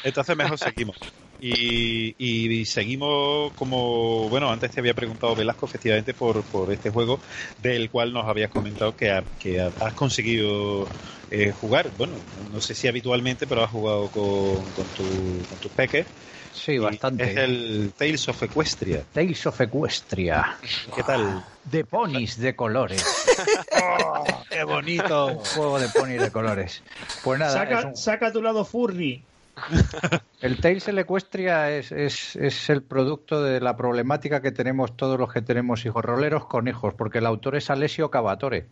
[0.03, 0.97] Entonces mejor seguimos.
[1.41, 7.19] Y, y seguimos como, bueno, antes te había preguntado Velasco efectivamente por, por este juego
[7.61, 10.87] del cual nos habías comentado que, ha- que ha- has conseguido
[11.31, 11.91] eh, jugar.
[11.97, 12.13] Bueno,
[12.51, 15.03] no sé si habitualmente, pero has jugado con, con, tu,
[15.49, 16.05] con tus peques.
[16.53, 17.25] Sí, Y bastante.
[17.31, 19.03] Es el Tales of Equestria.
[19.13, 20.55] Tales of Equestria.
[20.95, 21.43] ¿Qué tal?
[21.65, 23.03] De ponis de colores.
[24.49, 25.27] ¡Qué bonito!
[25.27, 26.81] Un juego de ponis de colores.
[27.23, 29.21] Pues nada, Saca, es un- saca tu lado furry.
[30.41, 35.31] el Tales Equestria es, es, es el producto de la problemática que tenemos todos los
[35.31, 38.67] que tenemos hijos roleros con hijos, porque el autor es Alessio Cavatore,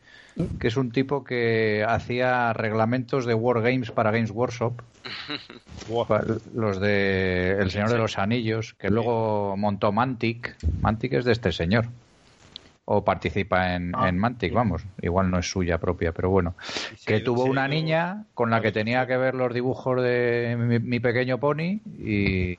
[0.60, 4.82] que es un tipo que hacía reglamentos de Wargames para Games Workshop,
[6.54, 10.56] los de El Señor de los Anillos, que luego montó Mantic.
[10.82, 11.88] Mantic es de este señor.
[12.86, 14.56] O participa en, Ah, en Mantic, sí.
[14.56, 14.84] vamos.
[15.02, 16.56] Igual no es suya propia, pero bueno.
[17.06, 20.80] Que Sí, tuvo una niña con la que tenía que ver los dibujos de mi,
[20.80, 22.58] mi pequeño pony y,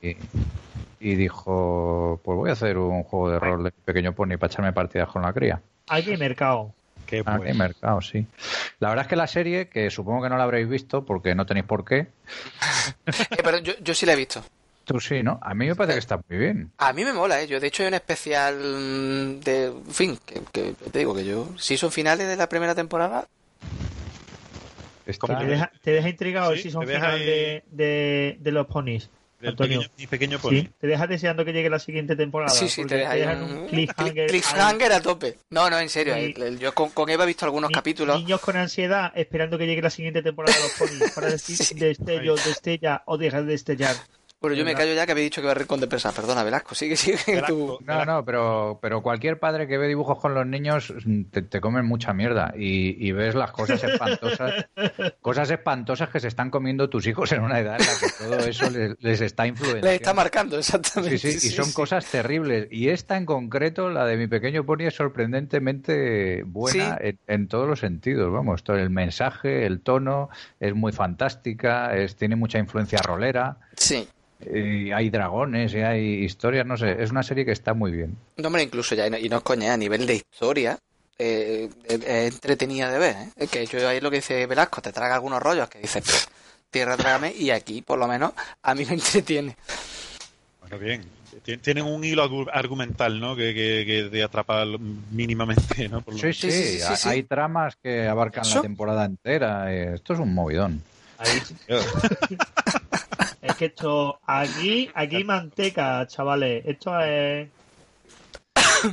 [0.99, 4.51] y dijo, pues voy a hacer un juego de rol de mi pequeño pony para
[4.51, 5.61] echarme partidas con la cría.
[5.89, 6.73] Aquí hay mercado.
[7.05, 8.25] Qué Ah, qué mercado, sí.
[8.79, 11.45] La verdad es que la serie, que supongo que no la habréis visto porque no
[11.45, 12.07] tenéis por qué,
[13.05, 14.41] Eh, pero yo, yo sí la he visto.
[14.85, 15.39] Tú sí, ¿no?
[15.41, 16.71] A mí me parece que está muy bien.
[16.77, 17.47] A mí me mola, ¿eh?
[17.47, 19.65] Yo, de hecho, hay un especial mm, de...
[19.65, 21.49] En fin, que, que te digo que yo...
[21.57, 23.27] Si son finales de la primera temporada...
[25.05, 28.37] Está- Te deja, te deja intrigado el Sí, season te deja final ahí- de, de,
[28.39, 29.09] de los ponies.
[29.39, 29.79] Del Antonio.
[29.81, 30.49] pequeño, mi pequeño pony.
[30.51, 32.49] Sí, te dejas deseando que llegue la siguiente temporada.
[32.51, 33.67] sí, sí, te deja un...
[33.67, 34.27] cliffhanger.
[34.29, 35.37] cliffhanger a tope.
[35.51, 36.17] No, no, en serio.
[36.17, 38.17] Y- el- el- yo con, con Eva he visto algunos Ni- capítulos.
[38.17, 41.75] Niños con ansiedad esperando que llegue la siguiente temporada de los ponies para decir Sí.
[41.75, 43.95] destello, destella o deja de destellar.
[44.41, 46.11] Bueno, yo me callo ya que había dicho que iba a rincón de prensa.
[46.11, 47.17] Perdona, Velasco, sigue, sigue
[47.47, 47.79] tú.
[47.81, 51.41] Velasco, No, no, pero, pero cualquier padre que ve dibujos con los niños mm, te,
[51.41, 54.65] te comen mucha mierda y, y ves las cosas espantosas,
[55.21, 58.37] cosas espantosas que se están comiendo tus hijos en una edad en la que todo
[58.47, 59.87] eso les, les está influenciando.
[59.87, 61.17] Le está marcando, exactamente.
[61.17, 61.73] Sí, sí, y son sí.
[61.73, 62.67] cosas terribles.
[62.69, 67.07] Y esta en concreto, la de mi pequeño pony, es sorprendentemente buena Sí.
[67.07, 68.31] en, en todos los sentidos.
[68.31, 70.29] Vamos, todo el mensaje, el tono,
[70.59, 73.57] es muy fantástica, es, tiene mucha influencia rolera.
[73.75, 74.07] Sí.
[74.53, 78.15] Y hay dragones y hay historias, no sé, es una serie que está muy bien.
[78.37, 80.77] No, hombre, incluso ya, y no, y no es coña, a nivel de historia,
[81.17, 83.29] eh, es, es entretenida de ver, ¿eh?
[83.37, 86.25] Es que yo ahí lo que dice Velasco, te traga algunos rollos que dices, "Pff,
[86.69, 89.55] tierra trágame, y aquí, por lo menos, a mí me entretiene.
[90.61, 91.01] Bueno, bien.
[91.45, 93.35] Tien- Tienen un hilo argu- argumental, ¿no?
[93.35, 94.65] Que, que, que te atrapa
[95.11, 96.01] mínimamente, ¿no?
[96.01, 97.09] Por lo Sí, sí, Sí, sí, sí, ha- sí.
[97.09, 98.55] hay tramas que abarcan ¿Eso?
[98.55, 99.71] la temporada entera.
[99.73, 100.81] eh, Esto es un movidón.
[101.17, 101.29] Ahí,
[103.55, 106.65] es que esto, aquí, aquí hay manteca, chavales.
[106.65, 107.47] Esto es.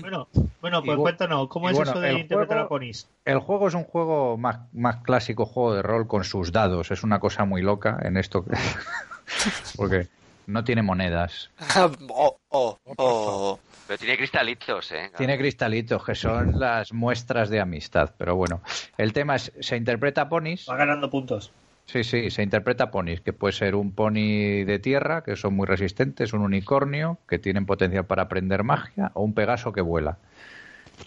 [0.01, 0.28] Bueno,
[0.60, 3.09] bueno, pues cuéntanos, ¿cómo es bueno, eso de interpretar juego- a ponis?
[3.24, 6.90] El juego es un juego más, más clásico, juego de rol con sus dados.
[6.90, 8.44] Es una cosa muy loca en esto.
[9.76, 10.09] Porque
[10.47, 11.51] no tiene monedas.
[12.09, 13.59] oh, oh, oh.
[13.86, 15.10] Pero tiene cristalitos, ¿eh?
[15.16, 18.14] Tiene cristalitos, que son las muestras de amistad.
[18.16, 18.62] Pero bueno,
[18.97, 20.66] el tema es, se interpreta ponis.
[20.70, 21.51] Va ganando puntos.
[21.86, 25.66] Sí, sí, se interpreta ponis, que puede ser un pony de tierra, que son muy
[25.66, 30.18] resistentes, un unicornio, que tienen potencial para aprender magia, o un pegaso que vuela.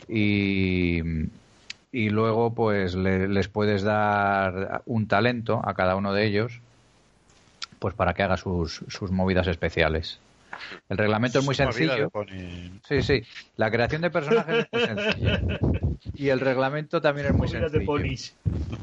[0.07, 1.01] Y,
[1.91, 6.61] y luego, pues, le- les puedes dar un talento a cada uno de ellos,
[7.79, 10.24] pues para que haga sus, sus movidas especiales.
[10.89, 12.11] El reglamento es muy sencillo.
[12.87, 13.23] Sí, sí.
[13.57, 15.41] La creación de personajes es muy sencilla.
[16.13, 17.81] Y el reglamento también es muy sencillo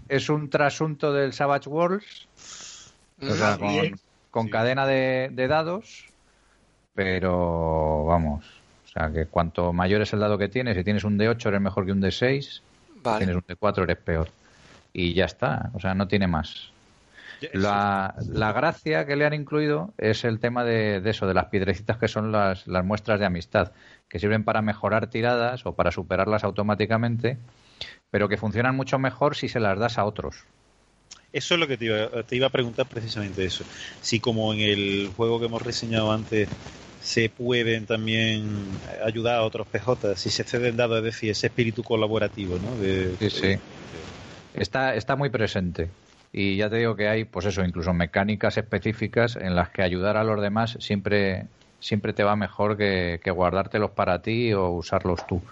[0.09, 2.27] es un trasunto del Savage Worlds,
[3.23, 3.99] o sea, bien.
[4.31, 6.07] con, cadena de, de dados,
[6.95, 8.45] pero vamos,
[8.85, 11.61] o sea, que cuanto mayor es el dado que tienes, si tienes un D8 eres
[11.63, 14.29] mejor que un D6, si tienes un D4 eres peor.
[14.93, 16.72] Y ya está, o sea, no tiene más.
[17.53, 21.47] La, la gracia que le han incluido es el tema de, de eso, de las
[21.47, 23.73] piedrecitas que son las, las muestras de amistad,
[24.09, 27.39] que sirven para mejorar tiradas o para superarlas automáticamente,
[28.11, 30.37] pero que funcionan mucho mejor si se las das a otros.
[31.33, 33.65] Eso es lo que te iba, te iba a preguntar precisamente eso.
[34.01, 36.49] Si como en el juego que hemos reseñado antes
[37.01, 41.83] se pueden también ayudar a otros PJ, si se ceden dados, es decir, ese espíritu
[41.83, 42.77] colaborativo, ¿no?
[42.77, 43.57] De, Sí, sí.
[44.55, 45.89] Está, está muy presente.
[46.33, 50.17] Y ya te digo que hay, pues eso, incluso mecánicas específicas en las que ayudar
[50.17, 51.47] a los demás siempre,
[51.81, 55.43] siempre te va mejor que, que guardártelos para ti o usarlos tú.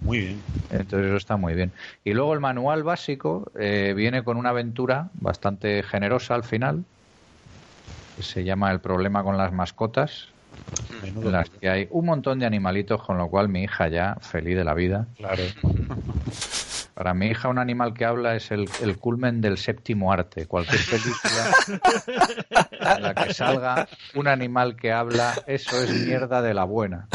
[0.00, 0.42] Muy bien.
[0.70, 1.72] Entonces eso está muy bien.
[2.04, 6.84] Y luego el manual básico eh, viene con una aventura bastante generosa al final,
[8.16, 10.28] que se llama El problema con las mascotas,
[11.02, 14.16] Menudo en las que hay un montón de animalitos, con lo cual mi hija ya
[14.20, 15.06] feliz de la vida.
[15.16, 15.42] Claro.
[16.94, 20.46] Para mi hija un animal que habla es el, el culmen del séptimo arte.
[20.46, 21.80] Cualquier película
[22.96, 27.08] en la que salga un animal que habla, eso es mierda de la buena.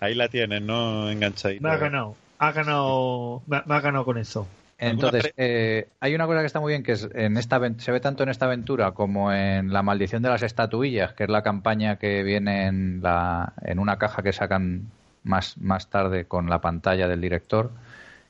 [0.00, 1.10] Ahí la tienes, ¿no?
[1.10, 1.66] Enganchadita.
[1.66, 2.16] Me ha ganado.
[2.38, 3.42] Ha ganado.
[3.46, 4.46] Me, ha- ganado con eso.
[4.78, 7.92] Entonces, ¿Alguna eh, hay una cosa que está muy bien, que es en esta se
[7.92, 11.42] ve tanto en esta aventura como en La maldición de las estatuillas, que es la
[11.42, 14.90] campaña que viene en, la, en una caja que sacan
[15.24, 17.72] más, más tarde con la pantalla del director,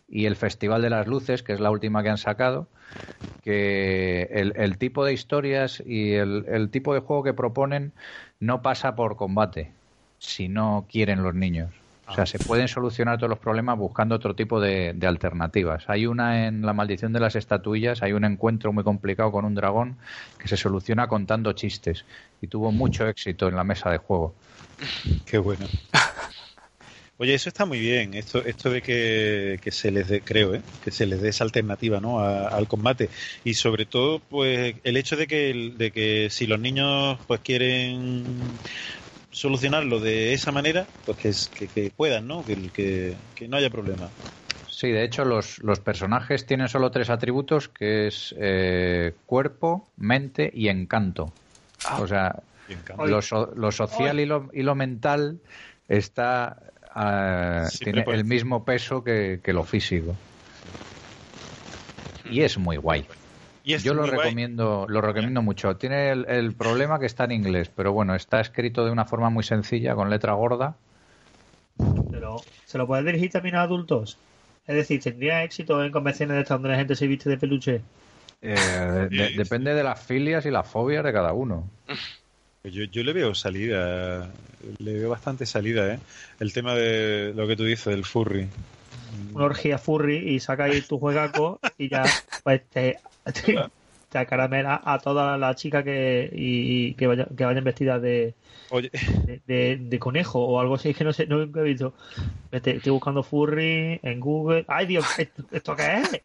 [0.08, 2.68] y el Festival de las Luces, que es la última que han sacado,
[3.42, 7.92] que el, el tipo de historias y el, el tipo de juego que proponen
[8.40, 9.72] no pasa por combate,
[10.18, 11.70] si no quieren los niños.
[12.06, 15.84] O sea, se pueden solucionar todos los problemas buscando otro tipo de, de alternativas.
[15.88, 19.54] Hay una en La maldición de las estatuillas, hay un encuentro muy complicado con un
[19.54, 19.96] dragón
[20.38, 22.04] que se soluciona contando chistes
[22.42, 24.34] y tuvo mucho éxito en la mesa de juego.
[25.24, 25.66] Qué bueno.
[27.24, 30.62] Oye, eso está muy bien, esto, esto de que, que se les dé, creo, ¿eh?
[30.78, 32.18] que se les dé esa alternativa ¿no?
[32.20, 33.09] A- al combate.
[33.42, 38.60] Y sobre todo, pues, el hecho de que, de que si los niños pues quieren
[39.30, 42.44] solucionarlo de esa manera, pues que, es- que, que puedan, ¿no?
[42.44, 44.12] Que, que, que no haya problema.
[44.66, 50.51] Sí, de hecho los, los personajes tienen solo tres atributos, que es eh, cuerpo, mente
[50.52, 51.32] y encanto.
[51.98, 52.42] O sea,
[52.98, 55.40] lo, so- lo social y lo, y lo mental
[55.88, 60.18] está ah, tiene por el mismo peso que, que lo físico.
[62.24, 63.08] Y es muy guay.
[63.62, 64.10] Y es Yo lo guay.
[64.12, 65.76] recomiendo, lo recomiendo mucho.
[65.76, 69.30] Tiene el, el problema que está en inglés, pero bueno, está escrito de una forma
[69.30, 70.76] muy sencilla, con letra gorda.
[72.10, 74.22] Pero, ¿se lo puedes dirigir también a adultos?
[74.64, 77.82] Es decir, ¿tendría éxito en convenciones de estas donde la gente se viste de peluche?
[78.40, 81.70] Eh, de- depende de las filias y las fobias de cada uno.
[82.65, 84.32] Yo, yo le veo salida,
[84.78, 85.99] le veo bastante salida, ¿eh?
[86.41, 88.49] El tema de lo que tú dices, del furry.
[89.35, 92.05] Una orgía furry y saca ahí tu juegaco y ya
[92.43, 92.99] pues te,
[94.15, 98.35] te acaramela a todas las chicas que, y, y que, vaya- que vayan vestidas de,
[98.70, 98.91] Oye,
[99.27, 101.95] de, de- de conejo o algo así que no sé, nunca he visto.
[102.53, 104.65] Estoy buscando furry en Google.
[104.69, 105.05] ¡Ay, Dios!
[105.19, 106.11] ¿Esto, esto qué es?
[106.12, 106.20] De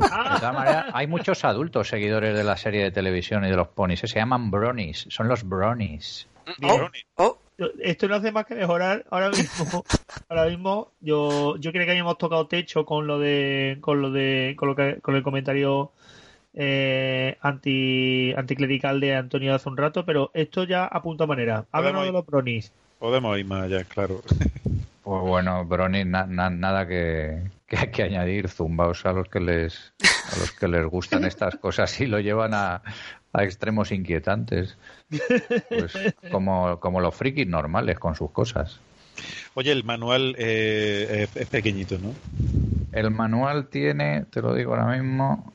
[0.00, 0.36] ¡Ah!
[0.38, 4.04] todas maneras, hay muchos adultos seguidores de la serie de televisión y de los ponis.
[4.04, 6.28] eh, Se llaman bronies, son los bronies.
[6.58, 6.82] Bien.
[7.16, 7.38] Oh,
[7.80, 9.84] Esto no hace más que mejorar ahora mismo.
[10.28, 14.54] Ahora mismo yo yo creo que habíamos tocado techo con lo de con lo de
[14.56, 15.90] con lo que con el comentario
[16.54, 21.64] eh, anti anticlerical de Antonio hace un rato, pero esto ya apunta a manera.
[21.72, 22.72] Háblanos de los bronis.
[22.98, 24.22] podemos ir más allá, claro.
[25.04, 25.66] Pues bueno,
[26.04, 30.68] na- na- nada que, que, que añadir, zumbaos a los que les a los que
[30.68, 32.82] les gustan estas cosas y lo llevan a,
[33.32, 34.78] a extremos inquietantes.
[35.68, 38.78] Pues como, como los frikis normales con sus cosas.
[39.54, 42.14] Oye, el manual eh, es, es pequeñito, ¿no?
[42.92, 45.52] El manual tiene, te lo digo ahora mismo,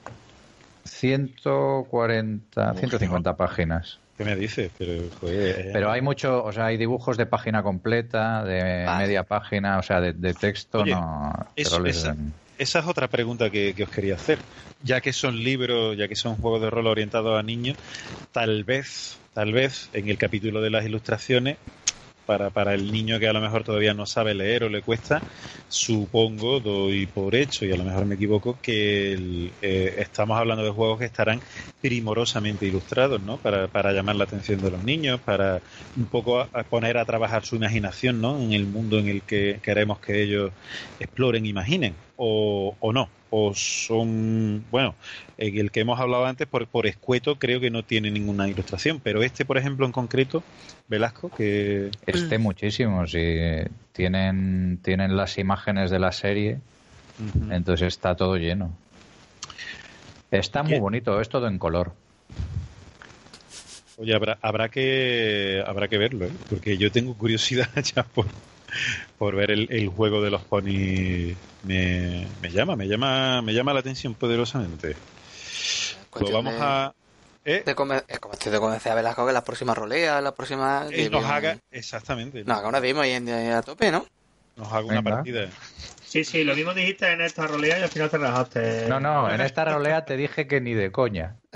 [0.87, 3.99] 140, 150 páginas.
[4.17, 4.71] ¿Qué me dices?
[4.77, 9.03] Pero, joder, eh, Pero hay mucho, o sea, hay dibujos de página completa, de Vale.
[9.05, 11.47] media página, o sea, de, de texto Oye, no.
[11.55, 14.43] eso- Esa es otra pregunta que, que os quería hacer.
[14.81, 17.77] Ya que son libros, ya que son juegos de rol orientados a niños,
[18.31, 21.59] tal vez, tal vez en el capítulo de las ilustraciones,
[22.27, 25.23] para, para el niño que a lo mejor todavía no sabe leer o le cuesta,
[25.69, 30.71] supongo, doy por hecho, y a lo mejor me equivoco, que eh, estamos hablando de
[30.71, 31.39] juegos que estarán
[31.81, 33.37] primorosamente ilustrados, ¿no?
[33.37, 35.61] Para, para llamar la atención de los niños, para
[35.95, 38.39] un poco poner a trabajar su imaginación, ¿no?
[38.39, 40.51] En el mundo en el que queremos que ellos
[40.99, 44.95] exploren, imaginen, o, o no, o son, bueno,
[45.37, 48.99] en el que hemos hablado antes, por, por escueto, creo que no tiene ninguna ilustración,
[49.03, 50.43] pero este, por ejemplo, en concreto,
[50.87, 53.35] Velasco, que Este muchísimo, si
[53.91, 56.59] tienen, tienen las imágenes de la serie,
[57.49, 58.71] entonces está todo lleno.
[60.31, 61.93] Está muy bonito, es todo en color.
[63.97, 66.31] Oye, habrá, habrá que habrá que verlo, ¿eh?
[66.49, 68.27] porque yo tengo curiosidad ya por,
[69.17, 71.35] por ver el, el juego de los ponis.
[71.63, 74.89] Me, me llama, me llama, me llama la atención poderosamente.
[74.89, 76.93] Lo cuestión vamos de- a
[77.45, 77.63] ¿Eh?
[77.65, 80.85] De es como estoy de convencer a Velasco que la próxima rolea, la próxima...
[80.89, 84.05] Y que nos haga, exactamente, Nos haga una demo y en- a tope, ¿no?
[84.57, 85.15] nos haga una Venga.
[85.17, 85.47] partida.
[86.03, 88.85] Sí, sí, lo mismo dijiste en esta rolea y al final te rajaste.
[88.89, 91.35] No, no, en esta rolea te dije que ni de coña.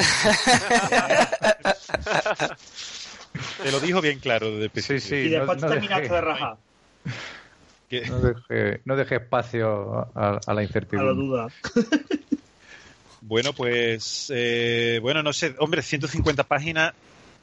[3.64, 5.02] Te lo dijo bien claro desde el Sí, principio.
[5.02, 5.16] sí.
[5.16, 6.16] Y después no- te no terminaste dejé.
[6.16, 6.58] de rajar.
[8.10, 11.14] No deje, no deje espacio a, a la A la incertidumbre.
[11.14, 11.48] duda.
[13.24, 16.94] Bueno, pues, eh, bueno, no sé, hombre, 150 páginas,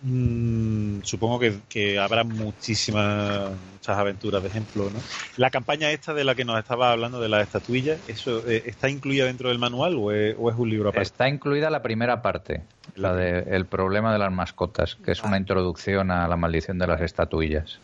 [0.02, 4.98] mm, supongo que, que habrá muchísimas muchas aventuras, de ejemplo, ¿no?
[5.36, 8.90] La campaña esta de la que nos estaba hablando, de las estatuillas, ¿eso eh, está
[8.90, 11.04] incluida dentro del manual o es, o es un libro aparte?
[11.04, 12.62] Está incluida la primera parte,
[12.96, 16.88] la de el problema de las mascotas, que es una introducción a la maldición de
[16.88, 17.78] las estatuillas.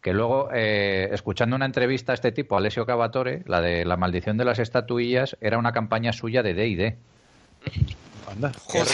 [0.00, 4.36] Que luego, eh, escuchando una entrevista a este tipo, Alessio Cavatore, la de la maldición
[4.36, 6.96] de las estatuillas, era una campaña suya de D&D.
[8.30, 8.86] Anda, Joder.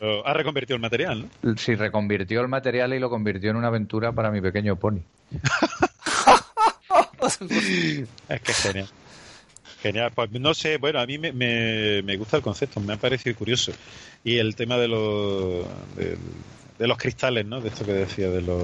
[0.00, 1.56] Lo- ha reconvertido el material, ¿no?
[1.56, 5.00] Si reconvirtió el material y lo convirtió en una aventura para mi pequeño pony.
[8.28, 8.88] Es que es genial.
[9.82, 12.96] Genial, pues no sé, bueno, a mí me, me, me gusta el concepto, me ha
[12.96, 13.72] parecido curioso.
[14.24, 16.16] Y el tema de los, de,
[16.78, 17.60] de los cristales, ¿no?
[17.60, 18.62] De esto que decía, de los,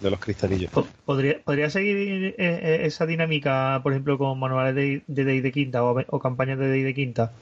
[0.00, 0.70] de los cristalillos.
[0.70, 5.40] Po- ¿Podría, ¿Podría seguir eh, eh, esa dinámica, por ejemplo, con manuales de de Day
[5.40, 7.32] de quinta o, o campañas de Day de quinta?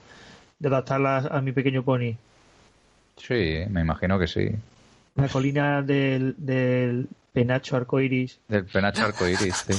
[0.59, 2.15] De adaptarlas a mi pequeño pony.
[3.17, 4.51] Sí, me imagino que sí.
[5.15, 8.39] La colina del, del penacho arcoiris.
[8.49, 9.75] Del penacho arcoíris, sí.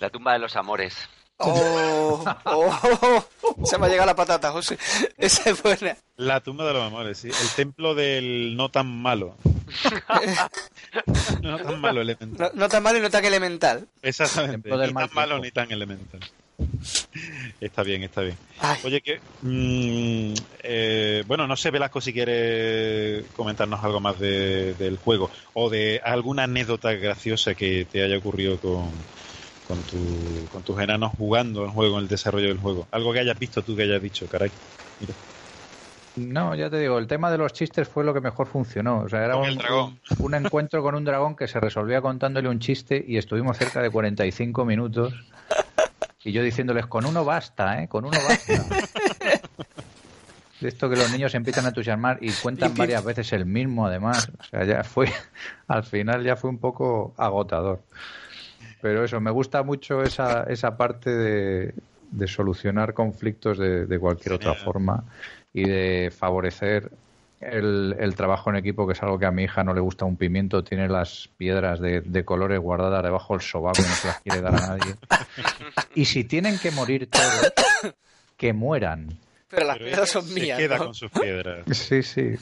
[0.00, 0.96] La tumba de los amores.
[1.42, 3.24] Oh, oh,
[3.64, 4.78] se me ha llegado la patata, José.
[5.16, 5.96] Esa es buena.
[6.16, 7.28] La tumba de los amores, sí.
[7.28, 9.36] El templo del no tan malo.
[11.42, 12.50] no tan malo No, elemental.
[12.54, 13.86] no tan malo y no tan elemental.
[14.02, 14.70] Exactamente.
[14.70, 16.20] Ni tan malo ni tan elemental.
[17.60, 18.36] Está bien, está bien.
[18.60, 19.18] Ay, Oye, que.
[19.42, 25.70] mm, eh, bueno, no sé, Velasco, si quieres comentarnos algo más de- del juego o
[25.70, 28.90] de alguna anécdota graciosa que te haya ocurrido con,
[29.70, 32.88] con, tu- con tus enanos jugando el juego, en el desarrollo del juego.
[32.90, 34.50] Algo que hayas visto tú que hayas dicho, caray.
[34.98, 35.14] Mira.
[36.16, 39.02] No, ya te digo, el tema de los chistes fue lo que mejor funcionó.
[39.02, 39.48] O sea, era un,
[39.84, 43.80] un- un encuentro con un dragón que se resolvía contándole un chiste y estuvimos cerca
[43.80, 45.14] de 45 minutos.
[46.24, 47.88] Y yo diciéndoles, con uno basta, ¿eh?
[47.88, 48.66] Con uno basta.
[50.60, 53.86] De esto que los niños se empiezan a entusiasmar y cuentan varias veces el mismo,
[53.86, 54.30] además.
[54.38, 55.06] O sea, ya fue,
[55.68, 57.80] al final ya fue un poco agotador.
[58.82, 61.74] Pero eso, me gusta mucho esa, esa parte de,
[62.10, 65.04] de solucionar conflictos de, de cualquier otra forma
[65.52, 66.90] y de favorecer
[67.40, 70.04] el, el trabajo en equipo, que es algo que a mi hija no le gusta
[70.04, 74.06] un pimiento, tiene las piedras de, de colores guardadas debajo del sobaco y no se
[74.08, 74.94] las quiere dar a nadie.
[75.94, 77.52] Y si tienen que morir todos,
[78.36, 79.08] que mueran.
[79.48, 80.58] pero las Pero piedras son se mías.
[80.58, 80.84] queda ¿no?
[80.84, 81.64] con sus piedras.
[81.72, 82.36] Sí, sí.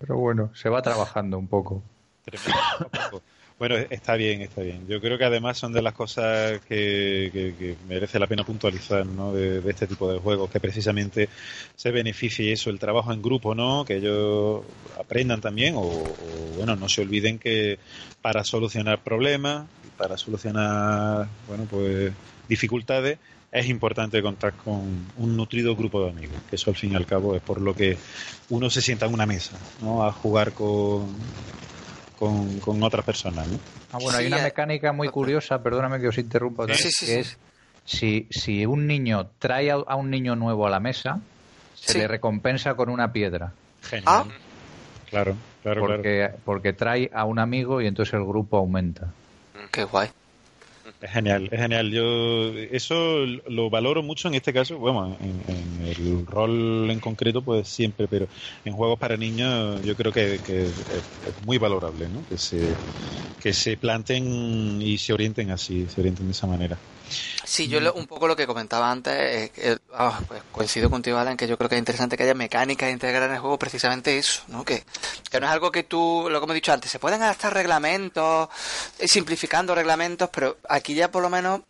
[0.00, 1.82] Pero bueno, se va trabajando un poco.
[2.24, 2.54] Tremendo,
[2.90, 3.24] poco a poco.
[3.56, 4.86] Bueno, está bien, está bien.
[4.88, 9.06] Yo creo que además son de las cosas que, que- que merece la pena puntualizar,
[9.06, 9.32] ¿no?
[9.32, 11.30] De, de este tipo de juegos, que precisamente
[11.76, 13.84] se beneficie eso, el trabajo en grupo, ¿no?
[13.84, 14.64] Que ellos
[14.96, 17.78] aprendan también, o, o, bueno, no se olviden que
[18.20, 22.16] para solucionar problemas, para solucionar, bueno, pues
[22.48, 23.18] dificultades,
[23.52, 27.06] es importante contar con un nutrido grupo de amigos, que eso al fin y al
[27.06, 28.00] cabo es por lo que
[28.48, 30.04] uno se sienta en una mesa, ¿no?
[30.04, 31.32] A jugar con,
[32.18, 33.58] con, con otras personas, ¿no?
[33.92, 37.06] Ah, bueno, hay una eh, mecánica muy curiosa, perdóname que os interrumpa, otra Sí, sí,
[37.06, 37.18] que sí.
[37.20, 37.38] es
[37.84, 41.20] si, si un niño trae a, a un niño nuevo a la mesa,
[41.74, 41.98] se Sí.
[41.98, 44.04] le recompensa con una piedra, Genial.
[44.06, 44.24] Ah.
[45.10, 45.96] Claro, claro, claro.
[45.96, 49.08] porque, porque trae a un amigo y entonces el grupo aumenta.
[49.70, 50.08] Qué guay.
[51.04, 51.90] Es genial, es genial.
[51.90, 57.68] Yo eso lo valoro mucho en este caso, bueno, en, el rol en concreto, pues
[57.68, 58.26] siempre, pero
[58.64, 62.24] en juegos para niños yo creo que, es muy valorable, ¿no?
[62.26, 62.78] Que se,
[63.38, 66.80] que se planten y se orienten así, se orienten de esa manera.
[67.44, 69.50] Sí, yo lo- un poco lo que comentaba antes,
[69.92, 73.28] ah, pues coincido contigo, Alan, que yo creo que es interesante que haya mecánicas integradas
[73.28, 74.64] en el juego, precisamente eso, ¿no?
[74.64, 74.84] Que,
[75.30, 78.48] que no es algo que tú, lo que hemos dicho antes, se pueden adaptar reglamentos,
[78.98, 81.60] eh, simplificando reglamentos, pero aquí ya por lo menos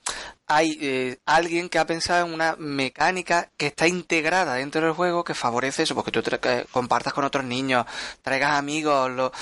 [0.46, 5.24] hay eh, alguien que ha pensado en una mecánica que está integrada dentro del juego
[5.24, 7.86] que favorece eso, porque tú que compartas con otros niños,
[8.22, 9.32] traigas amigos, lo,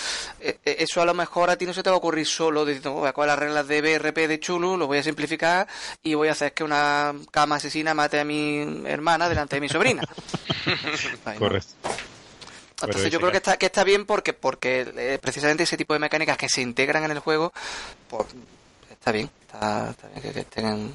[0.41, 2.65] eh, eh, eso a lo mejor a ti no se te va a ocurrir solo
[2.65, 5.67] diciendo, "Oh, voy a coger las reglas de BRP de Chulu, lo voy a simplificar
[6.03, 9.69] y voy a hacer que una cama asesina mate a mi hermana delante de mi
[9.69, 10.03] sobrina.
[11.39, 11.73] Correcto.
[12.81, 16.01] Entonces yo creo que está, que está bien porque, porque eh, precisamente ese tipo de
[16.01, 17.53] mecánicas que se integran en el juego,
[18.09, 18.27] pues,
[18.91, 20.93] está bien, está, está bien que, que estén...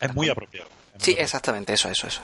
[0.00, 0.66] Es muy apropiado.
[0.68, 1.22] Es muy Sí, apropiado.
[1.24, 2.20] exactamente, eso, eso, eso.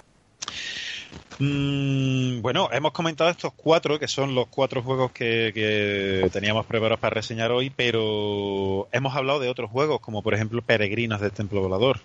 [1.38, 6.98] Mm, bueno, hemos comentado estos cuatro, que son los cuatro juegos que, que, teníamos preparados
[7.00, 11.60] para reseñar hoy, pero hemos hablado de otros juegos, como por ejemplo Peregrinos del Templo
[11.60, 12.00] Volador.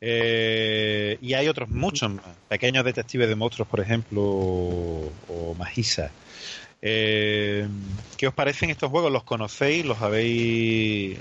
[0.00, 2.24] Eh, y hay otros muchos más.
[2.48, 6.10] Pequeños detectives de monstruos, por ejemplo, o, o Magisa.
[6.82, 7.68] Eh,
[8.16, 9.12] ¿Qué os parecen estos juegos?
[9.12, 9.84] ¿Los conocéis?
[9.84, 11.18] ¿Los habéis,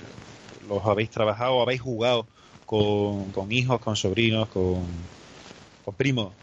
[0.70, 1.62] los habéis trabajado?
[1.62, 2.28] ¿Habéis jugado
[2.66, 4.86] con, con hijos, con sobrinos, con,
[5.84, 6.34] con primos?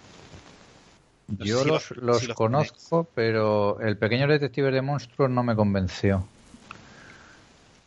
[1.29, 3.13] Yo si los, los, si los, conozco, tenéis.
[3.15, 6.27] pero el pequeño detective de monstruos no me convenció.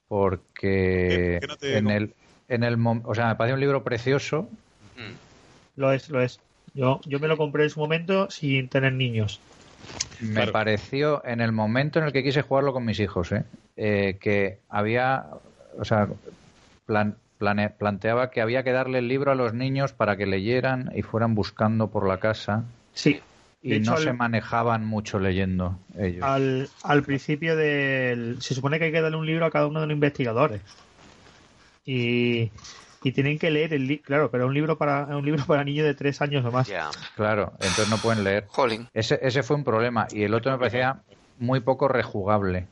[0.07, 1.77] Porque ¿Qué, qué no te...
[1.77, 2.13] en el
[2.49, 4.49] en el o sea, me parece un libro precioso.
[5.75, 6.39] Lo es, lo es.
[6.73, 9.39] Yo, yo me lo compré en su momento sin tener niños.
[10.19, 10.51] Me claro.
[10.51, 13.43] pareció en el momento en el que quise jugarlo con mis hijos, ¿eh?
[13.77, 15.25] Eh, que había,
[15.77, 16.07] o sea,
[16.85, 20.91] plan, plane, planteaba que había que darle el libro a los niños para que leyeran
[20.95, 22.63] y fueran buscando por la casa.
[22.93, 23.21] Sí.
[23.61, 26.23] Y hecho, no al, se manejaban mucho leyendo ellos.
[26.23, 28.41] Al, al principio del...
[28.41, 30.61] Se supone que hay que darle un libro a cada uno de los investigadores.
[31.85, 32.51] Y,
[33.03, 35.63] y tienen que leer el libro, claro, pero es un libro para un libro para
[35.63, 36.67] niños de tres años o más.
[36.67, 36.89] Yeah.
[37.15, 38.45] Claro, entonces no pueden leer.
[38.47, 38.87] Jolín.
[38.93, 40.07] Ese, ese fue un problema.
[40.11, 41.01] Y el otro me parecía
[41.37, 42.67] muy poco rejugable.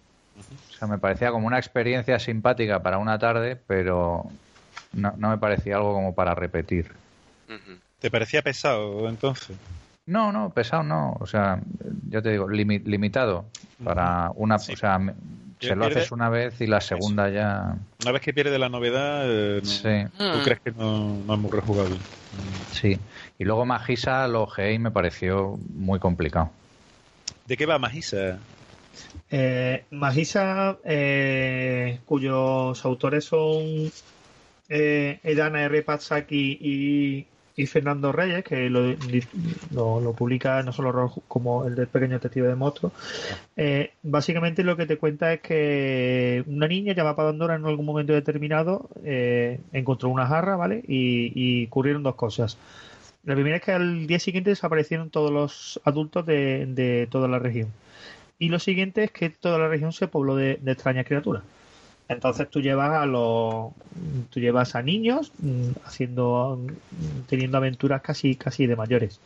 [0.77, 4.29] O sea, me parecía como una experiencia simpática para una tarde, pero
[4.93, 6.91] no, no me parecía algo como para repetir.
[7.99, 9.57] ¿Te parecía pesado entonces?
[10.05, 11.17] No, no, pesado no.
[11.19, 11.59] O sea,
[12.09, 13.45] ya te digo, limi limitado
[13.83, 14.59] para una.
[14.59, 14.73] Sí.
[14.73, 14.99] O sea,
[15.59, 17.35] se lo haces una vez y la segunda Eso.
[17.35, 17.75] ya.
[18.03, 20.05] Una vez que pierde la novedad, eh, no, sí.
[20.15, 21.97] tú crees que no, no, es muy rejugable.
[22.71, 22.99] Sí.
[23.39, 26.51] Y luego Magisa lo ojeé y me pareció muy complicado.
[27.47, 28.37] ¿De qué va Magisa?
[29.29, 33.91] Eh, Magisa, eh, cuyos autores son
[34.69, 35.81] eh, Edana R.
[35.83, 37.25] Patsaki
[37.55, 38.95] y, Fernando Reyes, que lo,
[39.71, 42.93] lo, lo, publica no solo como el del pequeño detective de monstruos.
[43.55, 48.13] Eh, básicamente lo que te cuenta es que una niña llamada Pandora en algún momento
[48.13, 50.83] determinado eh, encontró una jarra, ¿vale?
[50.87, 52.59] Y, y, ocurrieron dos cosas.
[53.23, 57.69] La primera es que al día siguiente desaparecieron todos los adultos de toda la región.
[58.39, 61.43] Y lo siguiente es que toda la región se pobló de, de extrañas criaturas.
[62.09, 63.73] Entonces tú llevas a los
[64.29, 66.59] tú llevas a niños mm, haciendo
[67.27, 69.19] teniendo aventuras casi casi de mayores.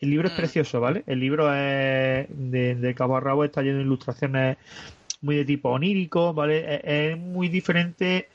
[0.00, 1.04] El libro es precioso, ¿vale?
[1.06, 4.56] El libro es de, de cabo a rabo está lleno de ilustraciones
[5.20, 6.74] muy de tipo onírico, ¿vale?
[6.74, 8.28] Es, es, muy diferente.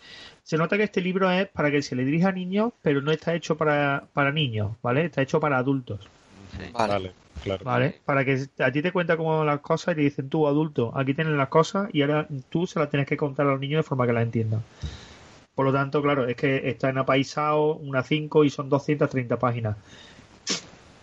[0.44, 3.12] Se nota que este libro es para que se le dirija a niños, pero no
[3.12, 5.06] está hecho para, para niños, ¿vale?
[5.06, 6.00] Está hecho para adultos.
[6.58, 6.72] Sí.
[6.72, 6.94] Vale.
[6.94, 7.27] vale.
[7.44, 7.64] Claro.
[7.64, 7.96] ¿Vale?
[8.06, 11.14] Para que a ti te cuenta como las cosas y te dicen tú, adulto, aquí
[11.14, 13.84] tienen las cosas y ahora tú se las tienes que contar a los niños de
[13.84, 14.64] forma que las entiendan.
[15.56, 19.76] Por lo tanto, claro, es que está en apaisado, una 5 y son 230 páginas.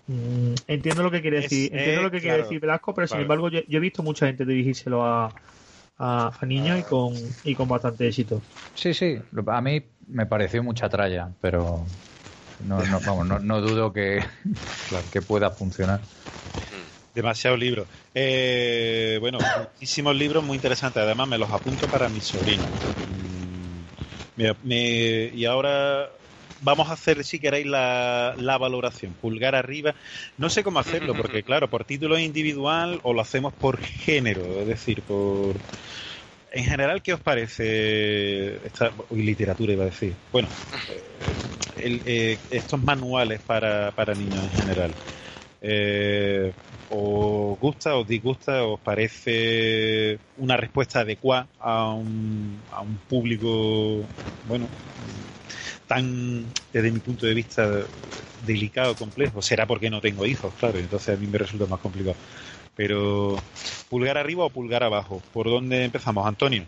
[0.06, 2.94] Mm, entiendo lo que quiere decir, es, entiendo eh, lo que claro, quiere decir Velasco,
[2.94, 5.34] pero sin embargo yo, yo, he visto mucha gente dirigírselo a,
[5.98, 8.42] a, a niños y con, y con bastante éxito.
[8.74, 11.84] Sí, sí, a mí me pareció mucha tralla, pero
[12.60, 14.24] no, no, vamos, no, no dudo que,
[14.88, 16.00] claro, que pueda funcionar.
[17.14, 17.86] Demasiado libro.
[18.12, 21.02] Eh, bueno, muchísimos libros muy interesantes.
[21.02, 22.66] Además, me los apunto para mis sobrinos.
[24.36, 26.10] Me, me, y ahora
[26.60, 29.12] vamos a hacer, si queréis, la, la, valoración.
[29.12, 29.94] Pulgar arriba.
[30.38, 34.66] No sé cómo hacerlo, porque, claro, por título individual o lo hacemos por género, es
[34.66, 35.54] decir, por.
[36.54, 40.14] En general, ¿qué os parece esta literatura iba a decir?
[40.30, 40.48] Bueno,
[41.76, 44.94] el, eh, estos manuales para, para, niños en general.
[45.60, 46.52] Eh,
[46.88, 54.06] ¿Os gusta, os disgusta, os parece una respuesta adecuada a un, a un público,
[54.44, 54.68] bueno,
[55.88, 57.68] tan, desde mi punto de vista,
[58.46, 59.42] delicado, complejo?
[59.42, 62.16] Será porque no tengo hijos, claro, entonces a mí me resulta más complicado.
[62.76, 63.36] Pero,
[63.88, 65.22] ¿pulgar arriba o pulgar abajo?
[65.32, 66.64] ¿Por dónde empezamos, Antonio?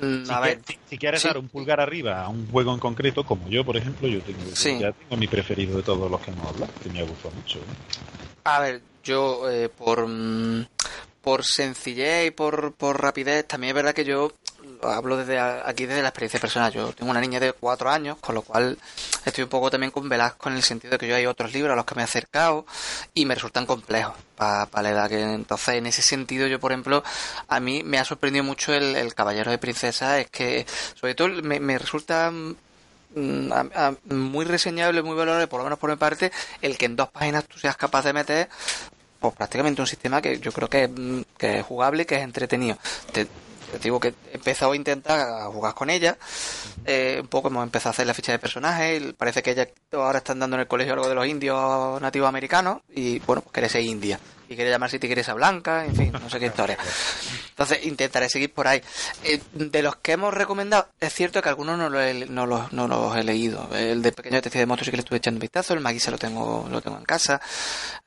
[0.00, 1.28] Mm, si, a ver, si quieres sí.
[1.28, 4.40] dar un pulgar arriba a un juego en concreto, como yo, por ejemplo, yo tengo,
[4.54, 4.78] sí.
[4.78, 7.58] ya tengo mi preferido de todos los que hemos hablado, que me ha gustado mucho.
[7.58, 7.62] ¿eh?
[8.44, 10.66] A ver, yo eh, por, mm,
[11.20, 14.32] por sencillez y por, por rapidez, también es verdad que yo
[14.82, 16.72] hablo desde aquí desde la experiencia personal.
[16.72, 18.78] Yo tengo una niña de cuatro años, con lo cual
[19.24, 21.72] estoy un poco también con Velasco en el sentido de que yo hay otros libros
[21.72, 22.64] a los que me he acercado
[23.12, 26.72] y me resultan complejos para pa la edad que entonces en ese sentido yo por
[26.72, 27.04] ejemplo
[27.46, 30.64] a mí me ha sorprendido mucho el, Caballero de Princesa es que
[30.98, 33.50] sobre todo me, resulta mm,
[34.08, 37.44] muy reseñable, muy valorable, por lo menos por mi parte, el que en dos páginas
[37.44, 38.48] tú seas capaz de meter
[39.18, 42.78] pues prácticamente un sistema que yo creo que, que es jugable que es entretenido.
[43.12, 43.26] Te,
[44.00, 46.16] que he empezado a intentar jugar con ella.
[46.84, 49.14] Eh, un poco hemos empezado a hacer la ficha de personaje.
[49.16, 52.82] Parece que ella ahora están dando en el colegio algo de los indios nativos americanos.
[52.94, 54.18] Y bueno, pues quiere ser india.
[54.48, 56.76] Y quiere llamarse Tigresa Blanca, en fin, no sé qué historia.
[57.50, 58.82] Entonces intentaré seguir por ahí.
[59.22, 61.88] Eh, de los que hemos recomendado, es cierto que algunos no,
[62.46, 63.68] los, no los he leído.
[63.72, 65.74] El de Pequeño Detective de Motos sí que le estuve echando un vistazo.
[65.74, 67.40] El Magui se lo tengo, lo tengo en casa.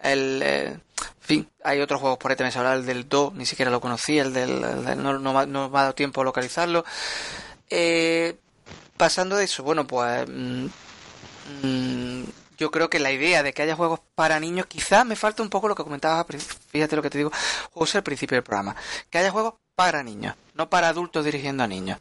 [0.01, 0.41] El.
[0.43, 0.77] Eh,
[1.23, 3.81] fin, hay otros juegos por ahí también se habla el del Do, ni siquiera lo
[3.81, 4.61] conocí, el del,
[5.01, 6.83] no, no, me ha dado tiempo a localizarlo.
[7.69, 8.35] Eh,
[8.97, 10.65] pasando de eso, bueno, pues mm,
[11.63, 12.23] mm,
[12.57, 15.49] yo creo que la idea de que haya juegos para niños, quizás me falta un
[15.49, 16.25] poco lo que comentabas,
[16.69, 17.31] fíjate lo que te digo,
[17.71, 18.75] juegos al principio del programa,
[19.09, 21.99] que haya juegos para niños, no para adultos dirigiendo a niños.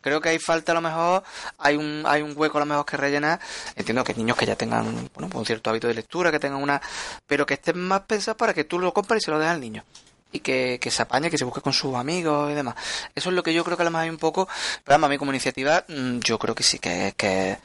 [0.00, 1.22] Creo que hay falta a lo mejor,
[1.58, 3.40] hay un, hay un hueco a lo mejor que rellenar.
[3.76, 6.82] Entiendo que niños que ya tengan bueno, un cierto hábito de lectura, que tengan una,
[7.26, 9.60] pero que estén más pensados para que tú lo compres y se lo des al
[9.60, 9.84] niño
[10.32, 12.74] y que, se apañe, que se busque con sus amigos y demás.
[13.14, 14.48] Eso es lo que yo creo que a lo mejor hay un poco,
[14.82, 17.58] pero a mí como iniciativa, mm, yo creo que sí, que, que,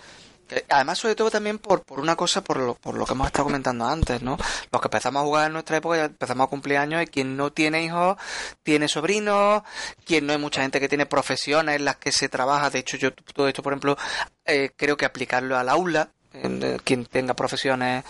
[0.70, 3.46] Además, sobre todo también por, por una cosa, por lo, por lo que hemos estado
[3.46, 4.38] comentando antes, ¿no?
[4.72, 7.36] Los que empezamos a jugar en nuestra época, ya empezamos a cumplir años, y quien
[7.36, 8.18] no tiene hijos,
[8.64, 9.64] tiene sobrinos,
[10.06, 12.70] quien no hay mucha gente que tiene profesiones en las que se trabaja.
[12.70, 13.98] De hecho, yo todo esto, por ejemplo,
[14.46, 18.04] eh, creo que aplicarlo al aula, en, quien tenga profesiones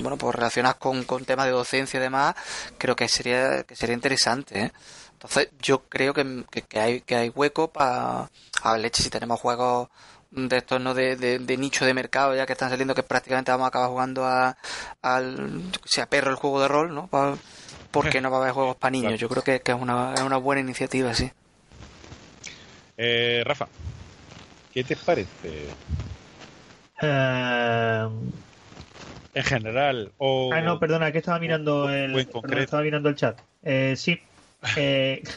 [0.00, 2.34] bueno pues relacionadas con, con temas de docencia y demás
[2.78, 4.72] creo que sería que sería interesante ¿eh?
[5.12, 8.30] entonces yo creo que, que, hay que hay hueco para
[8.62, 9.88] a leche si tenemos juegos
[10.30, 13.66] de estos no de, de, nicho de mercado ya que están saliendo que prácticamente vamos
[13.66, 14.56] a acabar jugando a
[15.02, 17.08] al sea perro el juego de rol no
[17.90, 19.18] porque no va a haber juegos para niños.
[19.18, 21.30] Yo creo que, es, una, es una buena iniciativa sí.
[22.98, 23.68] Eh, Rafa
[24.72, 25.68] ¿qué te parece?
[27.00, 28.08] Eh...
[29.34, 33.38] En general o ah no perdona que estaba mirando el estaba mirando el chat.
[33.62, 34.20] Eh, sí
[34.76, 35.22] eh...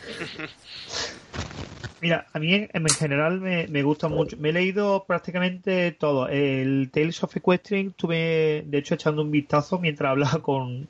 [2.01, 4.37] Mira, a mí en, general me, gusta mucho.
[4.37, 6.29] Me he leído prácticamente todo.
[6.29, 10.87] El Tales of Equestrian estuve, de hecho, echando un vistazo mientras hablaba con,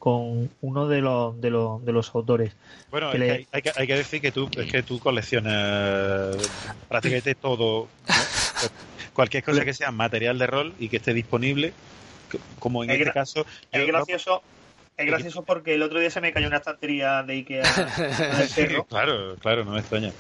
[0.62, 2.56] uno de los, de los, de los autores.
[2.92, 3.20] Bueno, hay,
[3.62, 6.38] que, hay, que, decir que tú, es que tú coleccionas
[6.88, 7.88] prácticamente todo.
[9.14, 11.74] Cualquier cosa que sea material de rol y que esté disponible,
[12.60, 13.46] como en este caso.
[13.72, 14.44] Es gracioso.
[15.00, 17.64] Es gracioso porque el otro día se me cayó una estantería de Ikea
[18.90, 20.12] claro, claro, no me extraña.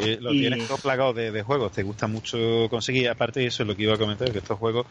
[0.00, 3.08] Eh, lo tienes todo plagado de, juegos, te gusta mucho conseguir.
[3.08, 4.86] Aparte de eso, es lo que iba a comentar, que estos juegos,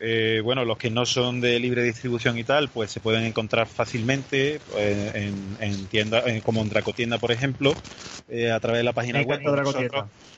[0.00, 3.66] eh, bueno, los que no son de libre distribución y tal, pues se pueden encontrar
[3.66, 9.22] fácilmente eh, en, en tiendas, como en Dracotienda, por ejemplo, a través de la página
[9.22, 9.40] web.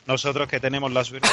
[0.07, 1.29] Nosotros, que tenemos la suerte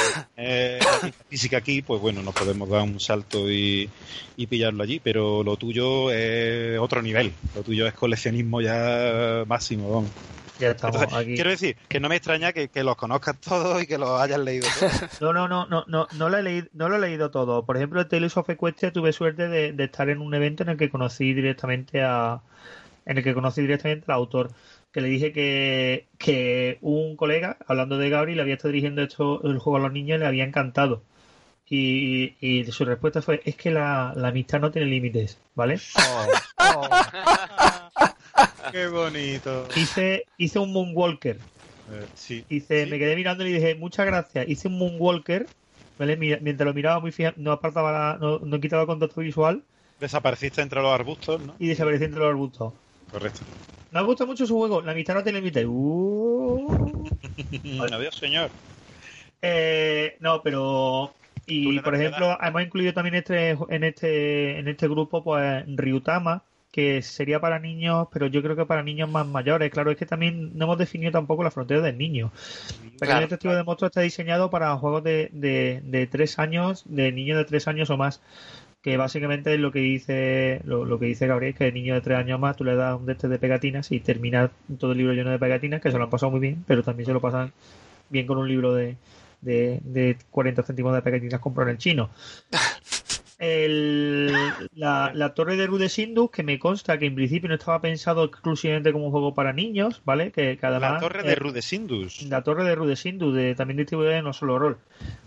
[1.30, 3.90] física aquí, pues bueno, nos podemos dar un salto y,
[4.36, 9.90] y pillarlo allí, pero lo tuyo es otro nivel, lo tuyo es coleccionismo ya máximo,
[9.90, 10.12] vamos.
[10.58, 14.68] Quiero decir que no me extraña que, los conozcas todos y que los hayas leído
[14.80, 14.92] todos.
[15.22, 17.66] No, no, no, no, no, no lo he leído, no lo he leído todo.
[17.66, 20.78] Por ejemplo, en Tales of Equestria tuve suerte de, estar en un evento en el
[20.78, 22.42] que conocí directamente a,
[23.06, 24.52] en el que conocí directamente al autor
[24.92, 29.42] que le dije que, que un colega, hablando de Gabriel, le había estado dirigiendo esto,
[29.44, 31.04] el juego a los niños y le había encantado.
[31.68, 35.82] Y, y, su respuesta fue, es que la, la amistad no tiene límites, ¿vale?
[35.98, 36.28] Oh,
[36.78, 36.90] oh.
[38.72, 39.68] Qué bonito.
[39.76, 41.40] Hice, hice un Moonwalker.
[41.92, 42.46] Eh, sí.
[42.50, 44.48] Hice, Me quedé mirando y dije, muchas gracias.
[44.48, 45.48] Hice un Moonwalker.
[45.98, 46.18] ¿vale?
[46.18, 49.64] Mientras lo miraba muy fija, no apartaba no, no quitaba contacto visual.
[50.00, 51.56] Desapareciste entre los arbustos, ¿no?
[51.58, 52.74] Y desaparecí entre los arbustos.
[53.12, 53.42] Correcto.
[53.92, 54.82] Me gusta mucho su juego.
[54.82, 55.66] La amistad no tiene límite.
[55.66, 57.06] Uh.
[57.92, 58.50] Adiós, señor.
[59.42, 61.14] Eh, no, pero
[61.46, 66.44] y por ejemplo, hemos incluido también este, en este en este grupo pues Ryutama,
[66.76, 69.72] que sería para niños, pero yo creo que para niños más mayores.
[69.72, 72.34] Claro, es que también no hemos definido tampoco la frontera del niño.
[73.00, 77.38] Pequeño Testigo de Monstruos está diseñado para juegos de, de, de tres años, de niños
[77.38, 78.20] de tres años o más
[78.82, 82.18] que básicamente es lo que dice lo, que dice Gabriel, que el niño de tres
[82.18, 85.14] años más tú le das un de este de pegatinas y termina todo el libro
[85.14, 87.54] lleno de pegatinas, que se lo han pasado muy bien, pero también se lo pasan
[88.10, 88.98] bien con un libro de,
[89.40, 92.10] de, de 40 céntimos de pegatinas comprado en el chino.
[93.38, 94.34] el,
[94.74, 99.06] la, torre de Rudesindus, que me consta que en principio no estaba pensado exclusivamente como
[99.06, 100.32] un juego para niños, ¿vale?
[100.32, 102.24] Que, cada la torre de Rudesindus.
[102.24, 104.78] La torre de Rudesindus, de, también distribuida en no solo rol.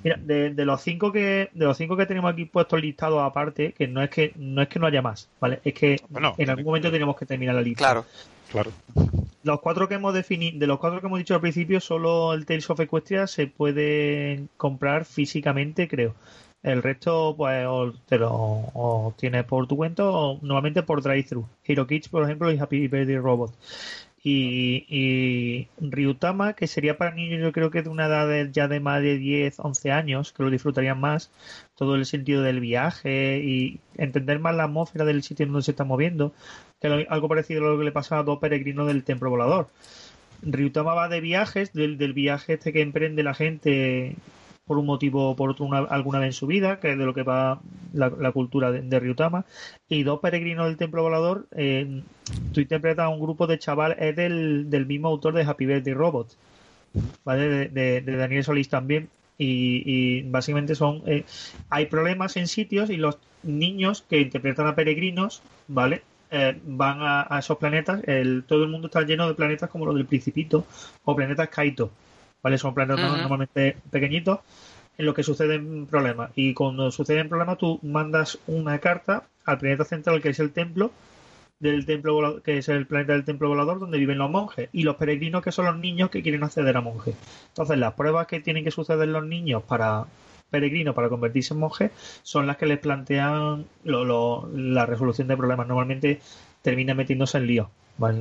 [0.03, 3.87] Mira, de, los cinco que de los cinco que tenemos aquí puestos listados aparte, que
[3.89, 5.61] no es que no es que no haya más, ¿vale?
[5.65, 5.97] Es que
[6.39, 7.85] en algún momento tenemos que terminar la lista.
[7.85, 8.07] Claro.
[8.51, 8.73] Claro.
[9.43, 12.47] Los cuatro que hemos definido, de los cuatro que hemos dicho al principio, solo el
[12.47, 16.15] Tales of Equestria se puede comprar físicamente, creo.
[16.63, 17.65] El resto, pues,
[18.07, 21.47] te lo tienes por tu cuenta o normalmente por drive-thru.
[21.65, 23.55] Hero Kids, por ejemplo, y Happy Birthday Robot.
[24.23, 28.81] Y, y Ryutama, que sería para niños, yo creo que de una edad ya de
[28.81, 31.31] más de 10, 11 años, que lo disfrutarían más,
[31.77, 35.85] todo el sentido del viaje y entender más la atmósfera del sitio donde se está
[35.85, 36.35] moviendo,
[36.81, 39.69] que algo parecido a lo que le pasa a dos peregrinos del templo volador.
[40.43, 44.17] Ryutama va de viajes, del, del viaje este que emprende la gente
[44.69, 47.15] por un motivo o por otro alguna vez en su vida, que es de lo
[47.15, 47.61] que va
[47.95, 49.47] la, cultura de, Ryutama,
[49.89, 52.03] y dos peregrinos del templo volador, eh,
[52.53, 55.95] tú interpretas a un grupo de chaval, es del, del mismo autor de Happy Birthday
[55.95, 56.37] Robot,
[57.25, 57.69] ¿vale?
[57.71, 59.09] De, Daniel Solís también,
[59.39, 61.25] y, básicamente son, eh,
[61.71, 66.03] hay problemas en sitios y los niños que interpretan a peregrinos, ¿vale?
[66.31, 69.95] Eh, van a, esos planetas, el, todo el mundo está lleno de planetas como los
[69.95, 70.67] del Principito
[71.05, 71.91] o planetas Kaito
[72.43, 72.59] ¿vale?
[72.59, 74.41] Son planetas normalmente pequeñitos
[74.97, 76.31] en lo que suceden problemas.
[76.35, 80.91] Y cuando suceden problemas, tú mandas una carta al planeta central, que es el templo,
[81.61, 84.83] del templo volador, que es el planeta del templo volador donde viven los monjes y
[84.85, 87.17] los peregrinos que son los niños que quieren acceder a monjes.
[87.49, 90.07] Entonces las pruebas que tienen que suceder los niños para
[90.51, 91.91] peregrinos para convertirse en monjes
[92.23, 95.67] son las que les plantean la resolución de problemas.
[95.67, 96.21] Normalmente
[96.63, 97.71] termina metiéndose en lío.
[97.99, 98.21] ¿vale?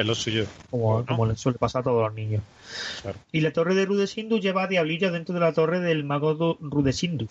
[0.00, 0.46] Es lo suyo.
[0.70, 2.42] Como, como le suele pasar a todos los niños.
[3.32, 7.30] Y la torre de Rudesindus lleva a Diablillo dentro de la torre del mago Rudesindus.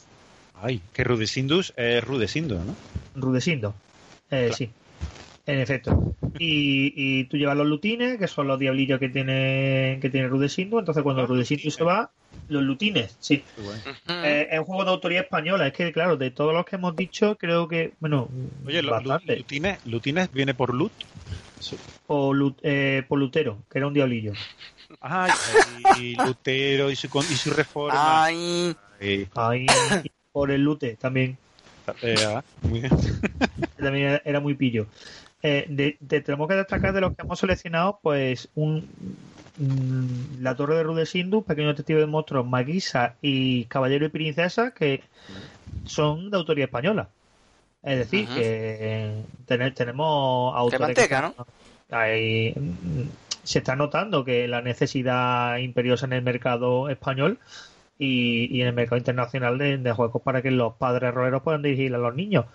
[0.62, 2.76] Ay, que Rudesindus es Rudesindo, ¿no?
[3.16, 3.74] Rudesindo,
[4.30, 4.70] eh, sí.
[5.46, 6.16] En efecto.
[6.38, 10.78] Y, y, tú llevas los lutines, que son los diablillos que tiene que tiene Rudesindo.
[10.78, 12.12] Entonces, cuando ah, Rudesindo se va,
[12.50, 13.44] los lutines, sí.
[14.24, 15.68] Eh, es un juego de autoría española.
[15.68, 18.30] Es que, claro, de todos los que hemos dicho, creo que, bueno,
[18.66, 20.92] Oye, lutines, lutines viene por lut.
[22.08, 22.34] O
[22.64, 24.34] eh, por Lutero, que era un diablillo.
[25.02, 25.32] Ay,
[26.00, 28.26] y Lutero y su, y su reforma.
[28.26, 28.76] Ay.
[29.36, 29.68] Ay.
[30.32, 31.38] por el Lute también.
[32.02, 32.44] Eh, ah,
[33.78, 34.88] también era muy pillo.
[35.42, 38.88] Eh, tenemos que destacar de los que hemos seleccionado, pues, un
[39.58, 45.02] mm, la Torre de Rudesindu, Pequeño Detective de Monstruos, Maguisa y Caballero y Princesa, que
[45.86, 47.10] son de autoría española.
[47.84, 51.10] Es decir, que tenemos autores.
[51.12, 51.46] ¿no?
[53.44, 57.40] se está notando que la necesidad imperiosa en el mercado español
[57.98, 61.98] y, en el mercado internacional de, juegos para que los padres roleros puedan dirigir a
[61.98, 62.46] los niños,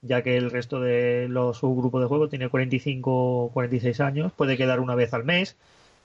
[0.00, 4.56] ya que el resto de los subgrupos de juego tiene 45 o 46 años, puede
[4.56, 5.56] quedar una vez al mes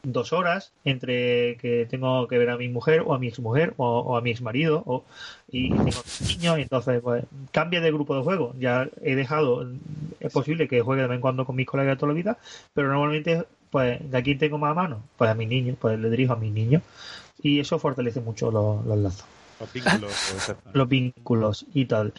[0.03, 3.99] dos horas entre que tengo que ver a mi mujer o a mi exmujer o,
[3.99, 5.03] o a mi exmarido o,
[5.49, 8.53] y tengo niños y entonces pues cambia de grupo de juego.
[8.59, 9.67] Ya he dejado,
[10.19, 12.37] es posible que juegue de vez en cuando con mis colegas toda la vida,
[12.73, 16.09] pero normalmente pues de aquí tengo más a mano, pues a mis niños, pues le
[16.09, 16.83] dirijo a mis niños
[17.41, 19.25] y eso fortalece mucho los lazos.
[20.73, 21.65] Los vínculos.
[21.73, 22.13] y tal.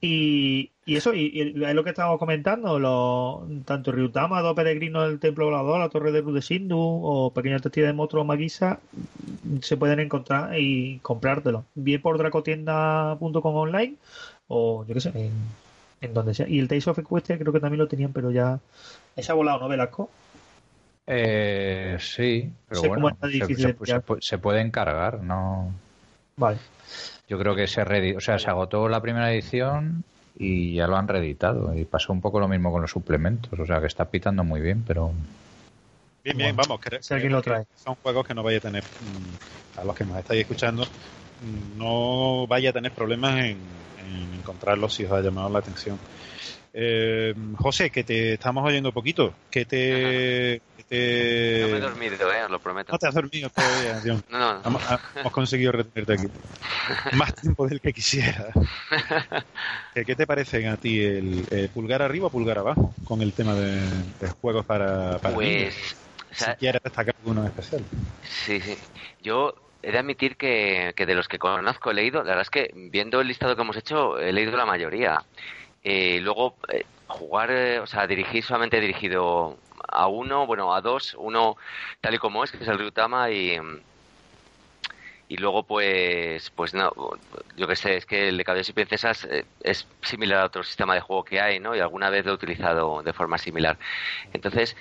[0.00, 5.46] Y, eso, y, es lo que estábamos comentando, lo, tanto Ryutama, dos peregrinos del Templo
[5.46, 8.80] Volador, la Torre de Rudesindu o Pequeño Testigo de Motro Magisa,
[9.62, 11.64] se pueden encontrar y comprártelo.
[11.74, 13.96] Bien por dracotienda.com online
[14.48, 15.30] o yo qué sé,
[16.00, 16.48] en, donde sea.
[16.48, 18.60] Y el Tales of Equestria creo que también lo tenían, pero ya.
[19.16, 20.10] ¿Esa ha volado, no, Velasco?
[21.06, 23.76] Eh, sí, pero bueno, se,
[24.20, 25.70] se, puede encargar, ¿no?
[26.36, 26.58] Vale.
[27.28, 27.82] Yo creo que se,
[28.16, 30.04] o sea, se agotó la primera edición
[30.36, 31.74] y ya lo han reeditado.
[31.74, 33.58] Y pasó un poco lo mismo con los suplementos.
[33.58, 35.12] O sea, que está pitando muy bien, pero.
[36.22, 36.80] Bien, bien, vamos.
[37.00, 37.66] si alguien lo trae.
[37.76, 41.78] Son juegos que no vaya a tener, mm, a los que nos estáis escuchando, mm,
[41.78, 43.58] no vaya a tener problemas en,
[44.04, 45.98] en encontrarlos si os ha llamado la atención.
[46.76, 49.32] Eh, José, que te estamos oyendo poquito.
[49.48, 51.60] Que te, te...
[51.62, 52.92] No me he dormido, eh, os lo prometo.
[52.92, 54.24] No te has dormido todavía, John.
[54.28, 54.62] No, no.
[55.16, 56.26] Hemos, conseguido retenerte aquí.
[57.16, 58.48] Más tiempo del que quisiera.
[59.94, 64.28] ¿Qué, te parece a ti el, pulgar arriba o pulgar abajo con el tema de,
[64.40, 65.96] juegos para, para pues,
[66.32, 67.84] si quieres destacar alguno en especial.
[68.24, 68.76] Sí, sí.
[69.22, 72.50] Yo he de admitir que, que de los que conozco he leído, la verdad es
[72.50, 75.22] que viendo el listado que hemos hecho, he leído la mayoría.
[75.84, 80.80] Eh, luego, eh, jugar, eh, o sea, dirigir solamente he dirigido a uno, bueno, a
[80.80, 81.58] dos, uno
[82.00, 83.58] tal y como es, que es el Ryutama y
[85.26, 86.92] y luego pues pues no
[87.56, 89.26] yo que sé es que el de Caballeros y Princesas
[89.62, 92.34] es similar a otro sistema de juego que hay no y alguna vez lo he
[92.34, 93.78] utilizado de forma similar.
[94.34, 94.76] Entonces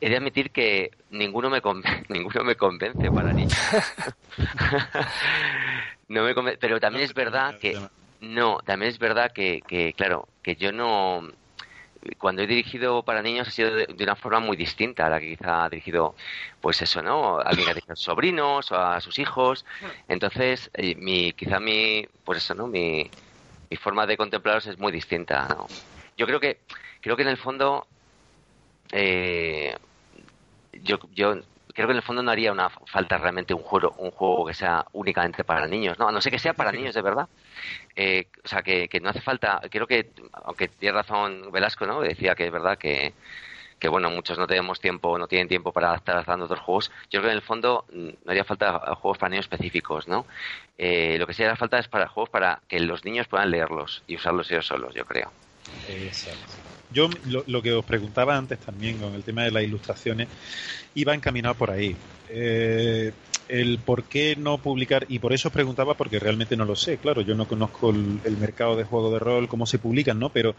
[0.00, 1.60] he de admitir que ninguno me
[2.08, 3.58] ninguno me convence para niños
[6.08, 7.76] no me pero también es verdad que
[8.20, 11.28] no, también es verdad que, que, claro, que yo no.
[12.18, 15.36] Cuando he dirigido para niños ha sido de, una forma muy distinta a la que
[15.36, 16.14] quizá ha dirigido,
[16.60, 17.38] pues eso, ¿no?
[17.40, 19.66] Alguien que ha dirigido a sus sobrinos o a sus hijos.
[20.08, 22.66] Entonces, eh, mi, quizá mi, pues eso, ¿no?
[22.66, 23.10] Mi,
[23.70, 25.66] mi forma de contemplarlos es muy distinta, ¿no?
[26.16, 26.60] Yo creo que,
[27.00, 27.86] creo que en el fondo,
[28.92, 29.76] eh,
[30.72, 31.34] yo, yo
[31.72, 34.54] creo que en el fondo no haría una falta realmente un juego, un juego que
[34.54, 36.08] sea únicamente para niños, ¿no?
[36.08, 37.28] A no sé que sea para niños de verdad.
[37.96, 40.10] Eh, o sea, que, que, no hace falta, creo que,
[40.44, 42.00] aunque tiene razón Velasco, ¿no?
[42.00, 43.12] Decía que es verdad que,
[43.80, 46.92] que bueno, muchos no tenemos tiempo, no tienen tiempo para estar adaptando otros juegos.
[47.10, 50.26] Yo creo que en el fondo mm, no haría falta juegos para niños específicos, ¿no?
[50.78, 54.02] Eh, lo que sí haría falta es para juegos para que los niños puedan leerlos
[54.06, 55.32] y usarlos ellos solos, yo creo.
[55.88, 56.54] Exacto.
[56.92, 57.08] Yo
[57.46, 60.28] lo, que os preguntaba antes también con el tema de las ilustraciones
[60.94, 61.96] iba encaminado por ahí.
[62.28, 63.12] Eh,
[63.50, 66.98] el por qué no publicar, y por eso os preguntaba porque realmente no lo sé,
[66.98, 70.30] claro, yo no conozco el, mercado de juego de rol, cómo se publican, ¿no?
[70.30, 70.54] Pero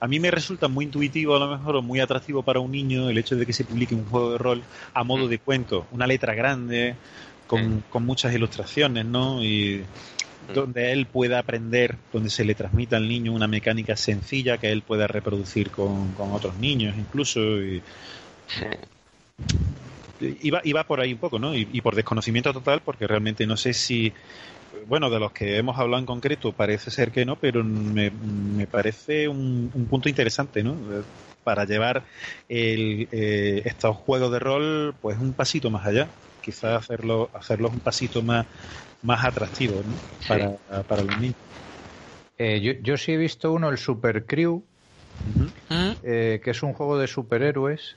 [0.00, 3.08] a mí me resulta muy intuitivo a lo mejor o muy atractivo para un niño
[3.08, 4.62] el hecho de que se publique un juego de rol
[4.94, 6.96] a modo de cuento, una letra grande,
[7.46, 9.44] con, con muchas ilustraciones, ¿no?
[9.44, 9.84] Y
[10.54, 14.82] donde él pueda aprender, donde se le transmita al niño una mecánica sencilla que él
[14.82, 17.40] pueda reproducir con, otros niños incluso.
[17.62, 17.82] Y,
[20.20, 21.54] iba, iba por ahí un poco, ¿no?
[21.54, 24.12] Y, por desconocimiento total, porque realmente no sé si,
[24.86, 28.66] bueno, de los que hemos hablado en concreto parece ser que no, pero me, me
[28.66, 30.76] parece un, punto interesante, ¿no?
[31.44, 32.02] Para llevar
[32.48, 36.08] el, eh, estos juegos de rol, pues un pasito más allá.
[36.42, 38.46] Quizás hacerlo, hacerlos un pasito más,
[39.02, 39.84] más atractivos
[40.26, 40.52] para,
[40.88, 41.36] para, los niños.
[42.38, 44.62] Eh, yo, yo, sí he visto uno, el Super Crew,
[46.02, 47.96] eh, que es un juego de superhéroes.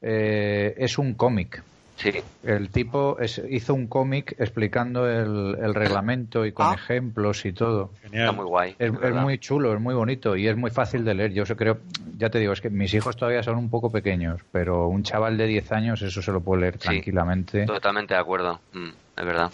[0.00, 1.62] Eh, es un cómic.
[1.96, 2.12] Sí.
[2.44, 3.16] El tipo
[3.50, 6.74] hizo un cómic explicando el, reglamento y con ah.
[6.74, 7.90] ejemplos y todo.
[8.04, 8.76] Está muy guay.
[8.78, 11.32] Es, muy chulo, es muy bonito y es muy fácil de leer.
[11.32, 11.78] Yo creo,
[12.16, 15.36] ya te digo, es que mis hijos todavía son un poco pequeños, pero un chaval
[15.36, 17.66] de 10 años eso se lo puede leer tranquilamente.
[17.66, 19.50] Totalmente de acuerdo, mm, es verdad.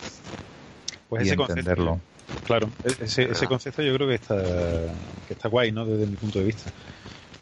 [1.08, 1.92] Pues ese entenderlo.
[1.92, 4.36] Concepto, claro, ese, ese, concepto yo creo que está,
[5.26, 5.86] que está guay, ¿no?
[5.86, 6.70] Desde mi punto de vista.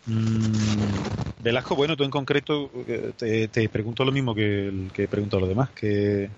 [0.06, 5.08] Mm, Velasco, bueno, tú en concreto eh, te, pregunto lo mismo que, el, que he
[5.08, 5.70] preguntado a los demás.
[5.70, 6.30] que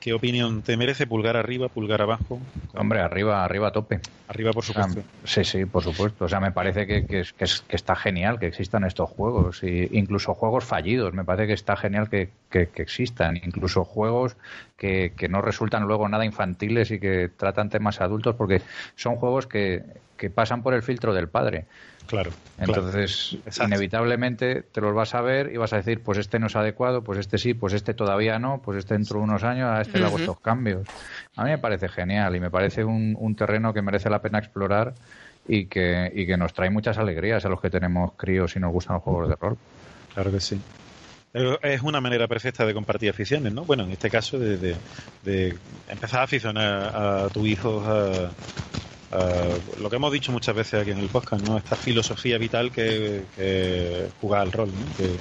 [0.00, 1.08] ¿Qué opinión te merece?
[1.08, 2.40] ¿Pulgar arriba, pulgar abajo?
[2.74, 4.00] Hombre, arriba, arriba a tope.
[4.28, 5.02] Arriba, por supuesto.
[5.24, 6.24] sí, sí, por supuesto.
[6.24, 7.24] O sea, me parece que, que,
[7.68, 9.64] está genial que existan estos juegos.
[9.64, 11.14] Y incluso juegos fallidos.
[11.14, 13.38] Me parece que está genial que, existan.
[13.38, 14.36] Incluso juegos
[14.76, 18.62] que, no resultan luego nada infantiles y que tratan temas adultos porque
[18.94, 19.82] son juegos que,
[20.16, 21.66] que pasan por el filtro del padre.
[22.08, 22.30] Claro.
[22.58, 26.56] Entonces, inevitablemente te los vas a ver y vas a decir, pues este no es
[26.56, 29.82] adecuado, pues este sí, pues este todavía no, pues este dentro de unos años, a
[29.82, 30.88] este le hago estos cambios.
[31.36, 34.94] A mí me parece genial y me parece un, terreno que merece la pena explorar
[35.46, 38.72] y que, y que nos trae muchas alegrías a los que tenemos críos y nos
[38.72, 39.58] gustan los juegos de rol.
[40.14, 40.58] Claro que sí.
[41.62, 43.64] Es una manera perfecta de compartir aficiones, ¿no?
[43.64, 45.54] Bueno, en este caso de, de
[45.90, 48.30] empezar a aficionar a tu hijo a,
[49.10, 51.56] eh, lo que hemos dicho muchas veces aquí en el podcast, ¿no?
[51.56, 54.70] Esta filosofía vital que, que jugar al rol,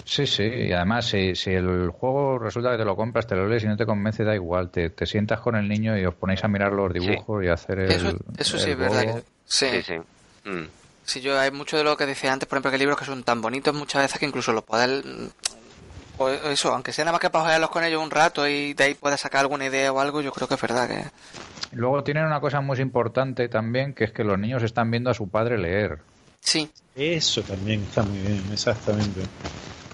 [0.03, 3.47] Sí, sí, y además si, si, el juego resulta que te lo compras, te lo
[3.47, 6.15] lees y no te convence, da igual, te, te sientas con el niño y os
[6.15, 9.23] ponéis a mirar los dibujos y hacer el Eso, eso sí, es verdad.
[9.45, 9.95] sí, sí.
[10.49, 10.67] Mm.
[11.05, 13.23] Sí, yo hay mucho de lo que decía antes, por ejemplo, que libros que son
[13.23, 15.03] tan bonitos muchas veces que incluso los puedes
[16.17, 18.83] o eso, aunque sea nada más que para jugarlos con ellos un rato y de
[18.83, 21.05] ahí puedas sacar alguna idea o algo, yo creo que es verdad que
[21.73, 25.13] Luego tienen una cosa muy importante también, que es que los niños están viendo a
[25.13, 25.99] su padre leer.
[26.39, 26.69] Sí.
[26.95, 29.21] Eso también está muy bien, exactamente.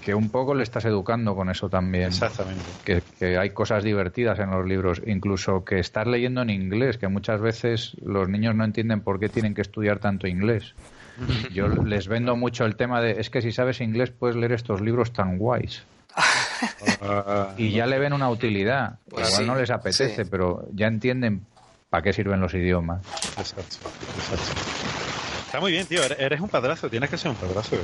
[0.01, 2.05] Que un poco le estás educando con eso también.
[2.05, 2.63] Exactamente.
[2.85, 7.41] Que, hay cosas divertidas en los libros, incluso que estás leyendo en inglés, que muchas
[7.41, 10.75] veces los niños no entienden por qué tienen que estudiar tanto inglés.
[11.53, 14.79] Yo les vendo mucho el tema de, es que si sabes inglés puedes leer estos
[14.79, 15.83] libros tan guays.
[17.57, 18.99] y ya le ven una utilidad.
[19.09, 21.45] Pues Igual no les apetece, pero ya entienden
[21.93, 23.05] ¿Para qué sirven los idiomas?
[23.37, 23.87] Exacto,
[25.45, 26.01] Está muy bien, tío.
[26.03, 26.89] Eres un padrazo.
[26.89, 27.75] Tienes que ser un padrazo.
[27.75, 27.79] ¿eh?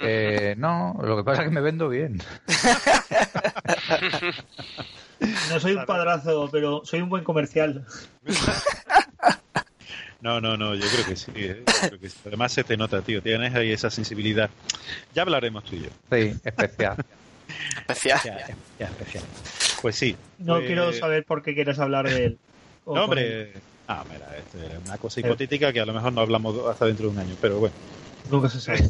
[0.00, 2.20] Eh, no, lo que pasa es que me vendo bien.
[5.50, 7.86] No soy un padrazo, pero soy un buen comercial.
[10.20, 11.30] No, no, no, yo creo que sí.
[11.36, 11.62] ¿eh?
[12.26, 13.22] Además se te nota, tío.
[13.22, 14.50] Tienes ahí esa sensibilidad.
[15.14, 15.90] Ya hablaremos tú y yo.
[16.10, 16.96] Sí, especial.
[17.86, 18.20] especial.
[18.80, 19.22] Ya, especial.
[19.80, 20.16] Pues sí.
[20.38, 22.38] No pues quiero saber por qué quieres hablar de él.
[22.86, 23.52] No, hombre.
[23.86, 27.12] Ah, mira, es una cosa hipotética que a lo mejor no hablamos hasta dentro de
[27.12, 27.74] un año, pero bueno.
[28.30, 28.82] Nunca se sabe.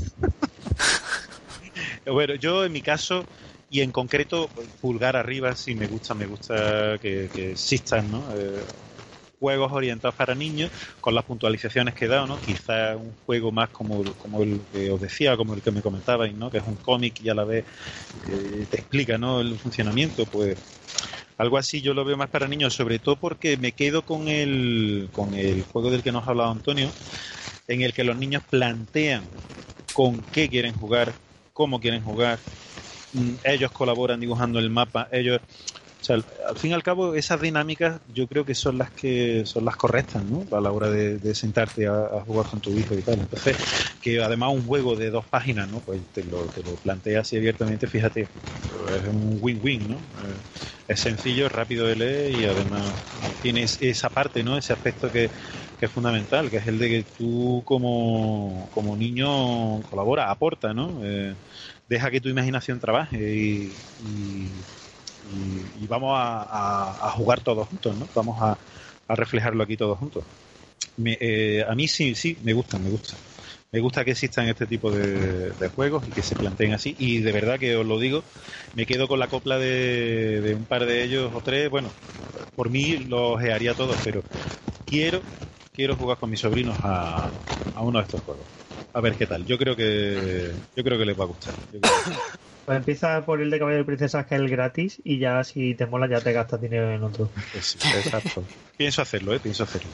[2.06, 3.24] bueno, yo en mi caso,
[3.70, 4.48] y en concreto,
[4.80, 8.22] pulgar arriba, sí me gusta, me gusta que, existan, ¿no?
[8.36, 8.62] Eh,
[9.40, 12.40] juegos orientados para niños con las puntualizaciones que he dado, ¿no?
[12.40, 16.34] Quizá un juego más como, como el que os decía, como el que me comentabais,
[16.34, 16.50] ¿no?
[16.50, 17.64] Que es un cómic y a la vez
[18.30, 19.40] eh, te explica, ¿no?
[19.40, 20.56] El funcionamiento, pues
[21.39, 25.09] algo así yo lo veo más para niños, sobre todo porque me quedo con el,
[25.12, 26.90] con el juego del que nos ha hablado Antonio,
[27.69, 29.24] en el que los niños plantean
[29.93, 31.15] con qué quieren jugar,
[31.52, 32.39] cómo quieren jugar.
[33.12, 35.40] Mm, ellos colaboran dibujando el mapa, ellos
[36.05, 39.47] o sea, al fin y al cabo, esas dinámicas yo creo que son las que
[39.47, 40.44] son las correctas, ¿no?
[40.55, 43.20] A la hora de, sentarte a, jugar con tu hijo y tal.
[43.20, 43.56] Entonces,
[44.02, 45.78] que además un juego de dos páginas, ¿no?
[45.78, 49.97] Pues te lo, te lo planteas así abiertamente, fíjate, es un win-win, ¿no?
[49.97, 50.36] Eh,
[50.89, 52.85] es sencillo, rápido de leer y además
[53.40, 54.59] tienes esa parte, ¿no?
[54.59, 55.31] Ese aspecto que,
[55.81, 61.01] es fundamental, que es el de que tú como, como niño colabora, aporta, ¿no?
[61.02, 61.35] Eh,
[61.89, 63.74] deja que tu imaginación trabaje y,
[65.88, 68.09] vamos a, jugar todos juntos, ¿no?
[68.14, 68.56] Vamos a,
[69.14, 70.24] reflejarlo aquí todos juntos.
[71.05, 73.14] Eh, a mí sí, sí, me gusta, me gusta.
[73.72, 76.94] Me gusta que existan este tipo de, juegos y que se planteen así.
[76.98, 78.22] Y de verdad que os lo digo,
[78.74, 81.68] me quedo con la copla de, un par de ellos o tres.
[81.70, 81.90] Bueno,
[82.55, 84.22] por mí los haría todos, pero
[84.86, 85.20] quiero,
[85.72, 87.30] quiero jugar con mis sobrinos a,
[87.74, 88.44] a uno de estos juegos.
[88.92, 89.44] A ver qué tal.
[89.44, 91.55] Yo creo que, yo creo que les va a gustar.
[92.65, 95.74] Pues empieza por el de Caballero y Princesa, que es el gratis, y ya si
[95.74, 97.31] te mola ya te gastas dinero en otro.
[97.53, 98.45] Pues exacto.
[98.77, 99.41] Pienso hacerlo, ¿eh?
[99.41, 99.91] Pienso hacerlo.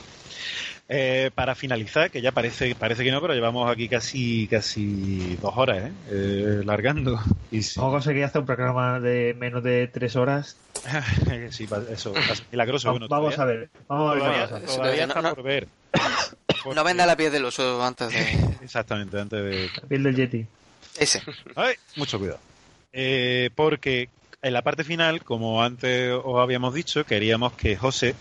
[0.93, 5.53] Eh, para finalizar, que ya parece parece que no, pero llevamos aquí casi casi dos
[5.57, 5.93] horas, ¿eh?
[6.11, 7.21] eh largando.
[7.53, 10.57] Y ¿Cómo conseguir hacer un programa de menos de tres horas?
[11.51, 12.13] sí, eso,
[12.51, 12.91] milagroso.
[12.91, 13.71] Bueno, vamos a ver.
[13.87, 14.67] Vamos a ver.
[14.67, 15.69] Todavía, no, por ver.
[16.75, 18.21] No venda la piel del oso antes de...
[18.63, 19.71] Exactamente, antes de...
[19.81, 20.47] La piel del Yeti.
[20.99, 21.23] Ese.
[21.57, 22.39] Ay, mucho cuidado.
[22.93, 24.09] Eh, porque
[24.43, 28.15] en la parte final, como antes os habíamos dicho, queríamos que José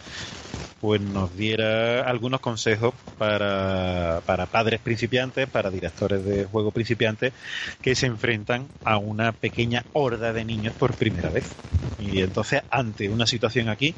[0.82, 7.34] pues nos diera algunos consejos para, para padres principiantes, para directores de juego principiantes
[7.82, 11.52] que se enfrentan a una pequeña horda de niños por primera vez.
[12.00, 13.94] Y entonces, ante una situación aquí,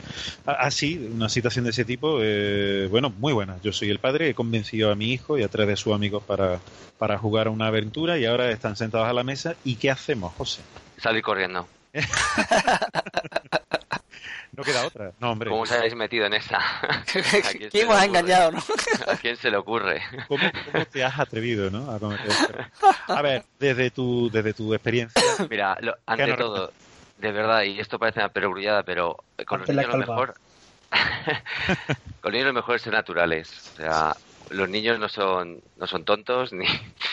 [0.45, 3.57] así, una situación de ese tipo, eh, bueno, muy buena.
[3.63, 6.23] Yo soy el padre, he convencido a mi hijo y a tres de sus amigos
[6.23, 6.59] para,
[6.97, 9.55] para jugar una aventura y ahora están sentados a la mesa.
[9.63, 10.61] ¿Y qué hacemos, José?
[10.97, 11.67] Salir corriendo.
[14.53, 15.13] No queda otra.
[15.19, 15.49] No, hombre.
[15.49, 16.59] ¿Cómo os habéis metido en esa?
[17.71, 18.59] ¿Quién os ha engañado, no?
[19.07, 20.01] ¿A quién se le ocurre?
[20.27, 20.43] ¿Cómo,
[20.91, 21.89] te has atrevido, no?
[23.07, 25.21] A, ver, desde tu, desde tu experiencia.
[25.49, 26.71] Mira, ante todo,
[27.17, 29.17] de verdad, y esto parece una perogrullada, pero
[29.47, 30.33] con los niños lo mejor.
[32.21, 33.71] con los niños lo mejor es ser naturales.
[33.73, 34.15] O sea,
[34.49, 36.65] los niños no son, no son tontos, ni,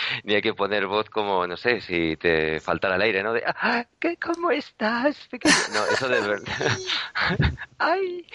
[0.25, 3.33] ni hay que poner voz como, no sé, si te faltara el aire, ¿no?
[3.33, 5.29] De, ah, ¿qué, ¿cómo estás?
[5.73, 6.79] No, eso de verdad.
[7.79, 8.27] ¡Ay!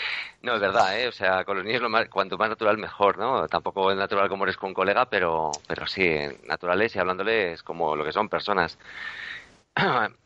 [0.42, 1.08] No, es verdad, ¿eh?
[1.08, 3.48] O sea, con los niños lo más, cuanto más natural mejor, ¿no?
[3.48, 6.18] Tampoco es natural como eres con un colega, pero, pero sí,
[6.48, 8.78] naturales y hablándoles como lo que son personas.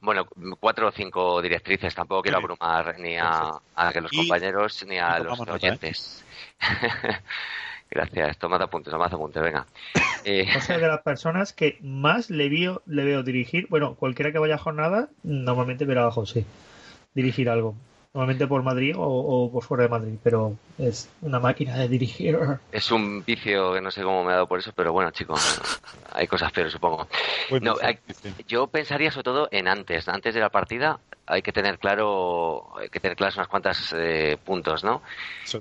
[0.00, 0.26] Bueno,
[0.58, 5.38] cuatro o cinco directrices, tampoco quiero abrumar ni a, a los compañeros ni a los
[5.38, 5.50] ¿eh?
[5.50, 6.24] oyentes.
[7.94, 9.66] Gracias, toma apuntes, toma apuntes, venga.
[10.24, 10.46] Eh...
[10.68, 14.58] de las personas que más le veo, le veo dirigir, bueno, cualquiera que vaya a
[14.58, 16.46] jornada, normalmente verá a José
[17.12, 17.74] dirigir algo.
[18.14, 22.38] Normalmente por Madrid o, por fuera de Madrid, pero es una máquina de dirigir.
[22.72, 25.60] Es un vicio que no sé cómo me ha dado por eso, pero bueno, chicos,
[26.12, 27.06] hay cosas peores, supongo.
[27.62, 27.74] no,
[28.46, 32.90] yo pensaría sobre todo en antes, antes de la partida, hay que tener claro, hay
[32.90, 35.02] que tener claros unas cuantas eh, puntos, ¿no?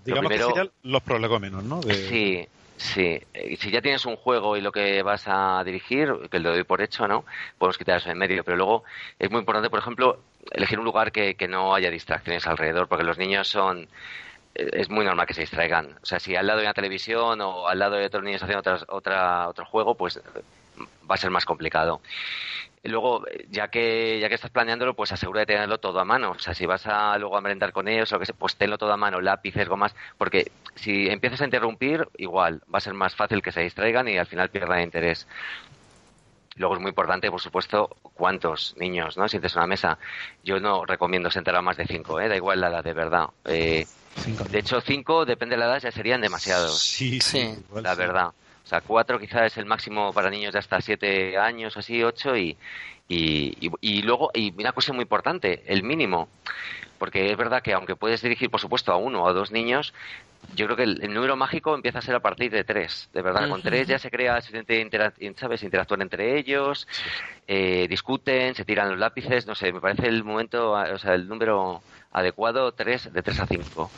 [0.04, 1.82] digamos que serían los prolegómenos, ¿no?
[1.84, 2.48] Sí,
[2.82, 3.22] sí.
[3.34, 6.64] Eh, si ya tienes un juego y lo que vas a dirigir, que lo doy
[6.64, 7.26] por hecho, ¿no?
[7.58, 8.84] Podemos quitar eso en medio, pero luego
[9.20, 10.20] es muy importante, por ejemplo,
[10.52, 13.88] elegir un lugar que, que no haya distracciones alrededor, porque los niños son
[14.56, 15.98] eh, es muy normal que se distraigan.
[16.02, 18.64] O sea, si al lado de una televisión o al lado de otros niños haciendo
[18.88, 20.20] otra, otro juego, pues
[20.80, 22.02] va a ser más complicado.
[22.84, 26.32] Luego, ya que, ya que estás planeándolo, pues asegura de tenerlo todo a mano.
[26.32, 28.78] O sea, si vas a luego a merendar con ellos o que sea, pues tenlo
[28.80, 33.16] todo a mano, lápices, gomas, porque si empiezas a interrumpir, igual, va a ser más
[33.16, 35.28] fácil que se distraigan y al final pierdan interés.
[36.56, 39.28] Luego es muy importante, por supuesto, cuántos niños, ¿no?
[39.28, 39.98] Sientes una mesa.
[40.44, 42.28] Yo no recomiendo sentar a más de cinco, ¿eh?
[42.28, 43.30] Da igual la edad, de verdad.
[43.46, 43.86] Eh,
[44.50, 46.80] de hecho, cinco, depende de la edad, ya serían demasiados.
[46.80, 47.56] Sí, sí.
[47.76, 48.32] la verdad.
[48.72, 52.58] Sea, cuatro quizás es el máximo para niños de hasta siete años, así, ocho, y,
[53.10, 56.30] y, y, luego, y una cosa muy importante, el mínimo.
[56.98, 59.92] Porque es verdad que aunque puedes dirigir, por supuesto, a uno o a dos niños,
[60.56, 63.10] yo creo que el, número mágico empieza a ser a partir de tres.
[63.12, 64.88] De verdad, con tres ya se crea suficiente
[65.36, 65.64] ¿sabes?
[65.64, 66.88] interactuar entre ellos,
[67.48, 71.28] eh, discuten, se tiran los lápices, no sé, me parece el momento, o sea, el
[71.28, 71.82] número
[72.12, 73.90] adecuado, tres, de tres a cinco.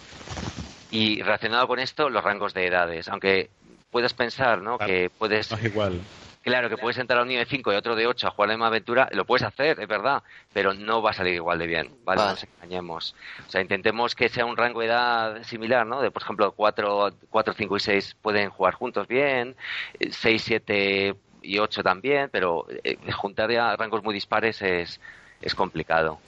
[0.90, 3.10] Y relacionado con esto, los rangos de edades.
[3.10, 3.50] Aunque
[3.94, 4.78] puedes pensar, ¿no?
[4.78, 5.50] Que puedes...
[5.64, 6.02] igual.
[6.42, 8.56] Claro, que puedes entrar a un de 5 y otro de 8 a jugar la
[8.56, 11.96] misma aventura, lo puedes hacer, es verdad, pero no va a salir igual de bien,
[12.04, 12.22] ¿vale?
[12.22, 13.16] No nos engañemos.
[13.48, 16.02] O sea, intentemos que sea un rango de edad similar, ¿no?
[16.02, 19.56] De, por ejemplo, 4, 4 5 y 6 pueden jugar juntos bien,
[20.02, 25.00] 6, 7 y 8 también, pero eh, juntar ya rangos muy dispares es,
[25.42, 26.20] es complicado.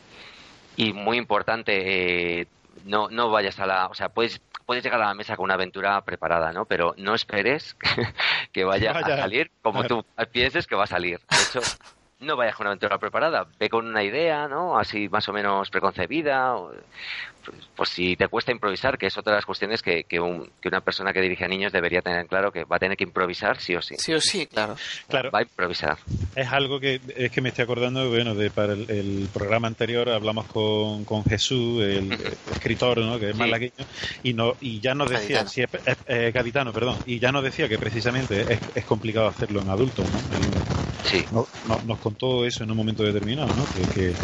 [0.78, 2.48] Y muy importante, eh,
[2.86, 3.88] no, no vayas a la.
[3.88, 6.66] O sea, puedes, puedes llegar a la mesa con una aventura preparada, ¿no?
[6.66, 7.76] Pero no esperes
[8.52, 9.16] que vaya, Vaya.
[9.16, 11.20] a salir como tú pienses que va a salir.
[11.30, 11.60] De hecho,
[12.20, 14.78] no vayas con una aventura preparada, ve con una idea, ¿no?
[14.78, 16.56] Así más o menos preconcebida.
[17.76, 20.68] Pues, si te cuesta improvisar, que es otra de las cuestiones que, que, un- que
[20.70, 23.60] una persona que dirige a niños debería tener claro que va a tener que improvisar
[23.60, 23.96] sí o sí.
[23.98, 24.76] Sí o sí, claro.
[25.08, 25.98] Claro, Va a improvisar.
[26.36, 30.10] es algo que es que me estoy acordando, bueno, de para el, el programa anterior
[30.10, 32.12] hablamos con, con Jesús, el,
[32.52, 33.20] escritor, ¿no?
[33.20, 33.40] Que es Sí.
[33.40, 33.74] malagueño,
[34.24, 35.50] y no y ya nos decía, Gaditano.
[35.50, 39.28] si es, es- eh, gaditano, perdón, y ya nos decía que precisamente es, es complicado
[39.28, 40.20] hacerlo en adultos, ¿no?
[40.34, 40.64] El-
[41.04, 41.26] Sí.
[41.30, 43.68] no- no- nos contó eso en un momento determinado, ¿no?
[43.68, 44.18] Que, que,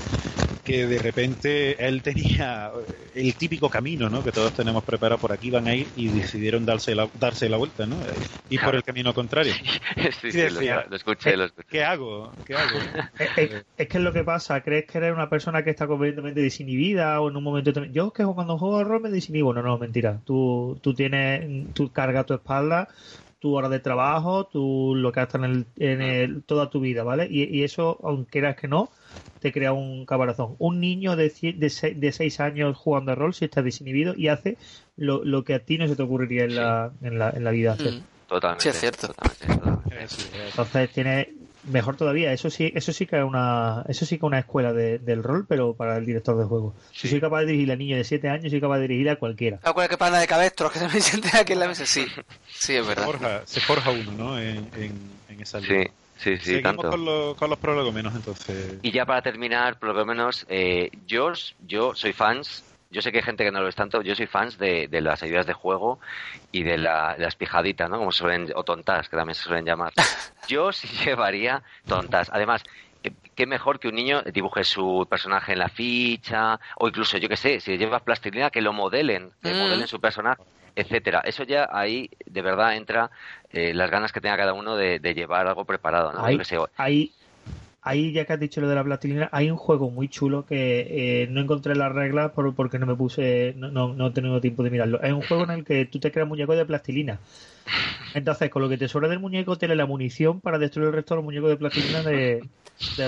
[0.63, 2.71] que de repente él tenía
[3.13, 4.23] el típico camino, ¿no?
[4.23, 7.57] Que todos tenemos preparado por aquí van a ir y decidieron darse la, darse la
[7.57, 8.03] vuelta, ¿no?
[8.49, 9.53] Y por el camino contrario.
[10.21, 11.67] sí, sí, lo, decía, lo escuché, lo escuché.
[11.69, 12.33] ¿Qué hago?
[12.45, 12.79] ¿Qué hago?
[13.17, 15.87] Es, es- es que es lo que pasa, crees que eres una persona que está
[15.87, 19.53] completamente desinhibida o en un momento yo es que cuando juego al rol me desinhibo,
[19.53, 20.21] no, no, mentira.
[20.25, 22.87] Tú, tú tienes, tú cargas tu espalda,
[23.41, 26.79] tu hora de trabajo, tú lo que has estado en, el, en el- toda tu
[26.79, 27.27] vida, ¿vale?
[27.29, 28.89] Y, y eso, aunque quieras que no,
[29.39, 30.55] te crea un caparazón.
[30.59, 34.13] Un niño de, cie- de, se- de seis años jugando al rol si está desinhibido
[34.15, 34.57] y hace
[34.95, 37.49] lo, lo que a ti no se te ocurriría en, la, en, la, en la
[37.51, 37.93] vida hacer.
[37.93, 38.01] Mm.
[38.29, 38.63] Totalmente.
[38.63, 39.07] Sí, es cierto.
[39.07, 40.15] totalmente,
[40.49, 41.33] Entonces tiene
[41.65, 44.73] mejor todavía, eso sí, eso sí que es una, eso sí que es una escuela
[44.73, 46.73] de- del rol, pero para el director de juego.
[46.91, 49.15] Si soy capaz de dirigir a niños de 7 años, soy capaz de dirigir a
[49.17, 49.59] cualquiera.
[49.63, 51.85] Acuérdate que pana de cabestros que se me sienten aquí en la mesa.
[51.85, 52.05] Sí,
[52.53, 53.05] sí, es se, verdad.
[53.05, 54.39] forja, se forja uno, ¿no?
[54.39, 54.93] En, en,
[55.29, 55.91] en esa Sí, línea.
[56.17, 56.89] sí, sí, Seguimos tanto.
[56.89, 58.75] con, los- con los prólogos menos, entonces.
[58.81, 61.31] Y ya para terminar, por lo menos, eh, yo,
[61.67, 64.27] yo soy fans, yo sé que hay gente que no lo es tanto, yo soy
[64.27, 65.99] fans de, de las ayudas de juego
[66.51, 67.97] y de, la, las pijaditas, ¿no?
[67.97, 69.93] Como se suelen, o tontas, que también se suelen llamar.
[70.47, 72.29] Yo sí llevaría tontas.
[72.33, 72.63] Además,
[73.35, 77.37] qué mejor que un niño dibuje su personaje en la ficha, o incluso, yo qué
[77.37, 79.57] sé, si llevas plastilina, que lo modelen, que Mm.
[79.57, 80.41] modelen su personaje
[80.73, 81.21] etcétera.
[81.25, 83.11] Eso ya ahí de verdad entra
[83.49, 86.23] eh, las ganas que tenga cada uno de, de llevar algo preparado, ¿no?
[86.25, 87.11] Ahí, Yo qué sé, ahí,
[87.81, 91.23] ahí, ya que has dicho lo de la plastilina, hay un juego muy chulo que
[91.23, 94.39] eh, no encontré las reglas por- porque no me puse, no, no, no he tenido
[94.39, 95.01] tiempo de mirarlo.
[95.01, 97.19] Es un juego en el que tú te creas muñecos de plastilina.
[98.13, 101.13] Entonces, con lo que te sobra del muñeco, tienes la munición para destruir el resto
[101.13, 102.41] de los muñecos de plastilina de.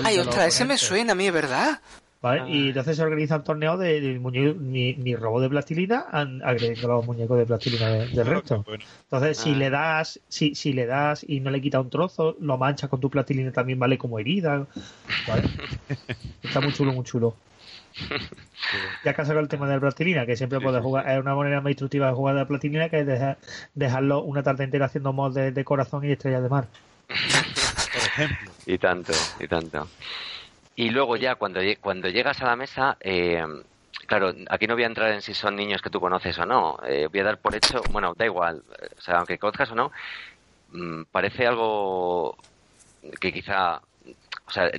[0.06, 1.80] Ay, de los ostras, ese me suena a mí, ¿verdad?
[2.24, 2.50] ¿Vale?
[2.50, 6.06] Y entonces se organizan torneos de, de mi, mi robot de plastilina
[6.42, 8.64] agrediendo a los muñecos de plastilina de- del resto.
[9.02, 9.56] Entonces, si Ah.
[9.56, 12.98] le das, si, si le das y no le quita un trozo, lo manchas con
[12.98, 14.66] tu plastilina también vale como herida.
[15.28, 15.42] ¿vale?
[16.42, 17.36] Está muy chulo, muy chulo.
[19.04, 21.06] Ya que has sacado el tema de la plastilina, que siempre Sí, puedes sí, jugar,
[21.10, 23.36] es una manera más instructiva de jugar de la plastilina que es dejar-
[23.74, 26.68] dejarlo una tarde entera haciendo mods de, de corazón y estrellas de mar.
[27.06, 27.16] por
[28.02, 28.50] ejemplo.
[28.64, 29.86] Y tanto, y tanto.
[30.76, 33.44] Y luego ya cuando, cuando llegas a la mesa, eh,
[34.06, 36.78] claro, aquí no voy a entrar en si son niños que tú conoces o no.
[36.86, 38.62] eh, voy a dar por hecho, bueno, da igual,
[38.96, 39.92] o sea, aunque conozcas o no,
[40.70, 42.36] mm, parece algo
[43.20, 43.80] que quizá,
[44.46, 44.70] o sea,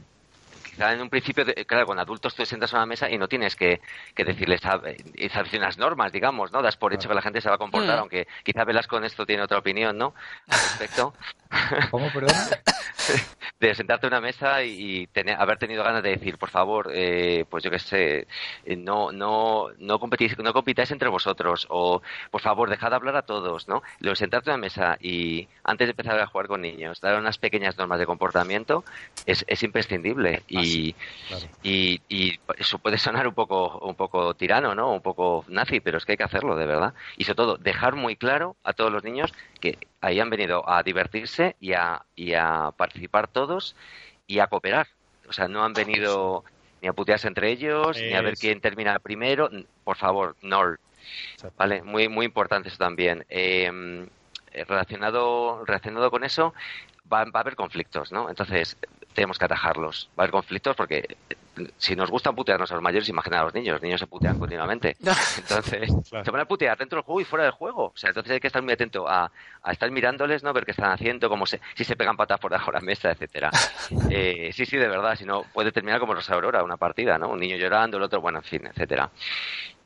[0.63, 3.17] quizá en un principio, de- claro, con adultos tú te sientas a una mesa y
[3.17, 3.79] no tienes que,
[4.15, 4.81] que decirles a-
[5.13, 6.61] establecer unas normas, digamos, ¿no?
[6.61, 7.99] Das por hecho que la gente se va a comportar, Mm.
[7.99, 10.13] aunque quizá Velasco en esto tiene otra opinión, ¿no?
[10.47, 11.13] Al respecto
[11.89, 12.49] ¿Cómo, perdón?
[13.59, 16.89] de sentarte a una mesa y, y tener- haber tenido ganas de decir, por favor,
[16.93, 18.27] eh, pues yo qué sé,
[18.65, 22.01] eh, no, no, no, competís, no compitáis entre vosotros, o
[22.31, 23.81] por favor, dejad hablar a todos, ¿no?
[23.99, 27.19] Lo de sentarte a una mesa y antes de empezar a jugar con niños, dar
[27.19, 28.85] unas pequeñas normas de comportamiento
[29.25, 30.95] es, es imprescindible y,
[31.27, 31.49] claro.
[31.61, 34.91] y, y eso puede sonar un poco, un poco tirano, ¿no?
[34.93, 36.93] Un poco nazi, pero es que hay que hacerlo, de verdad.
[37.17, 39.33] Y sobre todo, dejar muy claro a todos los niños
[39.71, 43.75] que ahí han venido a divertirse y a, y a participar todos
[44.27, 44.87] y a cooperar.
[45.27, 46.43] O sea, no han venido
[46.81, 49.49] ni a putearse entre ellos, ni a ver quién termina primero.
[49.83, 50.75] Por favor, no.
[51.57, 53.25] Vale, muy, muy importante eso también.
[53.29, 54.07] Eh,
[54.67, 56.53] relacionado, relacionado con eso,
[57.11, 58.29] va, va a haber conflictos, ¿no?
[58.29, 58.77] Entonces,
[59.15, 60.09] tenemos que atajarlos.
[60.11, 61.35] Va a haber conflictos porque eh,
[61.77, 63.73] si nos gusta putearnos a los mayores, imagina a los niños.
[63.73, 64.95] Los niños se putean continuamente.
[65.37, 66.25] Entonces, Claro.
[66.25, 67.85] se van a putear dentro del juego y fuera del juego.
[67.85, 69.31] O sea, entonces hay que estar muy atento a,
[69.63, 70.53] a estar mirándoles, ¿no?
[70.53, 73.09] Ver qué están haciendo, cómo se, si se pegan patas por debajo de la mesa,
[73.11, 73.49] etcétera.
[74.11, 75.15] Eh, sí, sí, de verdad.
[75.15, 77.29] Si no, puede terminar como Rosa Aurora, una partida, ¿no?
[77.29, 79.09] Un niño llorando, el otro, bueno, en fin, etcétera.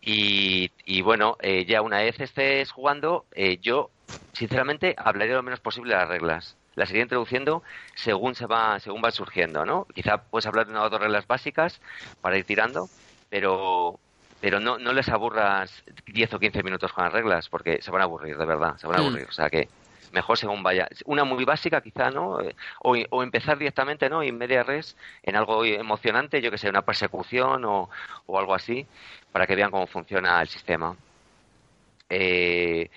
[0.01, 3.89] Y, y bueno, eh, ya una vez estés jugando, eh, yo
[4.33, 6.55] sinceramente hablaré lo menos posible de las reglas.
[6.79, 7.63] Las iré introduciendo
[7.95, 9.85] según se va, según van surgiendo, ¿no?
[9.93, 11.81] Quizá puedes hablar de una o dos reglas básicas
[12.21, 12.91] para ir tirando,
[13.29, 13.99] pero
[14.39, 18.01] pero no, no les aburras 10 o 15 minutos con las reglas, porque se van
[18.01, 19.01] a aburrir, de verdad, se van a Mm.
[19.01, 19.27] aburrir.
[19.27, 19.71] O sea que
[20.11, 20.87] mejor según vaya.
[21.05, 22.39] Una muy básica quizá, ¿no?
[22.41, 24.23] Eh, o, o empezar directamente, ¿no?
[24.23, 27.89] En media res, en algo emocionante, yo que sé, una persecución o,
[28.25, 28.89] o algo así,
[29.31, 30.97] para que vean cómo funciona el sistema.
[32.09, 32.89] Eh,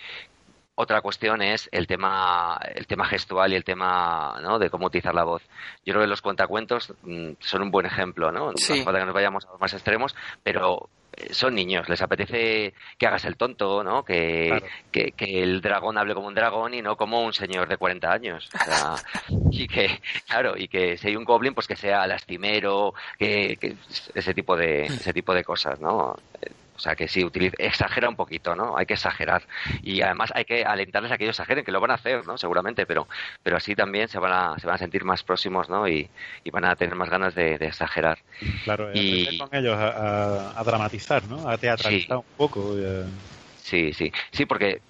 [0.75, 4.59] otra cuestión es el tema, el tema gestual y el tema ¿no?
[4.59, 5.43] de cómo utilizar la voz.
[5.85, 8.47] Yo creo que los cuentacuentos mm, son un buen ejemplo, ¿no?
[8.47, 12.01] No hace falta que nos vayamos a los más extremos, pero eh, son niños, les
[12.01, 14.03] apetece que hagas el tonto, ¿no?
[14.03, 18.11] Que, que, el dragón hable como un dragón y no como un señor de 40
[18.11, 18.49] años.
[18.55, 18.95] O sea,
[19.51, 23.77] y que, claro, y que si hay un goblin, pues que sea lastimero, que, que
[24.15, 26.17] ese tipo de, ese tipo de cosas, ¿no?
[26.83, 28.77] O sea que sí, utiliza, exagera un poquito, ¿no?
[28.77, 29.45] Hay que exagerar.
[29.85, 32.37] Y además hay que alentarles a que ellos exageren, que lo van a hacer, ¿no?
[32.37, 33.07] Seguramente, pero,
[33.45, 35.87] pero así también se van, a, se van a sentir más próximos, ¿no?
[35.87, 36.11] Y,
[36.51, 38.19] van a tener más ganas de, exagerar.
[38.65, 41.49] Claro, y con ellos a, dramatizar, ¿no?
[41.49, 42.75] A teatralizar un poco.
[42.77, 43.05] Eh.
[43.63, 44.13] Sí, sí.
[44.33, 44.81] Sí, porque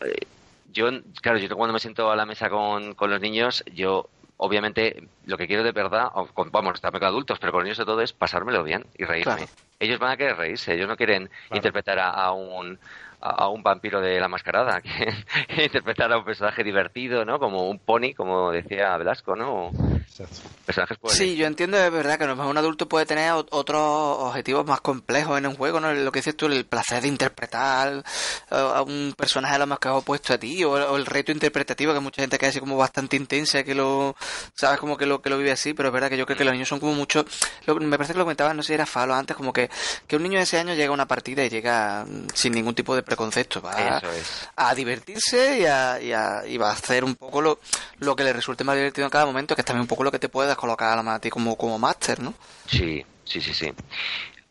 [0.00, 0.26] eh,
[0.72, 0.88] yo,
[1.20, 5.38] claro, yo cuando me siento a la mesa con, con los niños, yo obviamente lo
[5.38, 6.10] que quiero de verdad,
[6.50, 9.48] vamos, también con adultos, pero con niños de todo es pasármelo bien y reírme.
[9.78, 12.78] Ellos van a querer reírse, ellos no quieren interpretar a, un
[13.30, 15.16] a, un vampiro de la mascarada, quieren
[15.56, 17.38] interpretar a un personaje divertido, ¿no?
[17.38, 19.70] Como un pony, como decía Velasco, ¿no?
[21.08, 24.66] Sí, yo entiendo de verdad que a lo mejor un adulto puede tener otros objetivos
[24.66, 25.92] más complejos en un juego, ¿no?
[25.92, 28.02] Lo que dices tú, el placer de interpretar
[28.50, 31.92] a un personaje a lo más que has opuesto a ti, o, el reto interpretativo
[31.92, 34.16] que mucha gente que así como bastante intensa, que lo,
[34.54, 36.44] sabes, como que lo, que lo vive así, pero es verdad que yo creo que
[36.44, 37.24] los niños son como mucho,
[37.66, 39.68] me parece que lo comentaba, no sé si era Falo antes, como que,
[40.06, 42.94] que un niño de ese año llega a una partida y llega sin ningún tipo
[42.96, 44.00] de preconcepto, va
[44.56, 45.98] a, divertirse y, a,
[46.46, 47.58] y, va a hacer un poco lo,
[48.00, 50.12] lo que le resulte más divertido en cada momento, que es también un poco lo
[50.12, 52.34] que te puedes colocar a ti como, como máster, ¿no?
[52.66, 53.72] Sí, sí, sí, sí.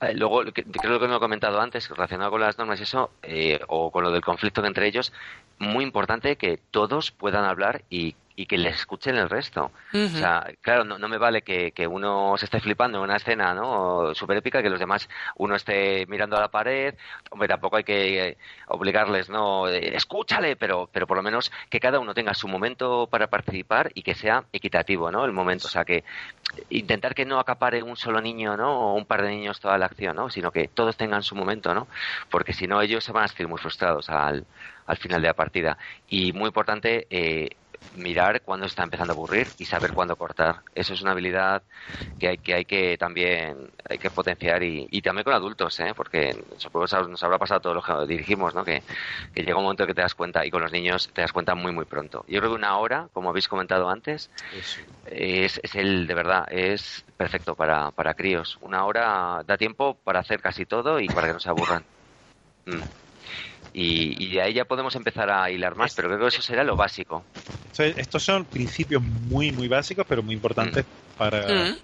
[0.02, 3.60] Eh, luego, creo que me he comentado antes, relacionado con las normas y eso, eh,
[3.68, 5.14] o con lo del conflicto entre ellos,
[5.60, 9.72] muy importante que todos puedan hablar y y que le escuchen el resto.
[9.94, 13.16] O sea, claro, no, no me vale que, que, uno se esté flipando en una
[13.16, 14.14] escena, ¿no?
[14.14, 16.96] Súper épica, que los demás, uno esté mirando a la pared.
[17.30, 18.38] Hombre, tampoco hay que eh,
[18.68, 19.68] obligarles, ¿no?
[19.68, 24.02] Escúchale, pero, pero por lo menos que cada uno tenga su momento para participar y
[24.02, 25.24] que sea equitativo, ¿no?
[25.24, 26.04] El momento, o sea, que
[26.70, 28.80] intentar que no acapare un solo niño, ¿no?
[28.80, 30.30] O un par de niños toda la acción, ¿no?
[30.30, 31.88] Sino que todos tengan su momento, ¿no?
[32.30, 34.46] Porque si no, ellos se van a sentir muy frustrados al,
[34.86, 35.78] al final de la partida.
[36.10, 37.50] Y muy importante, eh,
[37.94, 40.62] mirar cuándo está empezando a aburrir y saber cuándo cortar.
[40.74, 41.64] Eso es una habilidad
[42.20, 45.94] que hay que, hay que también hay que potenciar y, y también con adultos, ¿eh?
[45.96, 48.64] porque supongo que nos habrá pasado todo lo que dirigimos, ¿no?
[48.64, 48.84] que,
[49.34, 51.56] que llega un momento que te das cuenta y con los niños te das cuenta
[51.56, 52.24] muy muy pronto.
[52.28, 54.30] Yo creo que una hora, como habéis comentado antes,
[55.06, 58.58] es, es el de verdad, es perfecto para, para críos.
[58.62, 61.84] Una hora da tiempo para hacer casi todo y para que no se aburran.
[62.66, 62.82] Mm.
[63.78, 66.78] Y, de ahí ya podemos empezar a hilar más, pero creo que eso será lo
[66.78, 67.26] básico.
[67.78, 71.18] Estos son principios muy, muy básicos, pero muy importantes mm.
[71.18, 71.78] para, mm.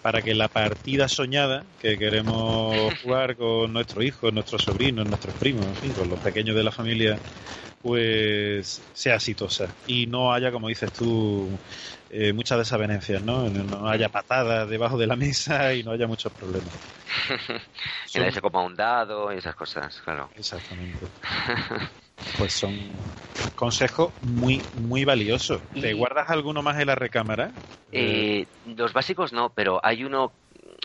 [0.00, 5.78] para que la partida soñada que queremos jugar con nuestros hijos, nuestros sobrinos, nuestros primos,
[5.94, 7.20] con los pequeños de la familia,
[7.84, 11.50] pues sea exitosa y no haya, como dices tú,
[12.08, 13.50] eh, muchas desavenencias, ¿no?
[13.50, 13.86] ¿no?
[13.86, 16.72] haya patadas debajo de la mesa y no haya muchos problemas.
[18.14, 20.30] y nadie se coma un dado y esas cosas, claro.
[20.34, 21.08] Exactamente.
[22.38, 22.72] pues son
[23.54, 25.60] consejos muy, muy valiosos.
[25.78, 27.50] ¿Te guardas alguno más en la recámara?
[27.92, 30.32] Eh, los básicos no, pero hay uno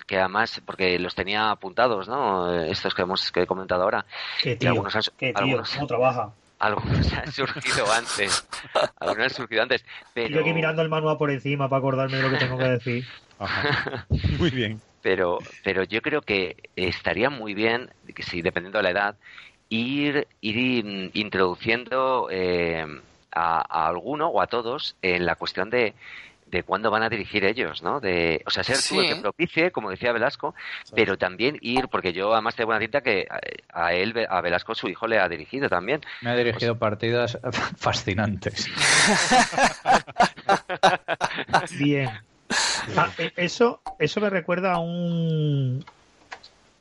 [0.06, 2.62] que además, porque los tenía apuntados, ¿no?
[2.64, 4.06] Estos que hemos que he comentado ahora.
[4.42, 4.72] ¿Qué tío?
[4.72, 5.64] algunos ¿Qué tío?
[5.76, 6.34] ¿Cómo trabaja?
[6.60, 8.48] Algunos han surgido antes.
[8.99, 9.84] Algunos han surgido antes.
[10.14, 10.36] Pero...
[10.36, 13.06] Yo aquí mirando el manual por encima para acordarme de lo que tengo que decir.
[14.38, 14.81] Muy bien.
[15.02, 19.15] Pero, pero yo creo que estaría muy bien, que si dependiendo de la edad,
[19.69, 22.86] ir, ir introduciendo eh,
[23.31, 25.94] a, a alguno o a todos en la cuestión de
[26.50, 28.00] de cuándo van a dirigir ellos, ¿no?
[28.00, 30.56] De, o sea, ser tú el que propicie, como decía Velasco,
[30.96, 33.28] pero también ir, porque yo además tengo una cinta que
[33.72, 36.02] a él, a Velasco, su hijo le ha dirigido también.
[36.22, 37.38] Me ha dirigido partidas
[37.78, 38.68] fascinantes.
[41.80, 42.10] Bien.
[42.98, 45.86] Ah, e, eso, eso me recuerda a un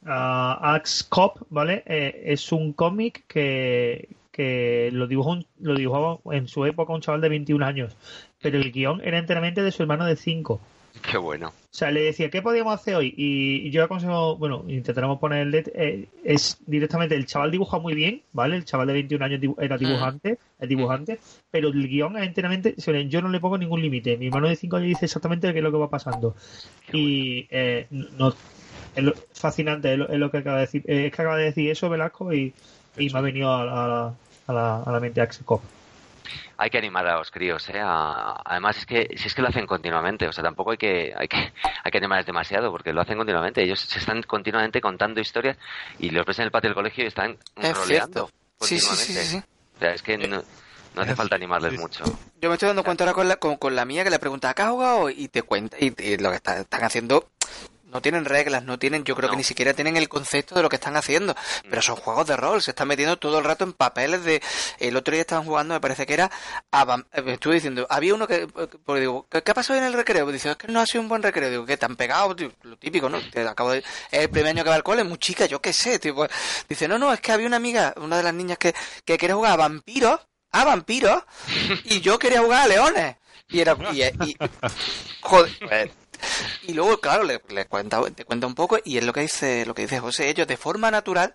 [0.06, 1.82] a Axe Cop, ¿vale?
[1.84, 7.20] Eh, es un cómic que, que lo dibujó, lo dibujaba en su época un chaval
[7.20, 7.96] de 21 años
[8.40, 10.60] pero el guion era enteramente de su hermano de 5.
[11.02, 11.48] Qué bueno.
[11.48, 13.14] O sea, le decía, ¿qué podíamos hacer hoy?
[13.16, 18.22] Y, yo aconsejo, bueno, intentaremos poner el eh, es directamente, el chaval dibuja muy bien,
[18.32, 18.56] ¿vale?
[18.56, 19.78] El chaval de 21 años era mm.
[19.78, 21.20] dibujante, es dibujante,
[21.50, 22.74] pero el guion es enteramente,
[23.08, 24.16] yo no le pongo ningún límite.
[24.16, 26.34] Mi hermano de 5 años dice exactamente qué es lo que va pasando.
[26.92, 28.34] y eh, no,
[28.96, 30.82] es fascinante, es lo, que acaba de decir.
[30.86, 32.52] Es que acaba de decir eso Velasco y,
[32.96, 35.44] me ha venido a, la, a la, mente Axel
[36.56, 37.80] hay que animar a los críos, ¿eh?
[37.80, 41.28] además es que si es que lo hacen continuamente, o sea, tampoco hay que hay
[41.28, 41.36] que
[41.84, 43.62] hay que animarles demasiado porque lo hacen continuamente.
[43.62, 45.56] Ellos se están continuamente contando historias
[45.98, 49.44] y los ves en el patio del colegio y están roleando continuamente.
[49.76, 50.42] O sea, es que no,
[50.96, 52.04] hace falta animarles mucho.
[52.40, 54.62] Yo me estoy dando cuenta ahora con la, con, la mía que le pregunta, ¿qué
[54.62, 55.10] has jugado?
[55.10, 57.28] Y te cuenta, y, lo que están haciendo
[57.88, 60.68] no tienen reglas, no tienen, yo creo que ni siquiera tienen el concepto de lo
[60.68, 61.34] que están haciendo,
[61.68, 64.42] pero son juegos de rol, se están metiendo todo el rato en papeles de,
[64.78, 66.30] el otro día estaban jugando, me parece que era,
[66.72, 70.24] eh, me estuve diciendo, había uno que, porque digo, ¿qué, ha pasado en el recreo?
[70.24, 72.36] Pues dice, es que no ha sido un buen recreo, digo, que te han pegado,
[72.62, 73.20] lo típico, ¿no?
[73.30, 75.72] Te acabo de, es el primer año que va al cole, muy chica, yo qué
[75.72, 76.26] sé, tipo,
[76.68, 78.74] dice, no, no, es que había una amiga, una de las niñas que,
[79.04, 80.20] que quiere jugar a vampiros,
[80.52, 81.22] a vampiros,
[81.84, 83.16] y yo quería jugar a leones.
[83.50, 84.36] Y era, y, y
[85.22, 85.90] joder, pues,
[86.62, 89.74] y luego, claro, le, cuenta, te cuenta un poco y es lo que dice, lo
[89.74, 91.34] que dice José, ellos de forma natural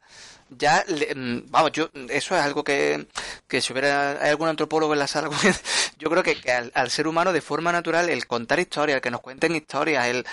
[0.57, 3.07] ya, mm, vamos, yo, eso es algo que,
[3.47, 5.29] que si hubiera hay algún antropólogo en la sala,
[5.97, 6.37] yo creo que,
[6.73, 10.25] al, ser humano de forma natural el contar historias, el que nos cuenten historias, el,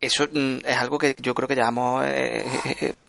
[0.00, 2.44] eso mm, es algo que yo creo que llamamos eh,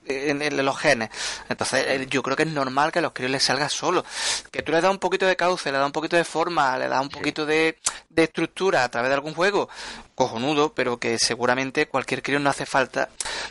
[0.08, 1.10] eh, en, los genes.
[1.50, 4.06] Entonces, eh, yo creo que es normal que a los críos les salga solo.
[4.52, 6.88] Que tú le das un poquito de cauce, le das un poquito de forma, le
[6.88, 7.78] das un poquito de,
[8.10, 9.70] de estructura a través de algún juego,
[10.16, 13.10] cojonudo, pero que seguramente cualquier crío no hace falta.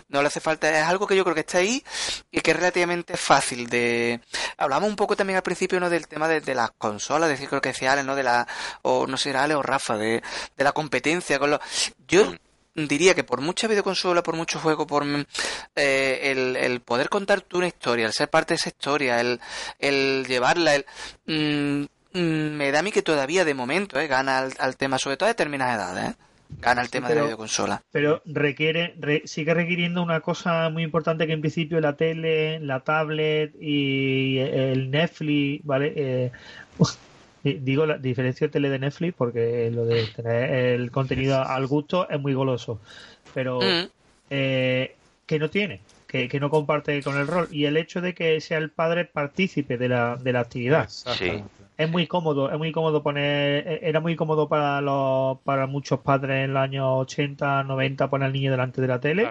[0.08, 0.68] No le hace falta.
[0.68, 1.84] Es algo que yo creo que está ahí
[2.30, 4.20] y que es relativamente fácil de.
[4.56, 5.90] Hablamos un poco también al principio, ¿no?
[5.90, 8.16] Del tema de, las consolas, de creo que decía ¿no?
[8.16, 8.46] De la.
[8.82, 10.22] O no sé, era Ale o Rafa, de,
[10.56, 11.60] de la competencia con los.
[12.08, 12.36] Yo mm
[12.74, 15.04] diría que por mucha videoconsola, por mucho juego, por
[15.76, 19.40] eh, el, poder contar tú una historia, el ser parte de esa historia, el,
[19.78, 20.86] el llevarla, el,
[21.26, 25.16] mm, mm, me da a mí que todavía de momento eh, gana al, tema, sobre
[25.16, 26.10] todo a determinadas edades.
[26.10, 26.23] Eh,
[26.60, 27.82] gana el tema de la videoconsola.
[27.90, 28.94] Pero requiere,
[29.24, 34.90] sigue requiriendo una cosa muy importante que en principio la tele, la tablet y el
[34.90, 35.92] Netflix, ¿vale?
[35.96, 36.32] Eh,
[37.44, 42.08] Digo la diferencia de tele de Netflix porque lo de tener el contenido al gusto
[42.08, 42.80] es muy goloso,
[43.34, 43.90] pero mm.
[44.30, 44.96] eh,
[45.26, 48.56] que no tiene, que, no comparte con el rol y el hecho de que sea
[48.56, 50.88] el padre partícipe de la, de la actividad.
[51.76, 56.00] Es muy cómodo, es muy cómodo poner, e, era muy cómodo para los, para muchos
[56.00, 59.28] padres en los años 80, 90 poner al niño delante de la tele.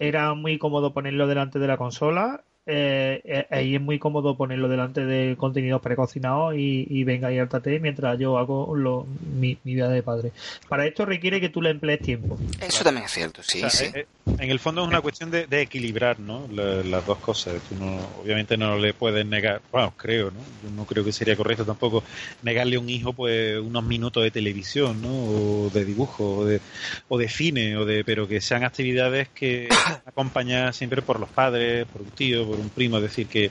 [0.00, 4.68] Era muy cómodo ponerlo delante de la consola eh, eh, ahí es muy cómodo ponerlo
[4.68, 9.88] delante de contenido precocinado y, y venga y hartate mientras yo hago lo, mi, vida
[9.88, 10.32] de padre.
[10.68, 12.38] Para esto requiere que tú le emplees tiempo.
[12.60, 13.62] Eso también es cierto, sí.
[13.70, 13.86] sí.
[13.94, 16.46] Eh, en el fondo es una cuestión de, equilibrar ¿no?
[16.52, 17.60] las dos cosas.
[17.68, 20.40] Tú no, obviamente no le puedes negar, bueno, creo, ¿no?
[20.62, 22.04] Yo no creo que sería correcto tampoco
[22.42, 25.08] negarle a un hijo pues unos minutos de televisión, ¿no?
[25.08, 26.60] O de dibujo, o de,
[27.08, 29.68] o de cine, o de, pero que sean actividades que
[30.06, 33.48] acompañan siempre por los padres, por un tío, por un primo, es decir, que,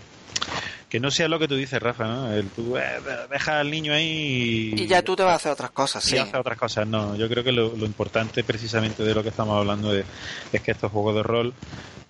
[0.89, 2.33] que no sea lo que tú dices, Rafa, ¿no?
[2.33, 2.99] El, tú eh,
[3.31, 6.17] deja al niño ahí y, ya tú te vas a hacer otras cosas, sí.
[6.17, 7.15] hacer otras cosas, no.
[7.15, 10.05] Yo creo que lo, importante precisamente de lo que estamos hablando es,
[10.51, 11.53] que estos juegos de rol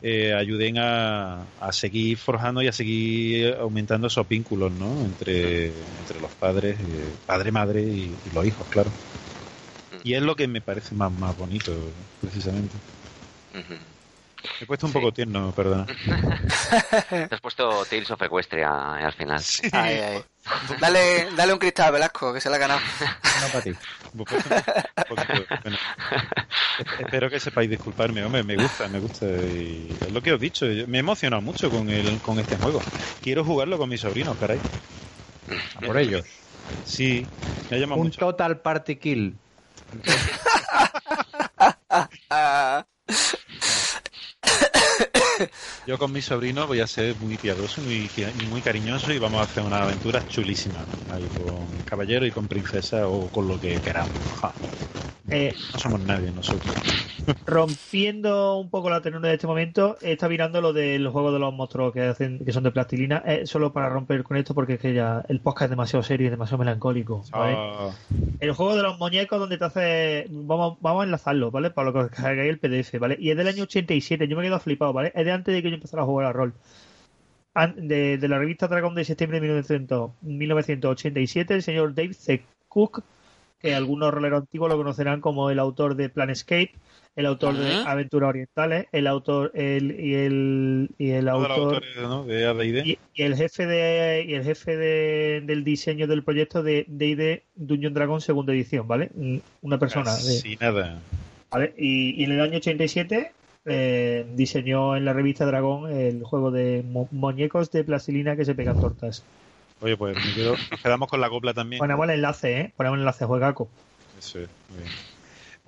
[0.01, 4.99] eh, ayuden a, a, seguir forjando y a seguir aumentando esos vínculos, ¿no?
[5.01, 8.89] Entre, entre los padres, eh, padre, madre y, los hijos, claro.
[10.03, 11.71] Y es lo que me parece más, más bonito,
[12.19, 12.73] precisamente.
[13.53, 13.98] Me
[14.61, 15.85] he puesto un poco tierno, perdona.
[17.09, 19.41] Te has puesto Tales of Equestria al final.
[20.79, 22.79] Dale, dale un cristal, Velasco, que se la ha ganado.
[22.79, 23.69] No para ti.
[26.99, 29.27] espero que sepáis disculparme, hombre, me gusta, me gusta.
[29.27, 32.55] Y es lo que os he dicho, me he emocionado mucho con, el, con este
[32.57, 32.81] juego.
[33.21, 34.59] Quiero jugarlo con mis sobrinos, caray.
[35.85, 36.25] por ellos.
[36.85, 37.25] Sí,
[37.69, 38.19] me ha llamado un mucho.
[38.19, 39.35] total party kill.
[45.89, 48.11] Yo con mi sobrino voy a ser muy piadoso y
[48.47, 53.07] muy, cariñoso y vamos a hacer una aventura chulísima ahí con caballero y con princesa
[53.07, 54.21] o con lo que queramos.
[55.31, 56.75] Eh, no somos nadie nosotros.
[57.45, 61.53] Rompiendo un poco la tenura de este momento, está mirando lo del juego de los
[61.53, 63.23] monstruos que hacen que son de plastilina.
[63.45, 66.29] solo para romper con esto porque es que ya el podcast es demasiado serio y
[66.29, 67.23] demasiado melancólico.
[67.33, 67.91] Ah.
[68.39, 70.27] El juego de los muñecos donde te hace.
[70.29, 71.71] Vamos, vamos a enlazarlo, ¿vale?
[71.71, 73.17] Para lo que os el PDF, ¿vale?
[73.19, 74.27] Y es del año 87.
[74.27, 75.11] Yo me he quedado flipado, ¿vale?
[75.15, 76.53] Es de antes de que yo empezara a jugar a rol.
[77.75, 79.47] De, de la revista Dragon de septiembre de
[80.21, 82.41] 1987, el señor Dave C.
[82.69, 83.03] Cook
[83.59, 86.73] que algunos roleros antiguos lo conocerán como el autor de Planescape,
[87.15, 91.81] el autor de Aventuras Orientales, el autor el, y el y el autor
[92.25, 97.43] de y, el jefe de y el jefe de, del diseño del proyecto de D&D
[97.55, 99.09] Dungeon Dragon segunda edición, ¿vale?
[99.61, 100.11] Una persona.
[100.11, 100.99] Sí, nada.
[101.51, 101.73] ¿Vale?
[101.77, 103.31] Y, en el año 87
[103.65, 108.79] eh, diseñó en la revista Dragón el juego de muñecos de plastilina que se pegan
[108.79, 109.23] tortas.
[109.81, 111.79] Oye, pues me quedo- nos quedamos con la copla también.
[111.79, 112.73] Ponemos el enlace, ¿eh?
[112.75, 113.69] Ponemos el enlace, juegaco.
[114.17, 115.08] Eso es, muy bien.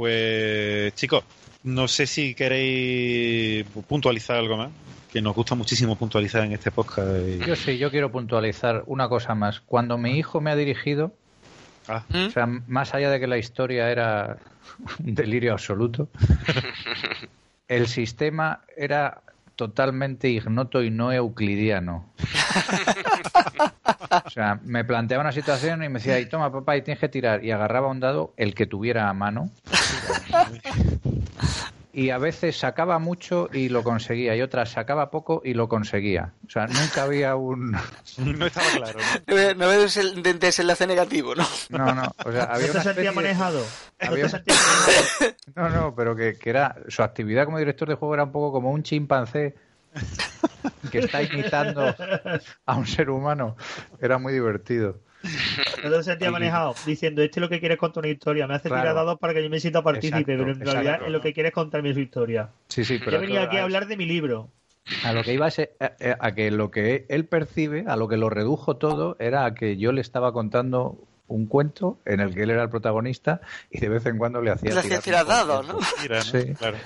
[0.02, 1.24] Pues, chicos,
[1.64, 4.72] no sé si queréis puntualizar algo más,
[5.14, 7.08] que nos gusta muchísimo puntualizar en este podcast.
[7.28, 9.60] y- Yo sí, yo quiero puntualizar una cosa más.
[9.60, 11.14] Cuando mi hijo me ha dirigido,
[11.88, 12.26] Ah, ¿Mm?
[12.26, 14.38] o sea, más allá de que la historia era
[15.06, 16.10] un delirio absoluto,
[17.68, 19.22] el sistema era
[19.56, 22.12] totalmente ignoto y no euclidiano.
[24.26, 27.08] O sea, me planteaba una situación y me decía, y toma papá, y tienes que
[27.08, 27.46] tirar.
[27.46, 29.50] Y agarraba un dado, el que tuviera a mano.
[31.94, 36.32] Y a veces sacaba mucho y lo conseguía, y otras sacaba poco y lo conseguía.
[36.48, 37.72] O sea, nunca había un...
[38.18, 39.00] no estaba claro.
[39.00, 39.22] ¿no?
[39.28, 41.46] No ve- no ves el de- desenlace negativo, ¿no?
[41.70, 43.66] No, no, o sea, había ¿No te una sentías manejado?
[45.56, 48.52] No, no, pero que, que era su actividad como director de juego era un poco
[48.52, 49.56] como un chimpancé
[50.92, 51.94] que está imitando
[52.66, 53.58] a un ser humano.
[54.00, 55.00] Era muy divertido.
[55.84, 58.68] No te sentías manejado diciendo, este es lo que quieres contar una historia, me hace
[58.70, 58.82] Claro.
[58.84, 61.34] tirar dados para que yo me sienta partícipe, Exacto, pero en realidad es lo que
[61.34, 62.50] quieres contarme su historia.
[62.70, 64.50] Sí, sí, Yo pero he venido aquí a hablar de mi libro.
[65.04, 68.08] a lo que iba es a, a- a que lo que él percibe, a lo
[68.08, 72.34] que lo redujo todo, era a que yo le estaba contando un cuento en el
[72.34, 73.40] que él era el protagonista
[73.70, 75.66] y de vez en cuando le hacía Le tirar dados.
[75.68, 75.78] ¿no?
[76.02, 76.24] Mira, ¿no?
[76.24, 76.54] Sí.
[76.56, 76.78] Claro.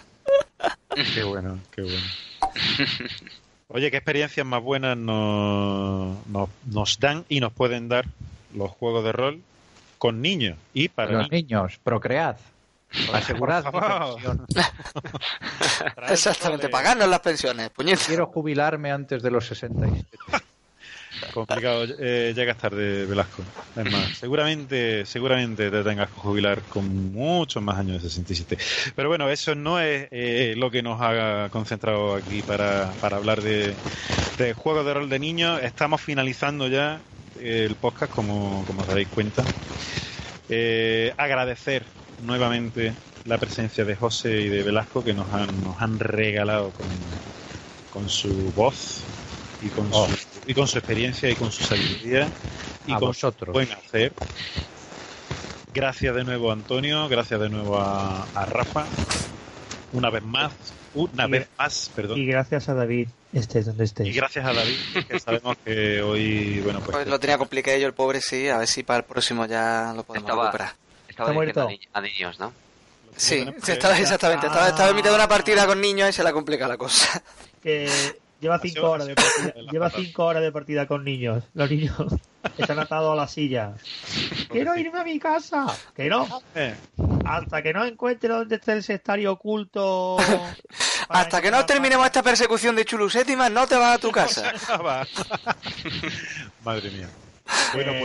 [1.13, 2.05] Qué bueno, qué bueno.
[3.67, 8.05] Oye, ¿qué experiencias más buenas nos, nos, nos dan y nos pueden dar
[8.53, 9.41] los juegos de rol
[9.97, 11.49] con niños y para Los niños?
[11.49, 12.37] niños, procread.
[13.11, 14.45] Asegurad mi pensión.
[16.09, 18.07] Exactamente, pagarnos las pensiones, puñetas.
[18.07, 20.17] Quiero jubilarme antes de los 67.
[21.33, 23.53] Complicado, eh, llegas tarde, Velasco.
[23.73, 28.57] Es más, seguramente, seguramente te tengas que jubilar con muchos más años de 67.
[28.95, 33.41] Pero bueno, eso no es eh, lo que nos ha concentrado aquí para, para hablar
[33.41, 33.79] de,
[34.37, 35.61] de juegos de rol de niños.
[35.63, 39.51] Estamos finalizando ya el podcast, como, como os daréis cuenta.
[40.47, 41.87] Eh, agradecer
[42.17, 47.23] nuevamente la presencia de José y de Velasco que nos han, nos han regalado con,
[47.89, 49.11] con su voz
[49.59, 50.07] y con, Oh.
[50.07, 52.27] su, y con su experiencia y con su sabiduría
[52.87, 53.47] y A con vosotros.
[53.47, 54.13] su buen hacer.
[55.73, 58.85] Gracias de nuevo a Antonio, gracias de nuevo a, a Rafa.
[59.91, 60.51] Una vez más,
[60.93, 62.17] una Y- vez más, perdón.
[62.19, 64.15] Y gracias a David, estés donde Y estés.
[64.15, 64.77] gracias a David,
[65.07, 68.57] que sabemos que hoy, bueno, pues Pues lo tenía complicado yo el pobre, sí, a
[68.57, 70.75] ver si para el próximo ya lo podemos Estaba- recuperar.
[71.09, 71.67] Estaba Está muerto.
[71.93, 72.51] a niños, ¿no?
[73.17, 76.23] Sí, sí, estaba, exactamente, estaba, estaba en mitad de una partida con niños y se
[76.23, 77.21] la complica la cosa.
[77.63, 77.89] Que
[78.45, 81.43] lleva cinco horas de partida, lleva cinco horas de partida con niños.
[81.53, 81.95] Los niños
[82.57, 83.73] están atados a la silla.
[84.49, 85.65] Quiero irme a mi casa.
[85.95, 86.27] Que no.
[86.53, 86.75] Eh,
[87.25, 90.17] Hasta que no encuentre dónde está el sectario oculto.
[91.09, 94.53] Hasta que no terminemos esta persecución de Chulu Séptima, no te vas a tu casa.
[94.85, 95.05] va.
[96.63, 97.09] Madre mía.
[97.73, 97.99] Bueno, Eh.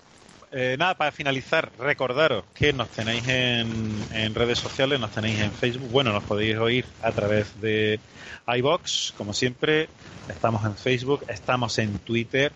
[0.00, 0.13] pues
[0.54, 3.68] eh, nada, para finalizar, recordaros que nos tenéis en,
[4.12, 7.98] en redes sociales, nos tenéis en Facebook, bueno, nos podéis oír a través de
[8.46, 9.88] iBox, como siempre,
[10.28, 12.52] estamos en Facebook, estamos en Twitter,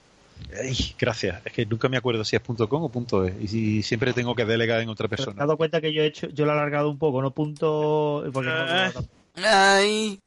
[0.61, 3.83] Ay, gracias, es que nunca me acuerdo si es .com o punto .es, y si-
[3.83, 5.39] siempre tengo que delegar en otra Pero te has persona.
[5.45, 8.23] dado cuenta que yo he hecho, yo lo he alargado un poco, no punto.
[8.31, 9.43] Porque no-.
[9.43, 10.19] Ay,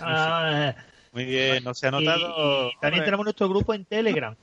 [0.00, 0.74] Ah,
[1.12, 2.70] Muy bien, no se ha notado.
[2.70, 4.34] y también tenemos nuestro grupo en Telegram.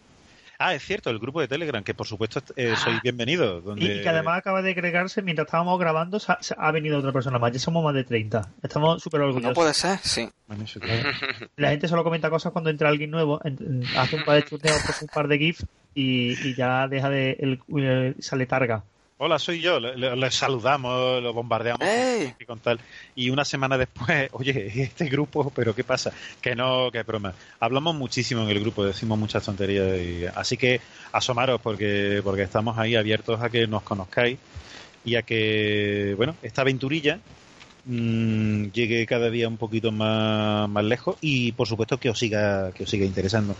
[0.57, 3.61] Ah, es cierto, el grupo de Telegram, que por supuesto eh, sois bienvenidos.
[3.61, 3.85] Y, Donde...
[3.97, 7.11] y que además acaba de agregarse mientras estábamos grabando, se ha, se ha venido otra
[7.11, 7.51] persona más.
[7.51, 8.41] Ya somos más de 30.
[8.63, 9.53] Estamos súper no orgullosos.
[9.55, 10.29] puede ser, sí.
[10.47, 11.09] Bueno, eso, claro.
[11.57, 14.43] La gente solo comenta cosas cuando entra alguien nuevo, en- en- hace un par de
[14.45, 17.31] chuteos, pues un par de GIFs y, y ya deja de.
[17.39, 18.83] El, el- sale targa.
[19.17, 19.79] Hola, soy yo.
[19.79, 22.33] Le- saludamos, lo bombardeamos ¡Ey!
[22.37, 22.79] y con tal.
[23.15, 26.11] Y una semana después, oye, este grupo, pero ¿qué pasa?
[26.41, 27.33] Que no, que broma.
[27.61, 29.97] Hablamos muchísimo en el grupo, decimos muchas tonterías.
[29.97, 30.81] Y, así que
[31.13, 34.37] asomaros porque, porque estamos ahí abiertos a que nos conozcáis
[35.05, 37.19] y a que, bueno, esta aventurilla
[37.85, 42.71] mm, llegue cada día un poquito más, más lejos y por supuesto que os siga,
[42.71, 43.55] que os siga interesando.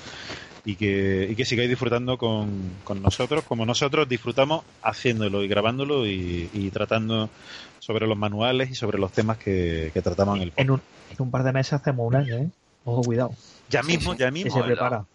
[0.68, 2.50] y que, y que sigáis disfrutando con,
[2.84, 7.30] con nosotros, como nosotros disfrutamos haciéndolo y grabándolo y, y tratando
[7.80, 10.82] sobre los manuales y sobre los temas que, que tratamos en el En un,
[11.12, 12.50] en un par de meses hacemos un año, ¿eh?
[12.84, 13.32] Ojo, cuidado.
[13.70, 14.20] Ya mismo, sí.
[14.20, 14.52] ya Que mismo.
[14.54, 15.06] se eh, prepara.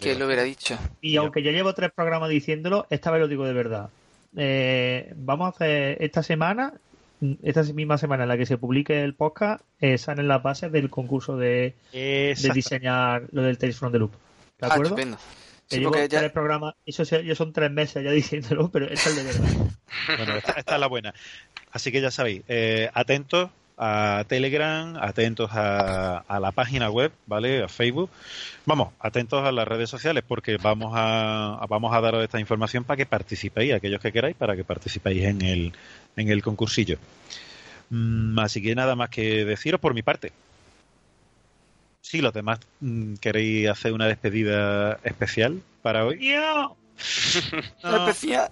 [0.00, 0.78] ¿Quién lo hubiera dicho?
[1.00, 1.20] Y Ya.
[1.20, 3.88] aunque yo llevo tres programas diciéndolo, esta vez lo digo de verdad.
[4.36, 6.72] Eh, vamos a hacer esta semana,
[7.42, 10.88] esta misma semana en la que se publique el podcast, eh, salen las bases del
[10.90, 14.12] concurso de, de diseñar lo del Tales from the Loop.
[14.12, 14.18] ¿De
[14.62, 14.84] Ah, acuerdo?
[14.96, 15.16] estupendo.
[15.68, 18.86] Que Sí, llevo porque ya- tres programas, eso ya son tres meses ya diciéndolo, pero
[18.88, 19.48] es el de verdad.
[20.16, 21.14] Bueno, esta, esta es la buena.
[21.70, 23.50] Así que ya sabéis, eh, atentos
[23.82, 27.62] a Telegram, atentos a, a la página web, ¿vale?
[27.64, 28.10] A Facebook.
[28.66, 32.84] Vamos, atentos a las redes sociales porque vamos a, a- vamos a daros esta información
[32.84, 35.72] para que participéis, aquellos que queráis, para que participéis en el,
[36.16, 36.98] en el concursillo.
[37.88, 40.30] Mm, así que nada más que deciros por mi parte.
[42.02, 46.18] Si los demás mm, queréis hacer una despedida especial para hoy.
[46.32, 46.76] ¡Yo!
[47.82, 48.08] No.
[48.08, 48.50] Especial.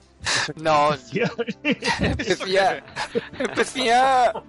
[0.57, 0.93] No,
[2.19, 2.83] especial.
[3.39, 4.43] Especial.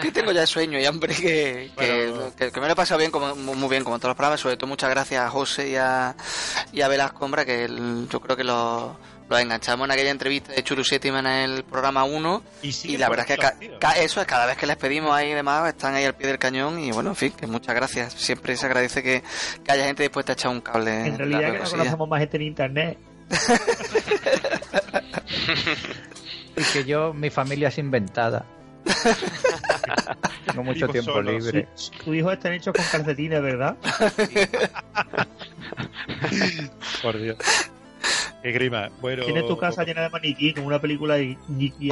[0.00, 2.32] Que tengo ya sueño y hambre que, que, Bueno.
[2.36, 4.40] que- que me lo he pasado bien, como, muy bien, como en todos los programas.
[4.40, 6.14] Sobre todo, muchas gracias a José y a,
[6.72, 8.92] y a Velasco, que el- yo creo que los
[9.26, 13.08] los enganchamos en aquella entrevista de Churu Séptima en el programa 1 Y, y la
[13.08, 15.94] verdad es que ca- eso es cada vez que les pedimos ahí y demás están
[15.94, 19.02] ahí al pie del cañón y bueno en fin que muchas gracias siempre se agradece
[19.02, 19.22] que,
[19.64, 22.20] que haya gente dispuesta a echar un cable En realidad la que no conocemos más
[22.20, 22.98] gente en internet.
[26.56, 28.44] Y que yo, mi familia es inventada.
[30.46, 31.66] Tengo mucho tiempo solo, libre.
[32.04, 33.76] Tu hijo están hechos con calcetines, ¿verdad?
[37.02, 37.36] Por Dios.
[38.42, 38.90] Qué grima.
[39.00, 41.88] Bueno, Tienes tu casa llena de maniquí, como una película de Nicky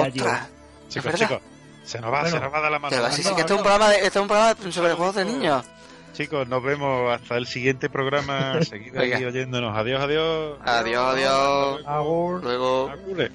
[0.89, 1.41] chicos, chicos,
[1.83, 2.97] se nos va, Bueno, se nos va a dar la mano.
[2.97, 4.55] que no, sí, sí, no, que este es un programa de, este es un programa
[4.71, 5.65] sobre juegos de niños
[6.13, 8.63] Chicos, nos vemos hasta el siguiente programa.
[8.63, 9.29] Seguid ahí Venga.
[9.29, 9.77] oyéndonos.
[9.77, 10.59] Adiós, adiós.
[10.65, 12.43] adiós adiós Agur.
[12.43, 13.31] luego Agur.